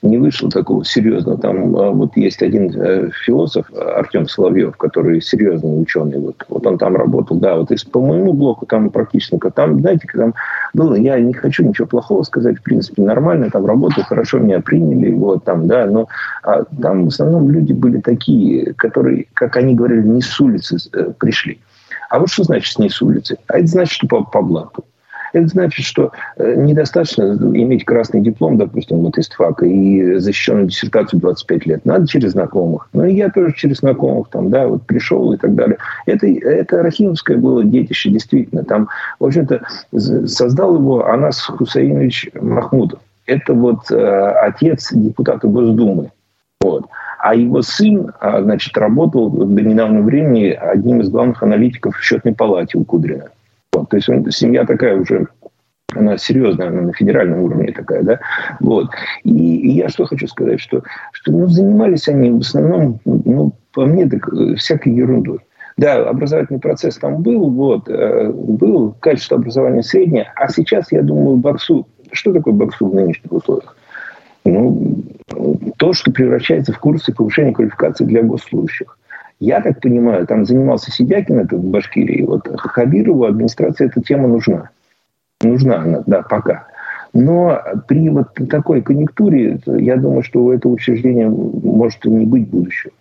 не 0.03 0.17
вышло 0.17 0.49
такого 0.49 0.85
серьезного. 0.85 1.37
Там 1.37 1.75
а, 1.75 1.91
вот 1.91 2.15
есть 2.17 2.41
один 2.41 2.71
э, 2.75 3.09
философ 3.25 3.65
Артем 3.73 4.27
Соловьев, 4.27 4.75
который 4.77 5.21
серьезный 5.21 5.81
ученый. 5.81 6.19
Вот, 6.19 6.45
вот 6.49 6.67
он 6.67 6.77
там 6.77 6.95
работал. 6.95 7.37
Да, 7.37 7.55
вот 7.55 7.71
из, 7.71 7.83
по 7.83 8.01
моему 8.01 8.33
блоку 8.33 8.65
там 8.65 8.89
практически, 8.89 9.37
там, 9.55 9.79
знаете, 9.79 10.07
там 10.13 10.33
было, 10.73 10.95
я 10.95 11.19
не 11.19 11.33
хочу 11.33 11.63
ничего 11.63 11.87
плохого 11.87 12.23
сказать, 12.23 12.57
в 12.59 12.63
принципе, 12.63 13.01
нормально, 13.01 13.49
там 13.49 13.65
работал, 13.65 14.03
хорошо 14.03 14.39
меня 14.39 14.59
приняли, 14.59 15.11
вот 15.11 15.45
там, 15.45 15.67
да, 15.67 15.85
но 15.85 16.07
а, 16.43 16.63
там 16.81 17.05
в 17.05 17.07
основном 17.07 17.49
люди 17.49 17.73
были 17.73 17.99
такие, 17.99 18.73
которые, 18.73 19.27
как 19.33 19.55
они 19.55 19.73
говорили, 19.73 20.07
не 20.07 20.21
с 20.21 20.39
улицы 20.39 20.77
э, 20.93 21.11
пришли. 21.17 21.59
А 22.09 22.19
вот 22.19 22.29
что 22.29 22.43
значит 22.43 22.77
не 22.77 22.89
с 22.89 23.01
улицы? 23.01 23.37
А 23.47 23.57
это 23.57 23.67
значит, 23.67 23.93
что 23.93 24.07
по, 24.07 24.23
по 24.23 24.41
блату. 24.41 24.83
Это 25.33 25.47
значит, 25.47 25.83
что 25.83 26.11
э, 26.37 26.55
недостаточно 26.55 27.23
иметь 27.23 27.85
красный 27.85 28.21
диплом, 28.21 28.57
допустим, 28.57 28.99
вот 28.99 29.17
из 29.17 29.27
ФАКа 29.29 29.65
и 29.65 30.19
защищенную 30.19 30.67
диссертацию 30.67 31.19
25 31.19 31.65
лет. 31.65 31.85
Надо 31.85 32.07
через 32.07 32.31
знакомых. 32.31 32.87
Ну, 32.93 33.03
и 33.05 33.15
я 33.15 33.29
тоже 33.29 33.53
через 33.53 33.77
знакомых 33.77 34.29
там, 34.29 34.51
да, 34.51 34.67
вот 34.67 34.83
пришел 34.83 35.33
и 35.33 35.37
так 35.37 35.55
далее. 35.55 35.77
Это, 36.05 36.27
это 36.27 36.83
Рахимовское 36.83 37.37
было 37.37 37.63
детище, 37.63 38.11
действительно. 38.11 38.63
Там, 38.63 38.89
в 39.19 39.25
общем-то, 39.25 39.61
создал 39.91 40.75
его 40.75 41.07
Анас 41.07 41.41
Хусаинович 41.41 42.29
Махмудов. 42.39 42.99
Это 43.25 43.53
вот 43.53 43.89
э, 43.89 43.95
отец 43.95 44.91
депутата 44.93 45.47
Госдумы. 45.47 46.11
Вот. 46.61 46.85
А 47.19 47.35
его 47.35 47.61
сын, 47.61 48.11
а, 48.19 48.41
значит, 48.41 48.77
работал 48.77 49.29
до 49.29 49.61
недавнего 49.61 50.03
времени 50.03 50.49
одним 50.49 51.01
из 51.01 51.09
главных 51.09 51.41
аналитиков 51.41 51.95
в 51.95 52.03
счетной 52.03 52.35
палате 52.35 52.77
у 52.77 52.83
Кудрина. 52.83 53.29
Вот, 53.73 53.89
то 53.89 53.97
есть 53.97 54.09
он, 54.09 54.29
семья 54.31 54.65
такая 54.65 54.97
уже 54.97 55.27
она 55.95 56.17
серьезная, 56.17 56.67
она 56.69 56.81
на 56.81 56.93
федеральном 56.93 57.41
уровне 57.41 57.71
такая, 57.71 58.03
да, 58.03 58.19
вот. 58.59 58.89
И, 59.23 59.57
и 59.57 59.69
я 59.71 59.89
что 59.89 60.05
хочу 60.05 60.27
сказать, 60.27 60.59
что, 60.59 60.83
что 61.11 61.31
ну, 61.31 61.47
занимались 61.47 62.07
они 62.07 62.31
в 62.31 62.39
основном, 62.39 62.99
ну, 63.05 63.53
по 63.73 63.85
мне, 63.85 64.07
так 64.07 64.27
э, 64.33 64.55
всякой 64.55 64.93
ерундой. 64.93 65.39
Да, 65.77 66.07
образовательный 66.07 66.59
процесс 66.59 66.97
там 66.97 67.21
был, 67.21 67.49
вот, 67.49 67.89
э, 67.89 68.31
был, 68.31 68.95
качество 68.99 69.37
образования 69.37 69.83
среднее, 69.83 70.31
а 70.35 70.47
сейчас, 70.49 70.91
я 70.91 71.01
думаю, 71.01 71.37
боксу, 71.37 71.87
что 72.11 72.33
такое 72.33 72.53
боксу 72.53 72.89
в 72.89 72.95
нынешних 72.95 73.31
условиях? 73.31 73.75
Ну, 74.45 75.03
то, 75.77 75.93
что 75.93 76.11
превращается 76.11 76.73
в 76.73 76.79
курсы 76.79 77.13
повышения 77.13 77.53
квалификации 77.53 78.03
для 78.05 78.23
госслужащих. 78.23 78.97
Я 79.43 79.59
так 79.59 79.81
понимаю, 79.81 80.25
там 80.25 80.45
занимался 80.45 80.89
Сидякин, 80.89 81.39
это 81.39 81.57
в 81.57 81.65
Башкирии, 81.65 82.23
вот 82.23 82.47
Хабирову 82.57 83.25
администрации 83.25 83.87
эта 83.87 83.99
тема 84.01 84.29
нужна. 84.29 84.69
Нужна 85.41 85.81
она, 85.81 86.01
да, 86.07 86.21
пока. 86.21 86.67
Но 87.11 87.61
при 87.89 88.07
вот 88.07 88.29
такой 88.49 88.81
конъюнктуре, 88.81 89.59
я 89.65 89.97
думаю, 89.97 90.23
что 90.23 90.45
у 90.45 90.51
этого 90.53 90.71
учреждения 90.71 91.27
может 91.27 92.05
не 92.05 92.25
быть 92.25 92.47
будущего. 92.47 92.93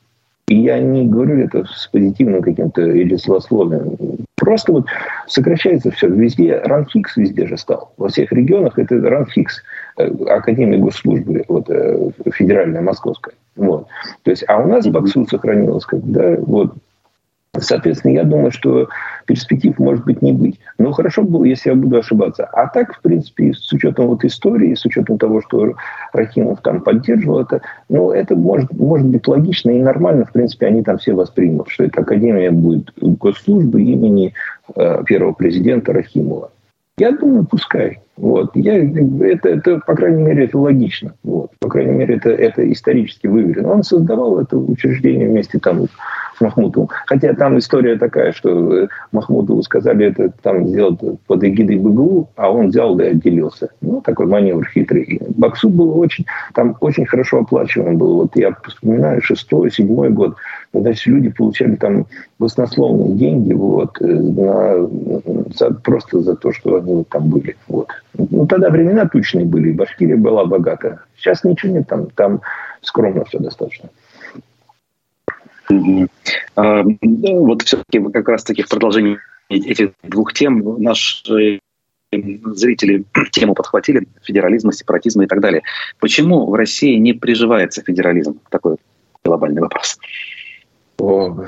И 0.49 0.57
я 0.57 0.81
не 0.81 1.07
говорю 1.07 1.39
это 1.39 1.65
с 1.65 1.87
позитивным 1.87 2.43
каким-то 2.43 2.83
или 2.91 3.15
злословием. 3.15 3.97
Просто 4.35 4.73
вот 4.73 4.87
сокращается 5.29 5.93
все. 5.93 6.09
Везде 6.09 6.59
ранфикс 6.59 7.17
везде 7.17 7.47
же 7.47 7.57
стал. 7.57 7.93
Во 7.97 8.09
всех 8.09 8.33
регионах 8.33 8.81
это 8.81 9.01
ранфикс. 9.01 9.63
Э, 9.97 10.09
Академия 10.29 10.79
госслужбы, 10.79 11.45
вот, 11.49 11.69
э, 11.69 12.11
федеральная, 12.33 12.81
московская. 12.81 13.35
Вот. 13.57 13.87
То 14.23 14.31
есть, 14.31 14.45
а 14.49 14.59
у 14.59 14.67
нас 14.67 14.87
Баксу 14.87 15.27
сохранилось, 15.27 15.85
когда 15.85 16.37
вот 16.37 16.75
Соответственно, 17.59 18.13
я 18.13 18.25
думаю, 18.25 18.51
что 18.51 18.89
перспектив 19.27 19.79
может 19.79 20.07
быть 20.07 20.23
не 20.23 20.33
быть. 20.33 20.59
Но 20.79 20.91
хорошо 20.93 21.23
было, 21.23 21.45
если 21.45 21.69
я 21.69 21.77
буду 21.77 21.99
ошибаться. 21.99 22.45
А 22.47 22.67
так, 22.67 22.95
в 22.95 23.03
принципе, 23.03 23.53
с 23.53 23.71
учетом 23.75 24.07
вот 24.07 24.25
истории, 24.25 24.75
с 24.75 24.87
учетом 24.87 25.19
того, 25.19 25.43
что 25.43 25.75
Рахимов 26.15 26.63
там 26.63 26.81
поддерживал 26.81 27.41
это, 27.41 27.61
ну, 27.91 28.11
это 28.11 28.37
может, 28.37 28.73
может 28.73 29.07
быть 29.07 29.29
логично 29.29 29.71
и 29.71 29.83
нормально. 29.83 30.25
В 30.25 30.33
принципе, 30.33 30.67
они 30.67 30.83
там 30.83 30.97
все 30.97 31.13
воспримут, 31.13 31.69
что 31.69 31.85
эта 31.85 32.01
академия 32.01 32.51
будет 32.51 32.91
госслужбы 32.97 33.83
имени 33.83 34.33
э, 34.75 35.05
первого 35.05 35.35
президента 35.35 35.93
Рахимова. 35.93 36.51
Я 36.97 37.13
думаю, 37.13 37.45
пускай. 37.45 38.01
Вот. 38.17 38.55
Я, 38.55 38.77
это, 38.77 39.49
это, 39.49 39.79
по 39.87 39.95
крайней 39.95 40.23
мере, 40.23 40.45
это 40.45 40.59
логично. 40.59 41.15
Вот. 41.23 41.51
По 41.61 41.69
крайней 41.69 41.95
мере, 41.95 42.17
это, 42.17 42.31
это 42.31 42.71
исторически 42.71 43.27
выверено. 43.27 43.73
Он 43.73 43.83
создавал 43.83 44.39
это 44.39 44.59
учреждение 44.59 45.29
вместе 45.29 45.59
там 45.59 45.87
с 46.37 46.41
Махмутовым. 46.41 46.89
Хотя 47.07 47.33
там 47.35 47.59
история 47.59 47.97
такая, 47.97 48.33
что 48.33 48.85
э, 48.85 48.89
Махмутову 49.13 49.63
сказали 49.63 50.07
это 50.07 50.33
там 50.43 50.69
сделать 50.69 50.99
под 51.27 51.45
эгидой 51.45 51.79
БГУ, 51.79 52.29
а 52.37 52.51
он 52.51 52.69
взял 52.69 52.99
и 53.01 53.05
отделился. 53.05 53.71
Ну, 53.81 54.01
такой 54.01 54.27
маневр 54.27 54.67
хитрый. 54.67 55.21
Баксу 55.37 55.71
был 55.71 55.99
очень, 55.99 56.27
там 56.55 56.77
очень 56.81 57.07
хорошо 57.07 57.41
оплачиваем 57.41 57.97
был. 57.97 58.17
Вот 58.17 58.37
я 58.37 58.55
вспоминаю, 58.67 59.23
шестой, 59.23 59.71
седьмой 59.71 60.11
год, 60.11 60.37
когда 60.73 60.93
все 60.93 61.13
люди 61.13 61.31
получали 61.31 61.77
там 61.77 62.07
баснословные 62.39 63.15
деньги 63.15 63.53
вот, 63.53 64.01
э, 64.01 64.07
на, 64.07 64.89
за, 65.55 65.71
просто 65.75 66.21
за 66.21 66.37
то, 66.37 66.53
что 66.53 66.77
они 66.77 67.05
там 67.05 67.29
были. 67.29 67.57
Вот. 67.69 67.89
Ну, 68.15 68.47
тогда 68.47 68.71
времена 68.71 69.09
тучные 69.09 69.47
были, 69.47 69.73
Башкирия 69.73 70.17
была 70.17 70.45
богата. 70.45 71.03
Сейчас 71.17 71.45
ничего 71.45 71.73
нет, 71.73 71.89
там, 71.89 72.11
там 72.11 72.43
скромно 72.83 73.25
все 73.25 73.39
достаточно. 73.39 73.89
А, 76.57 76.83
вот 76.83 77.63
все-таки 77.63 78.01
как 78.11 78.29
раз-таки 78.29 78.63
в 78.63 78.69
продолжении 78.69 79.19
этих 79.49 79.93
двух 80.03 80.33
тем 80.33 80.83
наши 80.83 81.61
зрители 82.13 83.05
тему 83.33 83.55
подхватили, 83.55 84.07
федерализма, 84.23 84.73
сепаратизма 84.73 85.25
и 85.25 85.27
так 85.27 85.41
далее. 85.41 85.63
Почему 85.99 86.51
в 86.51 86.55
России 86.55 86.97
не 86.97 87.15
приживается 87.15 87.83
федерализм? 87.83 88.41
Такой 88.51 88.77
глобальный 89.25 89.63
вопрос. 89.63 89.99
О, 90.99 91.47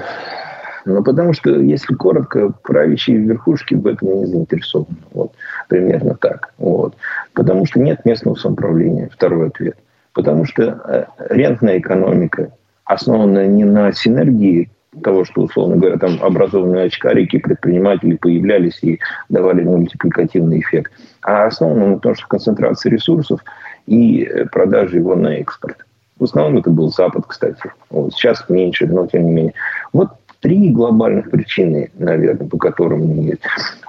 ну, 0.85 1.03
потому 1.03 1.33
что, 1.33 1.51
если 1.51 1.95
коротко, 1.95 2.53
правящие 2.63 3.19
верхушки 3.19 3.75
в 3.75 3.87
этом 3.87 4.21
не 4.21 4.27
заинтересованы. 4.27 4.97
Вот. 5.13 5.33
Примерно 5.69 6.15
так. 6.15 6.53
Вот. 6.59 6.95
Потому 7.33 7.65
что 7.67 7.81
нет 7.81 8.05
местного 8.05 8.35
самоуправления. 8.35 9.09
Второй 9.13 9.49
ответ. 9.49 9.77
Потому 10.13 10.45
что 10.45 10.81
э, 10.87 11.05
рентная 11.31 11.79
экономика, 11.79 12.53
основанная 12.85 13.47
не 13.47 13.65
на 13.65 13.93
синергии 13.93 14.71
того, 15.03 15.25
что, 15.25 15.43
условно 15.43 15.77
говоря, 15.77 15.97
там 15.97 16.23
образованные 16.23 16.85
очкарики, 16.85 17.39
предприниматели 17.39 18.17
появлялись 18.17 18.79
и 18.83 19.01
давали 19.29 19.63
мультипликативный 19.63 20.61
эффект, 20.61 20.93
а 21.23 21.47
основана 21.47 21.87
на 21.87 21.99
том, 21.99 22.15
что 22.15 22.29
концентрация 22.29 22.91
ресурсов 22.91 23.41
и 23.87 24.23
э, 24.23 24.45
продажа 24.47 24.99
его 24.99 25.17
на 25.17 25.35
экспорт. 25.39 25.85
В 26.19 26.25
основном 26.25 26.59
это 26.59 26.71
был 26.71 26.93
Запад, 26.93 27.25
кстати. 27.27 27.73
Вот 27.91 28.13
сейчас 28.13 28.49
меньше, 28.49 28.87
но 28.87 29.07
тем 29.07 29.25
не 29.25 29.33
менее. 29.33 29.55
Вот 29.93 30.11
три 30.45 30.69
глобальных 30.69 31.31
причины, 31.31 31.91
наверное, 31.95 32.47
по 32.47 32.59
которым 32.59 33.23
есть. 33.23 33.41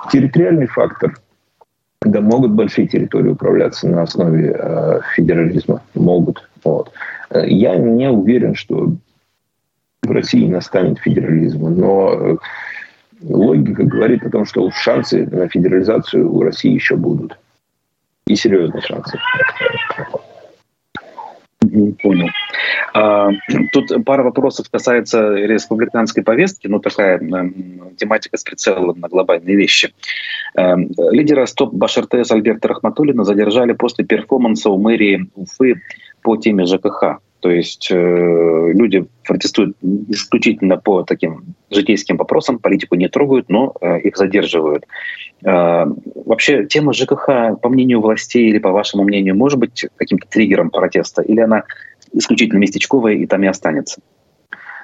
Территориальный 0.09 0.67
фактор. 0.67 1.13
Да, 2.01 2.21
могут 2.21 2.51
большие 2.51 2.87
территории 2.87 3.31
управляться 3.31 3.89
на 3.89 4.03
основе 4.03 4.55
э, 4.57 4.99
федерализма. 5.15 5.81
Могут. 5.95 6.47
Вот. 6.63 6.93
Э, 7.29 7.45
я 7.45 7.75
не 7.75 8.09
уверен, 8.09 8.55
что 8.55 8.93
в 10.01 10.11
России 10.11 10.47
настанет 10.47 10.99
федерализм. 10.99 11.67
Но 11.75 12.13
э, 12.13 12.37
логика 13.21 13.83
говорит 13.83 14.23
о 14.23 14.29
том, 14.29 14.45
что 14.45 14.71
шансы 14.71 15.27
на 15.29 15.49
федерализацию 15.49 16.33
у 16.33 16.41
России 16.41 16.71
еще 16.71 16.95
будут. 16.95 17.37
И 18.27 18.35
серьезные 18.37 18.81
шансы. 18.81 19.19
Понял. 22.01 22.29
А, 22.93 23.29
тут 23.73 23.91
пара 24.05 24.23
вопросов 24.23 24.67
касается 24.71 25.33
республиканской 25.33 26.23
повестки, 26.23 26.67
ну 26.67 26.79
такая 26.79 27.19
тематика 27.97 28.37
с 28.37 28.43
прицелом 28.43 28.99
на 28.99 29.09
глобальные 29.09 29.55
вещи. 29.55 29.93
Эм, 30.55 30.89
лидера 31.11 31.45
СТОП 31.45 31.73
Башартес 31.73 32.31
Альберта 32.31 32.69
Рахматуллина 32.69 33.23
задержали 33.23 33.73
после 33.73 34.05
перформанса 34.05 34.69
у 34.69 34.79
мэрии 34.79 35.29
Уфы 35.35 35.81
по 36.21 36.37
теме 36.37 36.65
ЖКХ. 36.65 37.19
То 37.45 37.51
есть 37.51 37.89
э, 37.91 38.71
люди 38.73 39.05
протестуют 39.23 39.77
исключительно 40.09 40.77
по 40.77 41.03
таким 41.03 41.53
житейским 41.69 42.17
вопросам, 42.17 42.57
политику 42.57 42.95
не 42.95 43.07
трогают, 43.07 43.49
но 43.49 43.71
э, 43.81 43.99
их 43.99 44.17
задерживают. 44.17 44.87
Э, 45.43 45.85
вообще 46.25 46.65
тема 46.65 46.91
ЖКХ, 46.91 47.59
по 47.61 47.69
мнению 47.69 48.01
властей 48.01 48.49
или 48.49 48.57
по 48.57 48.71
вашему 48.71 49.03
мнению, 49.03 49.35
может 49.35 49.59
быть 49.59 49.85
каким-то 49.95 50.27
триггером 50.27 50.71
протеста? 50.71 51.21
Или 51.21 51.41
она 51.41 51.65
исключительно 52.13 52.57
местечковая 52.57 53.13
и 53.13 53.27
там 53.27 53.43
и 53.43 53.45
останется? 53.47 54.01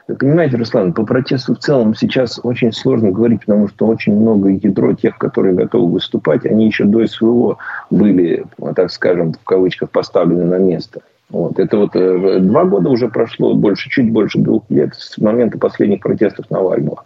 Понимаете, 0.05 0.57
Руслан, 0.57 0.93
по 0.93 1.03
протесту 1.03 1.55
в 1.55 1.57
целом 1.57 1.95
сейчас 1.95 2.39
очень 2.43 2.73
сложно 2.73 3.09
говорить, 3.09 3.39
потому 3.39 3.69
что 3.69 3.87
очень 3.87 4.15
много 4.15 4.49
ядро 4.49 4.93
тех, 4.93 5.17
которые 5.17 5.55
готовы 5.55 5.93
выступать, 5.93 6.45
они 6.45 6.67
еще 6.67 6.83
до 6.83 7.07
СВО 7.07 7.57
были, 7.89 8.45
так 8.75 8.91
скажем, 8.91 9.33
в 9.33 9.43
кавычках, 9.45 9.89
поставлены 9.89 10.43
на 10.43 10.59
место. 10.59 11.01
Вот. 11.31 11.59
Это 11.59 11.77
вот 11.77 11.95
э, 11.95 12.39
два 12.39 12.65
года 12.65 12.89
уже 12.89 13.07
прошло, 13.07 13.53
больше, 13.53 13.89
чуть 13.89 14.11
больше 14.11 14.39
двух 14.39 14.63
лет 14.69 14.93
с 14.97 15.17
момента 15.17 15.57
последних 15.57 16.01
протестов 16.01 16.49
Навального. 16.49 17.03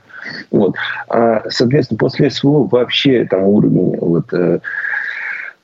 Вот. 0.51 0.76
А, 1.07 1.43
соответственно, 1.49 1.99
после 1.99 2.30
СВО 2.30 2.67
вообще 2.67 3.26
там 3.26 3.43
уровень 3.43 3.97
вот, 3.97 4.34
э, 4.34 4.59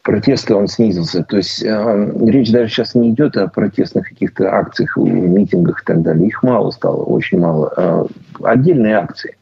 протеста 0.03 0.55
он 0.55 0.67
снизился. 0.67 1.23
То 1.23 1.37
есть 1.37 1.63
э, 1.63 2.13
речь 2.27 2.51
даже 2.51 2.69
сейчас 2.69 2.93
не 2.93 3.09
идет 3.09 3.35
о 3.37 3.47
протестных 3.47 4.09
каких-то 4.09 4.53
акциях, 4.53 4.95
митингах 4.97 5.81
и 5.81 5.85
так 5.85 6.01
далее. 6.03 6.27
Их 6.27 6.43
мало 6.43 6.69
стало, 6.71 7.03
очень 7.03 7.39
мало. 7.39 7.73
Э, 7.75 8.05
отдельные 8.43 8.95
акции. 8.95 9.35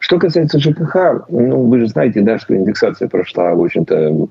Что 0.00 0.18
касается 0.18 0.60
ЖКХ, 0.60 1.26
ну, 1.28 1.64
вы 1.64 1.80
же 1.80 1.88
знаете, 1.88 2.20
да, 2.20 2.38
что 2.38 2.54
индексация 2.54 3.08
прошла, 3.08 3.54
в 3.54 3.62
общем-то, 3.64 4.28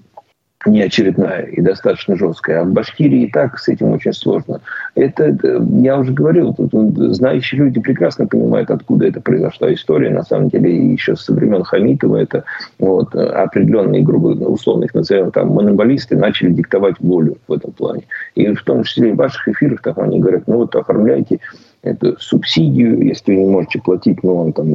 не 0.65 0.81
очередная 0.81 1.43
и 1.43 1.61
достаточно 1.61 2.15
жесткая. 2.15 2.61
А 2.61 2.63
в 2.63 2.71
Башкирии 2.71 3.23
и 3.23 3.31
так 3.31 3.59
с 3.59 3.67
этим 3.67 3.91
очень 3.91 4.13
сложно. 4.13 4.61
Это, 4.95 5.25
это 5.25 5.65
я 5.81 5.97
уже 5.97 6.13
говорил, 6.13 6.53
тут, 6.53 6.71
знающие 7.15 7.59
люди 7.59 7.79
прекрасно 7.79 8.27
понимают, 8.27 8.71
откуда 8.71 9.07
это 9.07 9.21
произошла 9.21 9.71
история. 9.73 10.09
На 10.09 10.23
самом 10.23 10.49
деле, 10.49 10.93
еще 10.93 11.15
со 11.15 11.33
времен 11.33 11.63
Хамитова 11.63 12.17
это 12.17 12.43
вот, 12.79 13.15
определенные, 13.15 14.03
грубо 14.03 14.29
условно 14.29 14.85
их 14.85 14.93
назовем, 14.93 15.31
там, 15.31 15.49
монополисты 15.49 16.17
начали 16.17 16.51
диктовать 16.51 16.95
волю 16.99 17.37
в 17.47 17.53
этом 17.53 17.71
плане. 17.71 18.03
И 18.35 18.47
в 18.53 18.63
том 18.63 18.83
числе 18.83 19.09
и 19.09 19.13
в 19.13 19.17
ваших 19.17 19.47
эфирах 19.47 19.81
там 19.81 19.95
они 19.97 20.19
говорят, 20.19 20.47
ну 20.47 20.57
вот 20.57 20.75
оформляйте 20.75 21.39
эту 21.83 22.17
субсидию, 22.19 23.03
если 23.03 23.35
вы 23.35 23.41
не 23.43 23.51
можете 23.51 23.79
платить, 23.79 24.23
мы 24.23 24.35
вам 24.35 24.53
там 24.53 24.67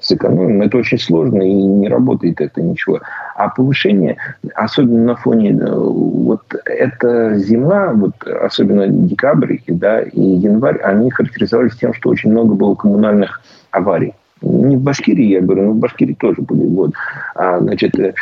сэкономим. 0.00 0.62
Это 0.62 0.78
очень 0.78 0.98
сложно 0.98 1.42
и 1.42 1.52
не 1.52 1.88
работает 1.88 2.40
это 2.40 2.60
ничего. 2.62 3.00
А 3.34 3.48
повышение, 3.48 4.16
особенно 4.54 5.04
на 5.04 5.16
фоне 5.16 5.52
э, 5.52 5.74
вот 5.74 6.42
эта 6.66 7.38
зима, 7.38 7.92
вот 7.92 8.14
особенно 8.26 8.86
декабрь 8.86 9.58
да, 9.66 10.02
и 10.02 10.20
январь, 10.20 10.78
они 10.82 11.10
характеризовались 11.10 11.76
тем, 11.76 11.94
что 11.94 12.10
очень 12.10 12.30
много 12.30 12.54
было 12.54 12.74
коммунальных 12.74 13.40
аварий. 13.70 14.14
Не 14.42 14.76
в 14.76 14.80
Башкирии, 14.80 15.26
я 15.26 15.40
говорю, 15.40 15.62
но 15.62 15.70
в 15.70 15.76
Башкирии 15.76 16.14
тоже 16.14 16.42
были. 16.42 16.66
Вот. 16.66 16.92
А, 17.34 17.60
значит, 17.60 17.98
э, 17.98 18.14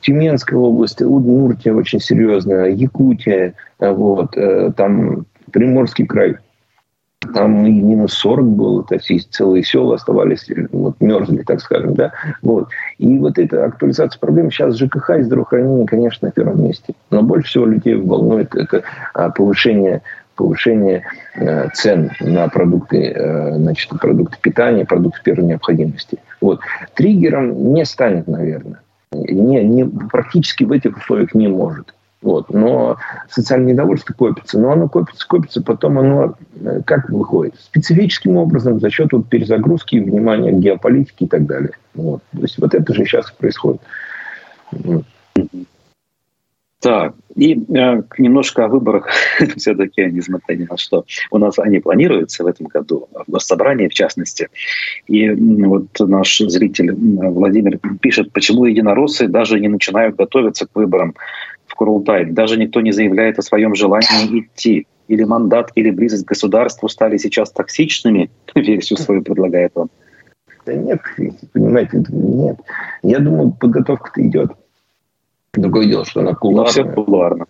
Тюменская 0.00 0.58
область, 0.58 1.00
Удмуртия 1.00 1.72
очень 1.72 2.00
серьезная, 2.00 2.70
Якутия, 2.70 3.54
вот, 3.78 4.36
э, 4.36 4.72
там 4.76 5.24
Приморский 5.52 6.04
край– 6.04 6.36
там 7.34 7.66
и 7.66 7.72
минус 7.72 8.14
40 8.14 8.46
было, 8.46 8.84
то 8.84 8.94
есть 8.94 9.32
целые 9.32 9.64
села 9.64 9.96
оставались, 9.96 10.46
вот, 10.70 11.00
мерзли, 11.00 11.42
так 11.42 11.60
скажем, 11.60 11.94
да, 11.94 12.12
вот. 12.42 12.68
И 12.98 13.18
вот 13.18 13.38
эта 13.38 13.64
актуализация 13.64 14.20
проблем 14.20 14.50
сейчас 14.50 14.76
ЖКХ 14.76 15.10
и 15.18 15.22
здравоохранение, 15.22 15.86
конечно, 15.86 16.28
на 16.28 16.32
первом 16.32 16.62
месте. 16.62 16.94
Но 17.10 17.22
больше 17.22 17.48
всего 17.48 17.66
людей 17.66 17.96
волнует 17.96 18.54
это 18.54 18.82
а, 19.14 19.30
повышение 19.30 20.02
повышение 20.36 21.02
э, 21.34 21.68
цен 21.74 22.12
на 22.20 22.46
продукты, 22.46 23.10
э, 23.10 23.56
значит, 23.56 23.90
продукты 24.00 24.38
питания, 24.40 24.84
продукты 24.84 25.18
первой 25.24 25.46
необходимости. 25.46 26.18
Вот. 26.40 26.60
Триггером 26.94 27.74
не 27.74 27.84
станет, 27.84 28.28
наверное. 28.28 28.80
Не, 29.10 29.64
не, 29.64 29.84
практически 29.84 30.62
в 30.62 30.70
этих 30.70 30.96
условиях 30.96 31.34
не 31.34 31.48
может. 31.48 31.92
Вот. 32.20 32.52
Но 32.52 32.96
социальное 33.30 33.72
недовольство 33.72 34.12
копится. 34.12 34.58
Но 34.58 34.72
оно 34.72 34.88
копится, 34.88 35.26
копится, 35.26 35.62
потом 35.62 35.98
оно 35.98 36.34
э, 36.60 36.80
как 36.84 37.08
выходит? 37.10 37.54
Специфическим 37.60 38.36
образом 38.36 38.80
за 38.80 38.90
счет 38.90 39.12
вот 39.12 39.28
перезагрузки 39.28 39.96
внимания 39.96 40.52
к 40.52 40.58
геополитике 40.58 41.26
и 41.26 41.28
так 41.28 41.46
далее. 41.46 41.72
Вот. 41.94 42.22
То 42.32 42.42
есть 42.42 42.58
вот 42.58 42.74
это 42.74 42.92
же 42.92 43.04
сейчас 43.04 43.30
происходит. 43.30 43.80
Так, 46.80 47.14
и 47.34 47.54
э, 47.54 48.02
немножко 48.18 48.64
о 48.64 48.68
выборах 48.68 49.08
все-таки, 49.56 50.04
несмотря 50.04 50.54
ни 50.54 50.64
на 50.64 50.76
что. 50.76 51.04
У 51.32 51.38
нас 51.38 51.58
они 51.58 51.80
планируются 51.80 52.44
в 52.44 52.46
этом 52.46 52.66
году, 52.66 53.08
в 53.12 53.30
госсобрании 53.30 53.88
в 53.88 53.94
частности. 53.94 54.48
И 55.08 55.28
вот 55.30 55.88
наш 55.98 56.38
зритель 56.38 56.92
Владимир 56.94 57.80
пишет, 58.00 58.32
почему 58.32 58.64
единороссы 58.64 59.26
даже 59.26 59.58
не 59.58 59.66
начинают 59.66 60.14
готовиться 60.14 60.66
к 60.66 60.70
выборам 60.74 61.14
Курултай. 61.78 62.24
Даже 62.26 62.58
никто 62.58 62.80
не 62.80 62.90
заявляет 62.90 63.38
о 63.38 63.42
своем 63.42 63.76
желании 63.76 64.40
идти. 64.40 64.88
Или 65.06 65.22
мандат, 65.22 65.70
или 65.76 65.90
близость 65.90 66.24
к 66.26 66.28
государству 66.28 66.88
стали 66.88 67.16
сейчас 67.16 67.52
токсичными, 67.52 68.30
версию 68.54 68.98
свою 68.98 69.22
предлагает 69.22 69.72
он. 69.76 69.88
Да 70.66 70.74
нет, 70.74 71.00
понимаете, 71.52 72.04
нет. 72.10 72.58
Я 73.02 73.20
думаю, 73.20 73.52
подготовка-то 73.52 74.20
идет. 74.20 74.50
Другое 75.54 75.86
дело, 75.86 76.04
что 76.04 76.20
она 76.20 76.34
кулуарная. 76.34 76.72
все 76.72 76.84
кулуарно. 76.84 77.46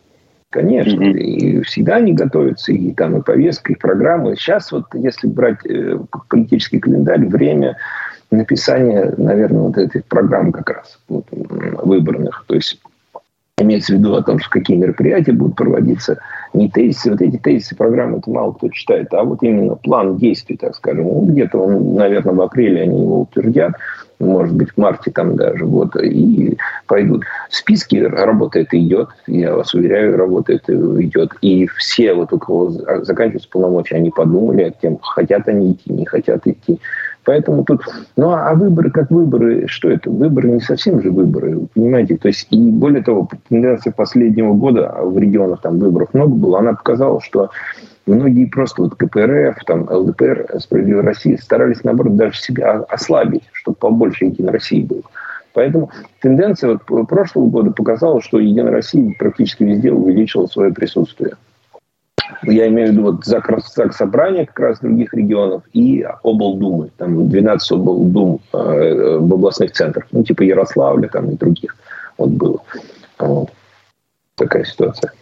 Конечно, 0.51 1.03
mm-hmm. 1.03 1.19
и 1.19 1.61
всегда 1.63 1.97
они 1.97 2.13
готовятся, 2.13 2.73
и 2.73 2.93
там 2.93 3.17
и 3.17 3.23
повестка, 3.23 3.73
и 3.73 3.77
программы. 3.77 4.37
Сейчас 4.37 4.71
вот, 4.73 4.85
если 4.95 5.27
брать 5.27 5.65
э, 5.67 5.99
политический 6.29 6.79
календарь, 6.79 7.27
время 7.27 7.77
написания, 8.31 9.15
наверное, 9.17 9.63
вот 9.63 9.79
этих 9.79 10.05
программ 10.05 10.53
как 10.53 10.71
раз 10.71 10.99
вот, 11.09 11.27
выборных. 11.31 12.45
То 12.47 12.55
есть 12.55 12.81
имеется 13.61 13.95
в 13.95 13.99
виду 13.99 14.15
о 14.15 14.23
том, 14.23 14.39
что 14.39 14.51
какие 14.51 14.77
мероприятия 14.77 15.33
будут 15.33 15.57
проводиться. 15.57 16.19
Не 16.55 16.71
тезисы, 16.71 17.11
вот 17.11 17.21
эти 17.21 17.37
тезисы 17.37 17.77
программы, 17.77 18.19
это 18.19 18.31
мало 18.31 18.53
кто 18.53 18.69
читает, 18.71 19.13
а 19.13 19.23
вот 19.23 19.43
именно 19.43 19.75
план 19.75 20.17
действий, 20.17 20.57
так 20.57 20.75
скажем. 20.75 21.05
Ну, 21.05 21.27
где-то, 21.27 21.59
он, 21.59 21.95
наверное, 21.95 22.35
в 22.35 22.41
апреле 22.41 22.83
они 22.83 23.03
его 23.03 23.23
утвердят, 23.23 23.75
может 24.19 24.55
быть, 24.55 24.71
в 24.71 24.77
марте 24.79 25.11
там 25.11 25.37
даже, 25.37 25.65
вот, 25.65 25.95
и 25.97 26.57
пойдут. 26.87 27.25
Списки 27.51 27.97
работает 27.97 28.73
и 28.75 28.83
идет, 28.85 29.11
я 29.27 29.55
вас 29.55 29.75
уверяю, 29.75 30.17
работает 30.17 30.69
и 30.69 30.73
идет. 30.73 31.33
И 31.43 31.67
все, 31.77 32.15
вот 32.15 32.33
у 32.33 32.39
кого 32.39 32.71
заканчиваются 32.71 33.51
полномочия, 33.51 33.97
они 33.97 34.11
подумали 34.11 34.63
о 34.63 34.71
тем, 34.71 34.99
хотят 35.01 35.49
они 35.49 35.73
идти, 35.73 35.93
не 35.93 36.07
хотят 36.07 36.47
идти. 36.47 36.81
Поэтому 37.29 37.63
тут... 37.63 37.83
Ну, 38.17 38.31
а 38.31 38.55
выборы 38.55 38.91
как 38.91 39.11
выборы, 39.11 39.67
что 39.69 39.91
это? 39.91 40.09
Выборы 40.09 40.49
не 40.49 40.61
совсем 40.61 41.03
же 41.03 41.11
выборы, 41.11 41.61
понимаете? 41.75 42.17
То 42.17 42.29
есть, 42.29 42.47
и 42.49 42.71
более 42.71 43.03
того, 43.03 43.29
тенденция 43.51 43.93
последнего 43.93 44.55
года, 44.55 44.89
а 44.89 45.05
в 45.05 45.19
регионах 45.19 45.61
там 45.61 45.79
выборов 45.79 46.15
много 46.15 46.31
было, 46.31 46.61
она 46.61 46.73
показала, 46.73 47.21
что 47.21 47.51
многие 48.07 48.47
просто 48.47 48.81
вот 48.81 48.95
КПРФ, 48.95 49.63
там, 49.67 49.87
ЛДПР, 49.91 50.55
Справедливая 50.59 51.03
Россия 51.03 51.37
старались, 51.37 51.85
наоборот, 51.85 52.17
даже 52.17 52.39
себя 52.39 52.83
ослабить, 52.89 53.43
чтобы 53.53 53.77
побольше 53.77 54.25
Единой 54.25 54.53
России 54.53 54.81
было. 54.81 55.03
Поэтому 55.53 55.91
тенденция 56.23 56.81
вот 56.89 57.09
прошлого 57.09 57.51
года 57.51 57.73
показала, 57.73 58.23
что 58.23 58.39
Единая 58.39 58.73
Россия 58.73 59.15
практически 59.19 59.65
везде 59.65 59.93
увеличила 59.93 60.47
свое 60.47 60.73
присутствие. 60.73 61.33
Я 62.43 62.69
имею 62.69 62.89
в 62.89 62.93
виду 62.93 63.03
вот 63.03 63.25
ЗАГ, 63.25 63.61
ЗАГ 63.67 63.95
собрания 63.95 64.47
как 64.47 64.59
раз 64.61 64.81
других 64.81 65.13
регионов 65.15 65.63
и 65.73 66.07
облдумы. 66.23 66.91
Там 66.97 67.29
12 67.29 67.73
облдум 67.73 68.41
э, 68.53 69.19
в 69.19 69.35
областных 69.35 69.73
центрах. 69.73 70.07
Ну, 70.13 70.23
типа 70.23 70.43
Ярославля 70.43 71.09
там 71.09 71.31
и 71.31 71.37
других. 71.37 71.77
Вот 72.17 72.31
было. 72.31 72.61
Вот. 73.19 73.51
Такая 74.37 74.65
ситуация. 74.65 75.13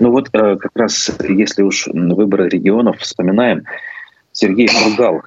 Ну 0.00 0.10
вот 0.10 0.28
э, 0.32 0.56
как 0.56 0.72
раз 0.74 1.10
если 1.28 1.62
уж 1.62 1.88
выборы 1.92 2.48
регионов 2.48 2.98
вспоминаем, 2.98 3.64
Сергей 4.36 4.68
Фургал, 4.68 5.22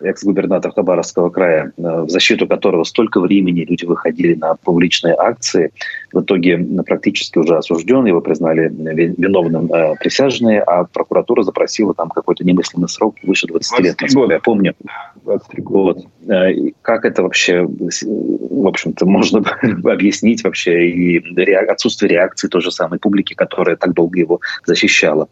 экс-губернатор 0.00 0.72
Хабаровского 0.72 1.28
края, 1.28 1.70
э, 1.76 1.82
в 1.82 2.08
защиту 2.08 2.48
которого 2.48 2.82
столько 2.84 3.20
времени 3.20 3.60
люди 3.60 3.84
выходили 3.84 4.34
на 4.34 4.54
публичные 4.54 5.14
акции, 5.14 5.70
в 6.14 6.22
итоге 6.22 6.56
практически 6.86 7.36
уже 7.36 7.58
осужден, 7.58 8.06
его 8.06 8.22
признали 8.22 8.68
виновным 8.70 9.70
э, 9.70 9.96
присяжные, 10.00 10.62
а 10.62 10.84
прокуратура 10.84 11.42
запросила 11.42 11.92
там 11.92 12.08
какой-то 12.08 12.42
немысленный 12.42 12.88
срок 12.88 13.16
выше 13.22 13.46
20 13.48 13.80
лет, 13.80 14.00
насколько 14.00 14.32
я 14.32 14.40
помню. 14.40 14.74
23 15.24 15.62
года. 15.62 16.00
Вот. 16.00 16.34
Э, 16.34 16.70
как 16.80 17.04
это 17.04 17.22
вообще, 17.22 17.68
в 17.68 18.66
общем-то, 18.66 19.04
можно 19.04 19.40
объяснить 19.84 20.42
вообще 20.42 20.88
и 20.88 21.44
отсутствие 21.54 22.12
реакции 22.12 22.48
той 22.48 22.62
же 22.62 22.70
самой 22.70 22.98
публики, 22.98 23.34
которая 23.34 23.76
так 23.76 23.92
долго 23.92 24.18
его 24.18 24.40
защищала? 24.64 25.28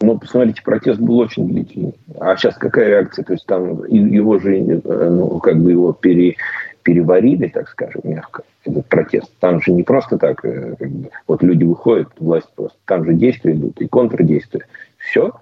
Ну, 0.00 0.16
посмотрите, 0.16 0.62
протест 0.62 1.00
был 1.00 1.18
очень 1.18 1.48
длительный. 1.48 1.94
А 2.20 2.36
сейчас 2.36 2.56
какая 2.56 2.88
реакция? 2.88 3.24
То 3.24 3.32
есть 3.32 3.46
там 3.46 3.84
его 3.86 4.38
же, 4.38 4.56
э, 4.56 5.08
ну, 5.10 5.38
как 5.40 5.58
бы 5.58 5.72
его 5.72 5.92
пере, 5.92 6.36
переварили, 6.84 7.48
так 7.48 7.68
скажем, 7.68 8.02
мягко, 8.04 8.44
этот 8.64 8.86
протест. 8.86 9.32
Там 9.40 9.60
же 9.60 9.72
не 9.72 9.82
просто 9.82 10.16
так, 10.16 10.44
э, 10.44 10.76
как 10.78 10.88
бы, 10.88 11.10
вот 11.26 11.42
люди 11.42 11.64
выходят, 11.64 12.08
власть 12.18 12.48
просто, 12.54 12.78
там 12.84 13.04
же 13.04 13.14
действия 13.14 13.52
идут 13.52 13.80
и 13.80 13.88
контрдействия. 13.88 14.66
Все, 14.98 15.32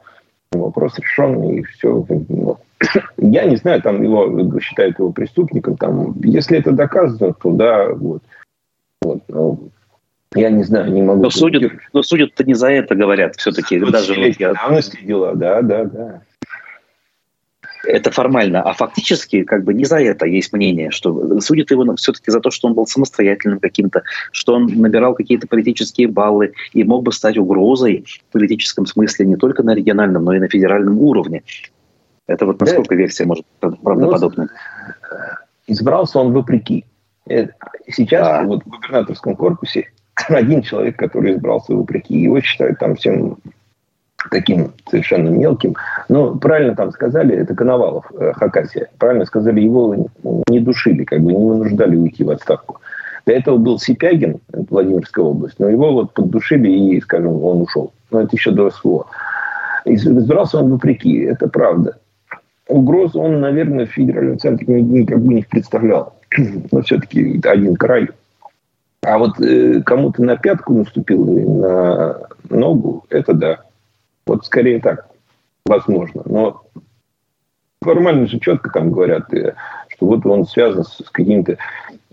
вопрос 0.52 0.98
решенный, 0.98 1.58
и 1.58 1.62
все. 1.62 2.06
Ну, 2.08 2.58
я 3.18 3.44
не 3.44 3.56
знаю, 3.56 3.82
там 3.82 4.02
его 4.02 4.58
считают 4.58 4.98
его 4.98 5.12
преступником, 5.12 5.76
там, 5.76 6.14
если 6.22 6.58
это 6.58 6.72
доказано, 6.72 7.34
то 7.34 7.52
да, 7.52 7.90
вот. 7.90 8.22
вот 9.02 9.22
ну, 9.28 9.68
я 10.34 10.50
не 10.50 10.64
знаю, 10.64 10.92
не 10.92 11.02
могу. 11.02 11.22
Но 11.22 11.30
судят, 11.30 11.72
но 11.92 12.02
судят-то 12.02 12.44
не 12.44 12.54
за 12.54 12.70
это, 12.70 12.94
говорят, 12.94 13.36
все-таки. 13.36 13.78
Даже 13.78 14.14
вот 14.14 14.34
я... 14.38 14.54
дела, 15.02 15.34
да, 15.34 15.62
да, 15.62 15.84
да. 15.84 16.22
Это 17.86 18.10
формально. 18.10 18.62
А 18.62 18.72
фактически, 18.72 19.44
как 19.44 19.62
бы 19.62 19.72
не 19.72 19.84
за 19.84 20.00
это 20.00 20.26
есть 20.26 20.52
мнение, 20.52 20.90
что 20.90 21.40
судят 21.40 21.70
его 21.70 21.94
все-таки 21.94 22.32
за 22.32 22.40
то, 22.40 22.50
что 22.50 22.66
он 22.66 22.74
был 22.74 22.86
самостоятельным 22.86 23.60
каким-то, 23.60 24.02
что 24.32 24.54
он 24.54 24.66
набирал 24.66 25.14
какие-то 25.14 25.46
политические 25.46 26.08
баллы 26.08 26.52
и 26.72 26.82
мог 26.82 27.04
бы 27.04 27.12
стать 27.12 27.38
угрозой 27.38 28.04
в 28.28 28.32
политическом 28.32 28.86
смысле 28.86 29.26
не 29.26 29.36
только 29.36 29.62
на 29.62 29.74
региональном, 29.74 30.24
но 30.24 30.34
и 30.34 30.40
на 30.40 30.48
федеральном 30.48 30.98
уровне. 31.00 31.44
Это 32.26 32.44
вот 32.44 32.60
насколько 32.60 32.96
да. 32.96 32.96
версия 32.96 33.24
может 33.24 33.44
правдоподобна? 33.60 34.48
Ну, 34.48 35.16
избрался 35.68 36.18
он 36.18 36.32
вопреки. 36.32 36.84
Э, 37.28 37.46
сейчас 37.88 38.26
а. 38.26 38.42
вот 38.42 38.64
в 38.64 38.68
губернаторском 38.68 39.36
корпусе 39.36 39.90
один 40.28 40.62
человек, 40.62 40.96
который 40.96 41.34
избрался 41.34 41.74
вопреки. 41.74 42.18
Его 42.18 42.40
считают 42.40 42.78
там 42.78 42.96
всем 42.96 43.38
таким 44.30 44.72
совершенно 44.88 45.28
мелким. 45.28 45.76
Но 46.08 46.34
правильно 46.34 46.74
там 46.74 46.90
сказали, 46.90 47.36
это 47.36 47.54
Коновалов, 47.54 48.06
э, 48.18 48.32
Хакасия. 48.32 48.88
Правильно 48.98 49.24
сказали, 49.24 49.60
его 49.60 50.08
не 50.48 50.60
душили, 50.60 51.04
как 51.04 51.20
бы 51.20 51.32
не 51.32 51.44
вынуждали 51.44 51.96
уйти 51.96 52.24
в 52.24 52.30
отставку. 52.30 52.80
До 53.26 53.32
этого 53.32 53.56
был 53.56 53.78
Сипягин, 53.78 54.40
Владимирская 54.70 55.24
область, 55.24 55.58
но 55.58 55.68
его 55.68 55.92
вот 55.92 56.12
поддушили 56.12 56.70
и, 56.70 57.00
скажем, 57.00 57.42
он 57.42 57.62
ушел. 57.62 57.92
Но 58.10 58.20
это 58.20 58.36
еще 58.36 58.52
до 58.52 58.70
СВО. 58.70 59.06
Избирался 59.84 60.58
он 60.58 60.70
вопреки, 60.70 61.18
это 61.20 61.48
правда. 61.48 61.98
Угрозу 62.68 63.20
он, 63.20 63.40
наверное, 63.40 63.86
в 63.86 63.90
федеральном 63.90 64.38
центре 64.38 64.80
никак 64.80 65.20
бы 65.20 65.34
не 65.34 65.42
представлял. 65.42 66.14
Но 66.72 66.82
все-таки 66.82 67.40
один 67.44 67.76
край– 67.76 68.08
а 69.06 69.18
вот 69.18 69.40
э, 69.40 69.82
кому-то 69.82 70.22
на 70.22 70.36
пятку 70.36 70.74
наступил 70.74 71.24
на 71.24 72.26
ногу, 72.50 73.04
это 73.08 73.34
да. 73.34 73.60
Вот 74.26 74.44
скорее 74.44 74.80
так, 74.80 75.08
возможно. 75.64 76.22
Но 76.24 76.62
формально 77.80 78.26
же 78.26 78.40
четко 78.40 78.70
там 78.70 78.90
говорят, 78.90 79.32
э, 79.32 79.54
что 79.88 80.06
вот 80.06 80.26
он 80.26 80.44
связан 80.44 80.82
с, 80.82 81.04
с 81.04 81.10
какими-то 81.10 81.56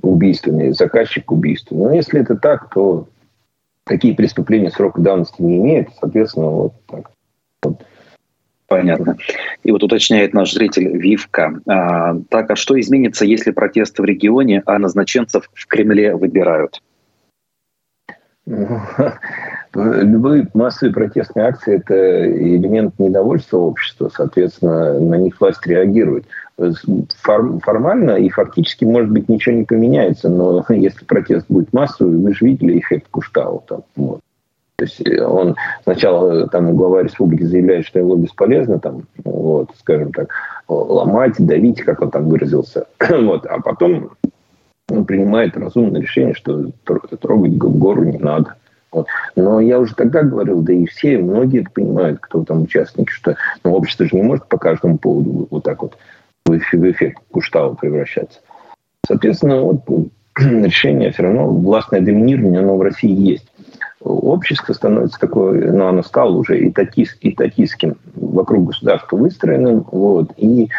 убийствами, 0.03 0.69
заказчик 0.69 1.31
убийства. 1.31 1.75
Но 1.75 1.93
если 1.93 2.21
это 2.21 2.35
так, 2.35 2.69
то 2.69 3.07
такие 3.85 4.13
преступления 4.13 4.69
срока 4.69 5.01
давности 5.01 5.41
не 5.41 5.57
имеют, 5.57 5.89
соответственно, 5.99 6.49
вот 6.49 6.73
так. 6.85 7.09
Вот. 7.63 7.83
Понятно. 8.77 9.17
И 9.63 9.71
вот 9.71 9.83
уточняет 9.83 10.33
наш 10.33 10.53
зритель 10.53 10.97
Вивка. 10.97 11.53
А, 11.67 12.15
так, 12.29 12.51
а 12.51 12.55
что 12.55 12.79
изменится, 12.79 13.25
если 13.25 13.51
протесты 13.51 14.01
в 14.01 14.05
регионе, 14.05 14.63
а 14.65 14.79
назначенцев 14.79 15.49
в 15.53 15.67
Кремле 15.67 16.15
выбирают? 16.15 16.81
Любые 19.75 20.47
массовые 20.53 20.93
протестные 20.93 21.47
акции– 21.47 21.75
это 21.77 22.29
элемент 22.29 22.99
недовольства 22.99 23.57
общества, 23.57 24.11
соответственно, 24.13 24.99
на 24.99 25.15
них 25.15 25.39
власть 25.39 25.65
реагирует. 25.65 26.25
Формально 27.23 28.11
и 28.17 28.29
фактически, 28.29 28.85
может 28.85 29.09
быть, 29.11 29.29
ничего 29.29 29.55
не 29.55 29.63
поменяется, 29.63 30.29
но 30.29 30.63
если 30.69 31.05
протест 31.05 31.45
будет 31.49 31.73
массовый, 31.73 32.17
вы 32.17 32.33
же 32.33 32.45
видели 32.45 32.79
эффект 32.79 33.07
Куштау. 33.09 33.63
Там, 33.67 33.83
вот. 33.95 34.19
То 34.75 34.85
есть 34.85 35.01
э, 35.05 35.23
он 35.23 35.55
сначала 35.83 36.47
там 36.47 36.75
глава 36.75 37.03
республики 37.03 37.43
заявляет, 37.43 37.85
что 37.85 37.99
его 37.99 38.15
бесполезно 38.15 38.79
там, 38.79 39.03
вот, 39.23 39.71
скажем 39.79 40.11
так, 40.11 40.29
ломать, 40.67 41.35
давить, 41.37 41.81
как 41.81 42.01
он 42.01 42.11
там 42.11 42.27
выразился. 42.27 42.87
вот, 42.99 43.45
а 43.45 43.61
потом 43.61 44.11
он 44.89 45.05
принимает 45.05 45.57
разумное 45.57 46.01
решение, 46.01 46.33
что 46.33 46.71
трогать 46.83 47.57
гору 47.57 48.03
не 48.03 48.17
надо. 48.17 48.55
Вот. 48.91 49.07
Но 49.35 49.59
я 49.59 49.79
уже 49.79 49.95
тогда 49.95 50.21
говорил, 50.21 50.61
да 50.61 50.73
и 50.73 50.85
все, 50.85 51.17
многие 51.17 51.61
это 51.61 51.71
понимают, 51.71 52.19
кто 52.21 52.43
там 52.43 52.63
участники, 52.63 53.09
что 53.09 53.35
ну, 53.63 53.73
общество 53.73 54.05
же 54.05 54.15
не 54.15 54.21
может 54.21 54.47
по 54.47 54.57
каждому 54.57 54.97
поводу 54.97 55.47
вот 55.49 55.63
так 55.63 55.81
вот 55.81 55.97
в 56.45 56.55
эффект 56.55 57.21
Куштау 57.31 57.75
превращаться. 57.75 58.39
Соответственно, 59.05 59.61
вот 59.61 59.81
решение 60.37 61.11
все 61.11 61.23
равно, 61.23 61.47
властное 61.47 62.01
доминирование, 62.01 62.59
оно 62.59 62.77
в 62.77 62.81
России 62.81 63.11
есть. 63.11 63.47
Общество 64.03 64.73
становится 64.73 65.17
такое, 65.17 65.71
ну, 65.71 65.87
оно 65.87 66.03
стало 66.03 66.35
уже 66.35 66.67
этатист, 66.67 67.17
этатистским 67.21 67.95
вокруг 68.15 68.67
государства 68.67 69.15
выстроенным, 69.15 69.85
вот, 69.91 70.31
и 70.35 70.69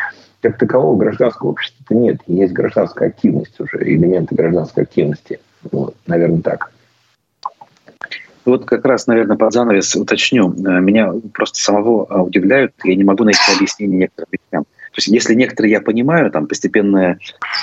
как 0.42 0.58
такового 0.58 0.96
гражданского 0.98 1.50
общества-то 1.50 1.94
нет. 1.94 2.18
Есть 2.26 2.52
гражданская 2.52 3.08
активность 3.08 3.58
уже, 3.58 3.78
элементы 3.82 4.34
гражданской 4.34 4.82
активности. 4.82 5.40
Вот, 5.72 5.96
наверное, 6.06 6.42
так. 6.42 6.70
Вот 8.44 8.66
как 8.66 8.84
раз, 8.84 9.06
наверное, 9.06 9.38
под 9.38 9.54
занавес 9.54 9.96
уточню. 9.96 10.52
Меня 10.52 11.14
просто 11.32 11.60
самого 11.60 12.04
удивляют, 12.24 12.74
я 12.84 12.94
не 12.94 13.04
могу 13.04 13.24
найти 13.24 13.40
объяснение 13.56 14.00
некоторым 14.00 14.28
вещам. 14.32 14.64
То 14.95 14.99
есть 14.99 15.09
если 15.09 15.34
некоторые 15.34 15.72
я 15.72 15.80
понимаю, 15.80 16.30
там 16.30 16.47
постепенное 16.47 17.18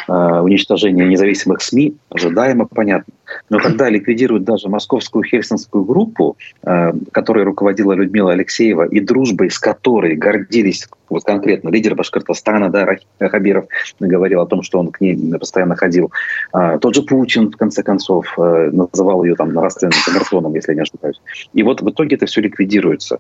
э, 0.08 0.14
уничтожение 0.14 1.08
независимых 1.08 1.62
СМИ 1.62 1.96
ожидаемо, 2.10 2.66
понятно. 2.66 3.14
Но 3.50 3.60
когда 3.60 3.90
ликвидируют 3.90 4.44
даже 4.44 4.68
московскую 4.68 5.24
хельсинскую 5.24 5.86
группу, 5.86 6.36
э, 6.64 6.92
которой 7.14 7.46
руководила 7.46 7.94
Людмила 7.94 8.34
Алексеева, 8.34 8.84
и 8.84 9.00
дружбой 9.00 9.50
с 9.50 9.60
которой 9.60 10.16
гордились 10.16 10.90
вот 11.10 11.24
конкретно 11.24 11.70
лидер 11.70 11.96
Башкортостана, 11.96 12.70
да, 12.70 12.88
Хабиров 13.20 13.66
говорил 14.00 14.42
о 14.42 14.46
том, 14.46 14.64
что 14.64 14.80
он 14.80 14.92
к 14.92 15.02
ней 15.02 15.18
постоянно 15.38 15.76
ходил. 15.76 16.12
А, 16.54 16.80
тот 16.80 16.96
же 16.96 17.04
Путин, 17.04 17.50
в 17.52 17.58
конце 17.58 17.84
концов, 17.84 18.34
э, 18.38 18.70
называл 18.72 19.24
ее 19.24 19.36
там 19.36 19.54
нравственным 19.54 19.94
коммерсоном, 20.06 20.56
если 20.56 20.72
я 20.72 20.76
не 20.76 20.82
ошибаюсь. 20.82 21.22
И 21.54 21.64
вот 21.64 21.82
в 21.82 21.90
итоге 21.90 22.16
это 22.16 22.26
все 22.26 22.42
ликвидируется. 22.42 23.20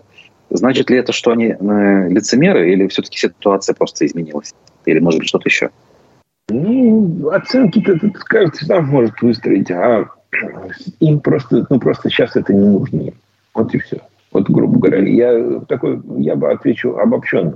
Значит 0.53 0.89
ли 0.89 0.97
это, 0.97 1.13
что 1.13 1.31
они 1.31 1.45
э, 1.45 2.09
лицемеры, 2.09 2.73
или 2.73 2.87
все-таки 2.87 3.17
ситуация 3.17 3.73
просто 3.73 4.05
изменилась? 4.05 4.53
Или, 4.85 4.99
может 4.99 5.21
быть, 5.21 5.29
что-то 5.29 5.47
еще? 5.47 5.69
Ну, 6.49 7.29
оценки-то, 7.29 7.97
кажется, 8.25 8.65
сам 8.65 8.87
может 8.87 9.21
выстроить, 9.21 9.71
а 9.71 10.09
им 10.99 11.21
просто, 11.21 11.65
ну, 11.69 11.79
просто 11.79 12.09
сейчас 12.09 12.35
это 12.35 12.53
не 12.53 12.67
нужно. 12.67 13.13
Вот 13.53 13.73
и 13.73 13.79
все. 13.79 14.01
Вот, 14.33 14.49
грубо 14.49 14.77
говоря, 14.77 15.07
я 15.07 15.61
такой, 15.61 16.01
я 16.17 16.35
бы 16.35 16.51
отвечу 16.51 16.97
обобщенно. 16.97 17.55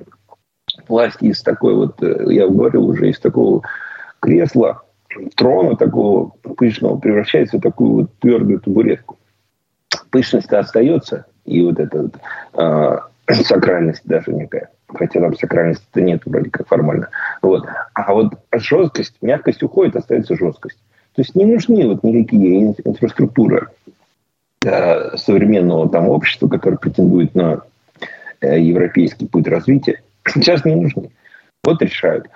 Власть 0.87 1.21
из 1.21 1.41
такой 1.41 1.75
вот, 1.75 2.01
э, 2.01 2.33
я 2.33 2.47
говорил 2.47 2.87
уже, 2.87 3.09
из 3.09 3.19
такого 3.19 3.61
кресла, 4.21 4.83
трона 5.35 5.75
такого 5.75 6.29
пышного 6.55 6.97
превращается 6.97 7.57
в 7.57 7.61
такую 7.61 7.91
вот 7.91 8.19
твердую 8.19 8.61
табуретку. 8.61 9.17
Пышность-то 10.11 10.59
остается, 10.59 11.25
и 11.45 11.61
вот 11.61 11.79
эта 11.79 12.09
э, 12.53 12.97
сакральность 13.43 14.01
даже 14.05 14.31
некая. 14.33 14.69
Хотя 14.87 15.19
там 15.19 15.35
сакральности-то 15.35 16.01
нет 16.01 16.21
вроде 16.25 16.49
как 16.49 16.67
формально. 16.67 17.09
Вот. 17.41 17.65
А 17.93 18.13
вот 18.13 18.33
жесткость, 18.53 19.15
мягкость 19.21 19.63
уходит, 19.63 19.95
остается 19.95 20.35
жесткость. 20.35 20.77
То 21.15 21.21
есть 21.21 21.35
не 21.35 21.45
нужны 21.45 21.87
вот 21.87 22.03
никакие 22.03 22.75
инфраструктуры 22.83 23.69
э, 24.65 25.17
современного 25.17 25.89
там 25.89 26.09
общества, 26.09 26.47
которое 26.47 26.77
претендует 26.77 27.33
на 27.35 27.61
э, 28.41 28.59
европейский 28.59 29.27
путь 29.27 29.47
развития. 29.47 30.01
Сейчас 30.27 30.65
не 30.65 30.75
нужны. 30.75 31.09
Вот 31.63 31.81
решают. 31.81 32.27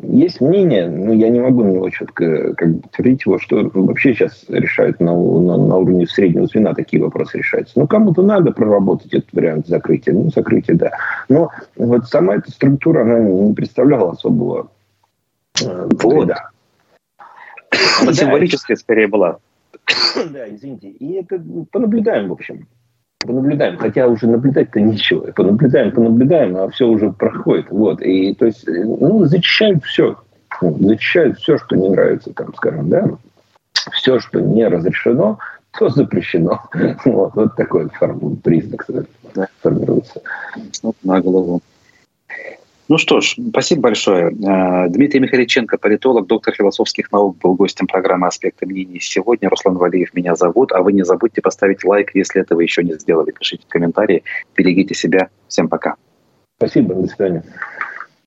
Есть 0.00 0.40
мнение, 0.40 0.88
но 0.88 1.12
я 1.12 1.28
не 1.28 1.40
могу 1.40 1.64
на 1.64 1.70
него 1.70 1.90
четко 1.90 2.54
как 2.54 2.76
бы, 2.76 2.88
твердить 2.92 3.26
его, 3.26 3.38
что 3.40 3.68
вообще 3.74 4.14
сейчас 4.14 4.44
решают 4.48 5.00
на, 5.00 5.12
на, 5.12 5.56
на 5.56 5.76
уровне 5.76 6.06
среднего 6.06 6.46
звена 6.46 6.72
такие 6.72 7.02
вопросы 7.02 7.38
решаются. 7.38 7.76
Ну, 7.80 7.88
кому-то 7.88 8.22
надо 8.22 8.52
проработать 8.52 9.12
этот 9.12 9.32
вариант 9.32 9.66
закрытия. 9.66 10.14
Ну, 10.14 10.30
закрытие, 10.30 10.76
да. 10.76 10.92
Но 11.28 11.50
вот 11.74 12.06
сама 12.06 12.36
эта 12.36 12.48
структура, 12.52 13.02
она 13.02 13.18
не 13.18 13.54
представляла 13.54 14.12
особого 14.12 14.70
э, 15.64 15.88
вот. 16.00 16.30
Она 18.00 18.12
символическая 18.12 18.76
скорее 18.76 19.08
была. 19.08 19.38
Да, 20.30 20.48
извините. 20.48 20.90
И 20.90 21.14
это 21.14 21.42
понаблюдаем, 21.72 22.28
в 22.28 22.32
общем 22.32 22.68
понаблюдаем, 23.20 23.76
хотя 23.78 24.06
уже 24.06 24.28
наблюдать-то 24.28 24.80
нечего, 24.80 25.32
понаблюдаем, 25.32 25.92
понаблюдаем, 25.92 26.56
а 26.56 26.68
все 26.70 26.86
уже 26.86 27.10
проходит, 27.10 27.70
вот, 27.70 28.00
и 28.00 28.34
то 28.34 28.46
есть, 28.46 28.66
ну, 28.66 29.24
зачищают 29.24 29.84
все, 29.84 30.16
ну, 30.60 30.76
зачищают 30.80 31.38
все, 31.38 31.58
что 31.58 31.76
не 31.76 31.88
нравится, 31.88 32.32
там, 32.32 32.54
скажем, 32.54 32.88
да, 32.88 33.08
все, 33.92 34.20
что 34.20 34.40
не 34.40 34.66
разрешено, 34.66 35.38
то 35.78 35.88
запрещено, 35.88 36.62
вот, 37.04 37.34
вот 37.34 37.56
такой 37.56 37.88
признак 38.42 38.86
формируется. 39.62 40.22
Вот 40.82 40.96
на 41.02 41.20
голову. 41.20 41.60
Ну 42.88 42.96
что 42.96 43.20
ж, 43.20 43.36
спасибо 43.50 43.82
большое. 43.82 44.32
Э, 44.32 44.88
Дмитрий 44.88 45.20
Михаличенко, 45.20 45.76
политолог, 45.76 46.26
доктор 46.26 46.54
философских 46.54 47.12
наук, 47.12 47.36
был 47.36 47.54
гостем 47.54 47.86
программы 47.86 48.26
«Аспекты 48.26 48.64
мнений» 48.64 48.98
сегодня. 48.98 49.50
Руслан 49.50 49.76
Валиев 49.76 50.14
меня 50.14 50.34
зовут. 50.34 50.72
А 50.72 50.80
вы 50.80 50.94
не 50.94 51.04
забудьте 51.04 51.42
поставить 51.42 51.84
лайк, 51.84 52.12
если 52.14 52.40
этого 52.40 52.60
еще 52.60 52.82
не 52.82 52.94
сделали. 52.94 53.30
Пишите 53.30 53.64
комментарии, 53.68 54.22
берегите 54.56 54.94
себя. 54.94 55.28
Всем 55.48 55.68
пока. 55.68 55.96
Спасибо, 56.56 56.94
до 56.94 57.06
свидания. 57.08 57.44